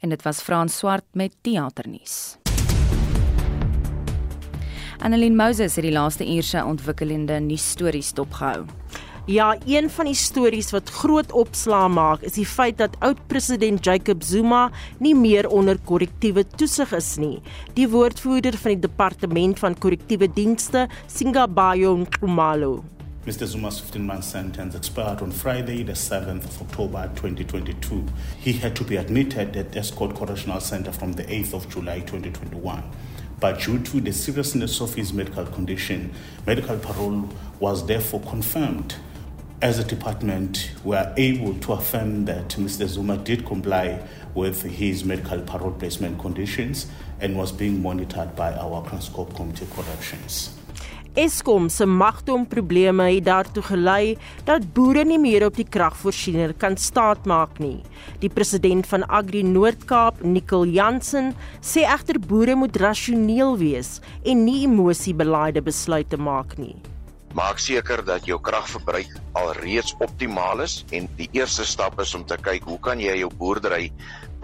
En 0.00 0.08
dit 0.08 0.22
was 0.22 0.40
Frans 0.40 0.78
Swart 0.78 1.04
met 1.12 1.34
teaternuus. 1.40 2.36
Annelien 4.98 5.36
Moses 5.36 5.74
het 5.74 5.84
die 5.84 5.92
laaste 5.92 6.34
uur 6.34 6.42
se 6.42 6.64
ontwikkelende 6.64 7.40
nuusstories 7.40 8.12
dopgehou. 8.12 8.64
Ja, 9.26 9.56
een 9.66 9.90
van 9.90 10.06
die 10.06 10.14
stories 10.14 10.68
wat 10.70 10.90
groot 10.90 11.32
opslaa 11.34 11.88
maak, 11.90 12.20
is 12.22 12.36
die 12.38 12.46
feit 12.46 12.76
dat 12.78 12.94
oud-president 13.02 13.82
Jacob 13.84 14.22
Zuma 14.22 14.68
nie 15.02 15.16
meer 15.18 15.48
onder 15.50 15.80
korrektiewe 15.82 16.44
toesig 16.46 16.92
is 16.94 17.16
nie. 17.18 17.40
Die 17.74 17.88
woordvoerder 17.90 18.54
van 18.54 18.76
die 18.76 18.84
departement 18.84 19.58
van 19.58 19.74
korrektiewe 19.82 20.28
dienste, 20.30 20.84
Singabayo 21.10 21.96
Nxumalo, 22.04 22.84
Mr. 23.26 23.48
Zuma's 23.50 23.80
15 23.80 24.06
month 24.06 24.24
sentence 24.24 24.76
expired 24.76 25.20
on 25.20 25.32
Friday, 25.32 25.82
the 25.82 25.96
7th 25.96 26.44
of 26.44 26.60
October 26.62 27.10
2022. 27.16 28.04
He 28.38 28.52
had 28.52 28.76
to 28.76 28.84
be 28.84 28.96
admitted 28.96 29.56
at 29.56 29.74
Escort 29.74 30.14
Correctional 30.14 30.60
Center 30.60 30.92
from 30.92 31.14
the 31.14 31.24
8th 31.24 31.52
of 31.52 31.68
July 31.68 31.98
2021. 31.98 32.84
But 33.40 33.58
due 33.58 33.80
to 33.80 34.00
the 34.00 34.12
seriousness 34.12 34.80
of 34.80 34.94
his 34.94 35.12
medical 35.12 35.44
condition, 35.46 36.12
medical 36.46 36.78
parole 36.78 37.28
was 37.58 37.84
therefore 37.86 38.20
confirmed. 38.20 38.94
As 39.62 39.78
a 39.78 39.84
department, 39.84 40.70
we 40.84 40.94
are 40.96 41.14
able 41.16 41.54
to 41.60 41.72
affirm 41.72 42.26
that 42.26 42.48
Mr. 42.58 42.86
Zuma 42.86 43.16
did 43.16 43.46
comply 43.46 43.98
with 44.34 44.62
his 44.62 45.02
medical 45.02 45.40
parole 45.40 45.72
placement 45.72 46.18
conditions 46.18 46.86
and 47.20 47.34
was 47.34 47.52
being 47.52 47.80
monitored 47.80 48.36
by 48.36 48.52
our 48.52 48.84
Transcorp 48.84 49.34
Committee 49.34 49.66
Corrections. 49.74 50.50
Eskom 51.14 51.70
se 51.72 51.86
magtoomprobleme 51.86 53.06
het 53.14 53.24
daartoe 53.24 53.62
gelei 53.62 54.18
dat 54.44 54.66
boere 54.74 55.04
nie 55.08 55.16
meer 55.18 55.46
op 55.46 55.56
die 55.56 55.64
kragvoorsiening 55.64 56.52
kan 56.60 56.76
staatmaak 56.76 57.56
nie. 57.56 57.80
Die 58.20 58.28
president 58.28 58.84
van 58.86 59.06
Agri 59.08 59.40
Noord-Kaap, 59.42 60.20
Nicol 60.20 60.66
Jansen, 60.76 61.32
sê 61.64 61.86
egter 61.88 62.20
boere 62.20 62.58
moet 62.60 62.76
rasioneel 62.76 63.56
wees 63.56 64.02
en 64.20 64.44
nie 64.44 64.66
emosiebelaaide 64.68 65.64
besluite 65.64 66.20
maak 66.20 66.58
nie. 66.60 66.76
Maak 67.36 67.58
seker 67.60 68.00
dat 68.00 68.24
jou 68.24 68.38
kragverbruik 68.40 69.10
alreeds 69.36 69.92
optimaal 70.00 70.62
is 70.64 70.78
en 70.96 71.04
die 71.18 71.26
eerste 71.36 71.66
stap 71.68 71.98
is 72.00 72.14
om 72.16 72.22
te 72.24 72.38
kyk 72.40 72.64
hoe 72.64 72.78
kan 72.80 73.00
jy 73.02 73.18
jou 73.20 73.28
boerdery 73.28 73.90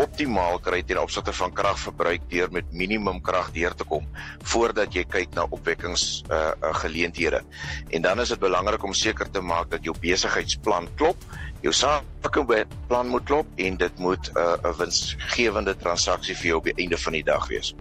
optimaal 0.02 0.58
kry 0.60 0.82
ten 0.84 1.00
opsigte 1.00 1.32
van 1.36 1.54
kragverbruik 1.56 2.26
deur 2.28 2.52
met 2.52 2.74
minimum 2.76 3.20
krag 3.24 3.48
deur 3.54 3.72
te 3.76 3.86
kom 3.88 4.04
voordat 4.52 4.92
jy 4.92 5.06
kyk 5.08 5.32
na 5.38 5.46
opwekkings 5.48 6.04
uh, 6.28 6.52
uh 6.52 6.72
geleenthede. 6.82 7.40
En 7.96 8.04
dan 8.04 8.20
is 8.20 8.34
dit 8.34 8.42
belangrik 8.42 8.84
om 8.84 8.92
seker 8.96 9.30
te 9.30 9.40
maak 9.40 9.70
dat 9.72 9.88
jou 9.88 9.94
besigheidsplan 10.02 10.90
klop, 11.00 11.24
jou 11.64 11.72
sakeplan 11.72 13.08
moet 13.08 13.24
klop 13.24 13.48
en 13.56 13.80
dit 13.80 14.04
moet 14.04 14.28
'n 14.34 14.36
uh, 14.36 14.76
winsgewende 14.82 15.76
transaksie 15.80 16.36
vir 16.36 16.52
jou 16.52 16.60
op 16.60 16.68
die 16.68 16.76
einde 16.76 16.98
van 16.98 17.12
die 17.12 17.24
dag 17.24 17.48
wees. 17.48 17.72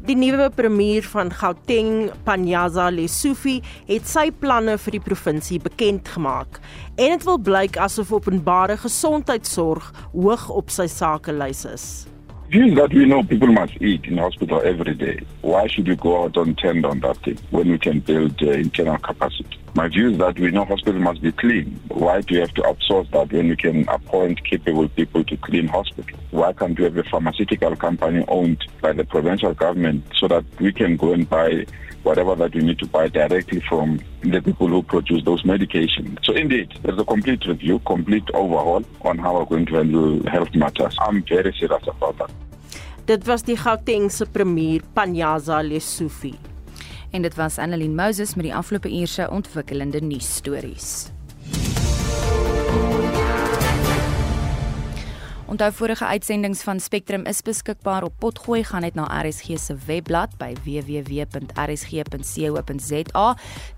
Die 0.00 0.14
nuwe 0.16 0.46
premier 0.56 1.04
van 1.12 1.28
Gauteng, 1.28 2.08
Panyaza 2.24 2.86
Lesufi, 2.88 3.58
het 3.84 4.06
sy 4.08 4.30
planne 4.32 4.78
vir 4.80 4.94
die 4.96 5.02
provinsie 5.04 5.58
bekend 5.60 6.08
gemaak 6.14 6.56
en 6.96 7.12
dit 7.12 7.26
wil 7.28 7.36
blyk 7.44 7.76
asof 7.84 8.14
openbare 8.16 8.78
gesondheidsorg 8.80 9.90
hoog 10.14 10.46
op 10.56 10.72
sy 10.72 10.88
sakelys 10.88 11.66
is. 11.68 11.84
Views 12.48 12.74
that 12.78 12.94
we 12.94 13.04
know 13.04 13.22
people 13.22 13.52
must 13.52 13.76
eat 13.80 14.06
in 14.06 14.16
hospital 14.16 14.62
every 14.64 14.94
day. 14.94 15.20
Why 15.42 15.66
should 15.68 15.86
we 15.86 15.96
go 15.96 16.22
out 16.22 16.36
on 16.36 16.54
tend 16.54 16.86
on 16.86 17.00
that 17.00 17.18
thing 17.18 17.38
when 17.50 17.68
we 17.70 17.78
can 17.78 18.00
build 18.00 18.42
uh, 18.42 18.52
internal 18.52 18.98
capacity? 18.98 19.49
My 19.80 19.88
view 19.88 20.10
is 20.10 20.18
that 20.18 20.38
we 20.38 20.50
know 20.50 20.66
hospitals 20.66 21.02
must 21.02 21.22
be 21.22 21.32
clean. 21.32 21.80
Why 21.88 22.20
do 22.20 22.34
you 22.34 22.40
have 22.40 22.52
to 22.52 22.60
outsource 22.60 23.10
that 23.12 23.32
when 23.32 23.48
we 23.48 23.56
can 23.56 23.88
appoint 23.88 24.44
capable 24.44 24.86
people 24.90 25.24
to 25.24 25.36
clean 25.38 25.68
hospitals? 25.68 26.20
Why 26.32 26.52
can't 26.52 26.78
we 26.78 26.84
have 26.84 26.98
a 26.98 27.02
pharmaceutical 27.04 27.74
company 27.76 28.22
owned 28.28 28.62
by 28.82 28.92
the 28.92 29.04
provincial 29.04 29.54
government 29.54 30.04
so 30.18 30.28
that 30.28 30.44
we 30.60 30.70
can 30.70 30.98
go 30.98 31.14
and 31.14 31.26
buy 31.26 31.64
whatever 32.02 32.34
that 32.34 32.54
we 32.54 32.60
need 32.60 32.78
to 32.80 32.86
buy 32.88 33.08
directly 33.08 33.62
from 33.70 34.00
the 34.20 34.42
people 34.42 34.68
who 34.68 34.82
produce 34.82 35.24
those 35.24 35.44
medications. 35.44 36.18
So 36.26 36.34
indeed, 36.34 36.78
there's 36.82 36.98
a 36.98 37.04
complete 37.06 37.46
review, 37.46 37.78
complete 37.78 38.28
overhaul 38.34 38.84
on 39.00 39.16
how 39.16 39.38
we're 39.38 39.46
going 39.46 39.64
to 39.64 39.76
handle 39.76 40.22
health 40.28 40.54
matters. 40.54 40.94
I'm 41.00 41.22
very 41.22 41.54
serious 41.58 41.84
about 41.86 42.18
that. 42.18 42.30
Dit 43.06 43.26
was 43.26 43.42
die 43.42 43.56
Gautengse 43.56 44.26
premier 44.26 44.82
Panyaza 44.94 45.62
Lesufi. 45.62 46.49
En 47.10 47.22
dit 47.22 47.34
was 47.34 47.58
Annelien 47.58 47.94
Moses 47.94 48.34
met 48.34 48.44
die 48.44 48.54
afgelope 48.54 48.98
uur 49.00 49.06
se 49.06 49.30
ontwikkelende 49.30 50.00
nuusstories. 50.00 51.08
Onthou 55.50 55.72
vorige 55.72 56.06
uitsendings 56.06 56.62
van 56.62 56.80
Spectrum 56.80 57.24
is 57.26 57.42
beskikbaar 57.42 58.02
op 58.02 58.12
Potgooi 58.18 58.64
gaan 58.64 58.80
net 58.80 58.94
na 58.94 59.22
RSG 59.22 59.58
se 59.58 59.74
webblad 59.86 60.30
by 60.38 60.54
www.rsg.co.za. 60.64 61.36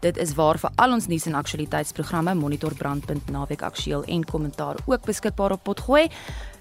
Dit 0.00 0.16
is 0.16 0.34
waar 0.34 0.58
vir 0.58 0.70
al 0.76 0.92
ons 0.92 1.06
nuus 1.08 1.26
en 1.26 1.34
aktualiteitsprogramme 1.34 2.34
Monitor 2.34 2.74
Brandpunt 2.76 3.30
Naweek 3.32 3.62
Aktueel 3.62 4.04
en 4.04 4.24
kommentaar 4.24 4.76
ook 4.84 5.04
beskikbaar 5.08 5.50
op 5.56 5.62
Potgooi. 5.62 6.08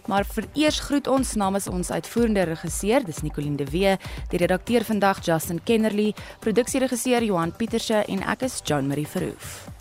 Maar 0.07 0.25
vereers 0.25 0.79
groet 0.79 1.07
ons 1.07 1.35
namens 1.35 1.67
ons 1.67 1.91
uitvoerende 1.91 2.47
regisseur, 2.53 3.05
dis 3.05 3.21
Nicoline 3.21 3.57
de 3.57 3.67
Wee, 3.69 3.97
die 4.29 4.41
redakteur 4.41 4.85
vandag 4.87 5.21
Justin 5.25 5.61
Kennerly, 5.63 6.13
produksieregisseur 6.39 7.23
Johan 7.23 7.55
Pieterse 7.55 8.05
en 8.07 8.25
ek 8.33 8.49
is 8.49 8.61
John 8.65 8.87
Marie 8.87 9.07
Verhoef. 9.07 9.80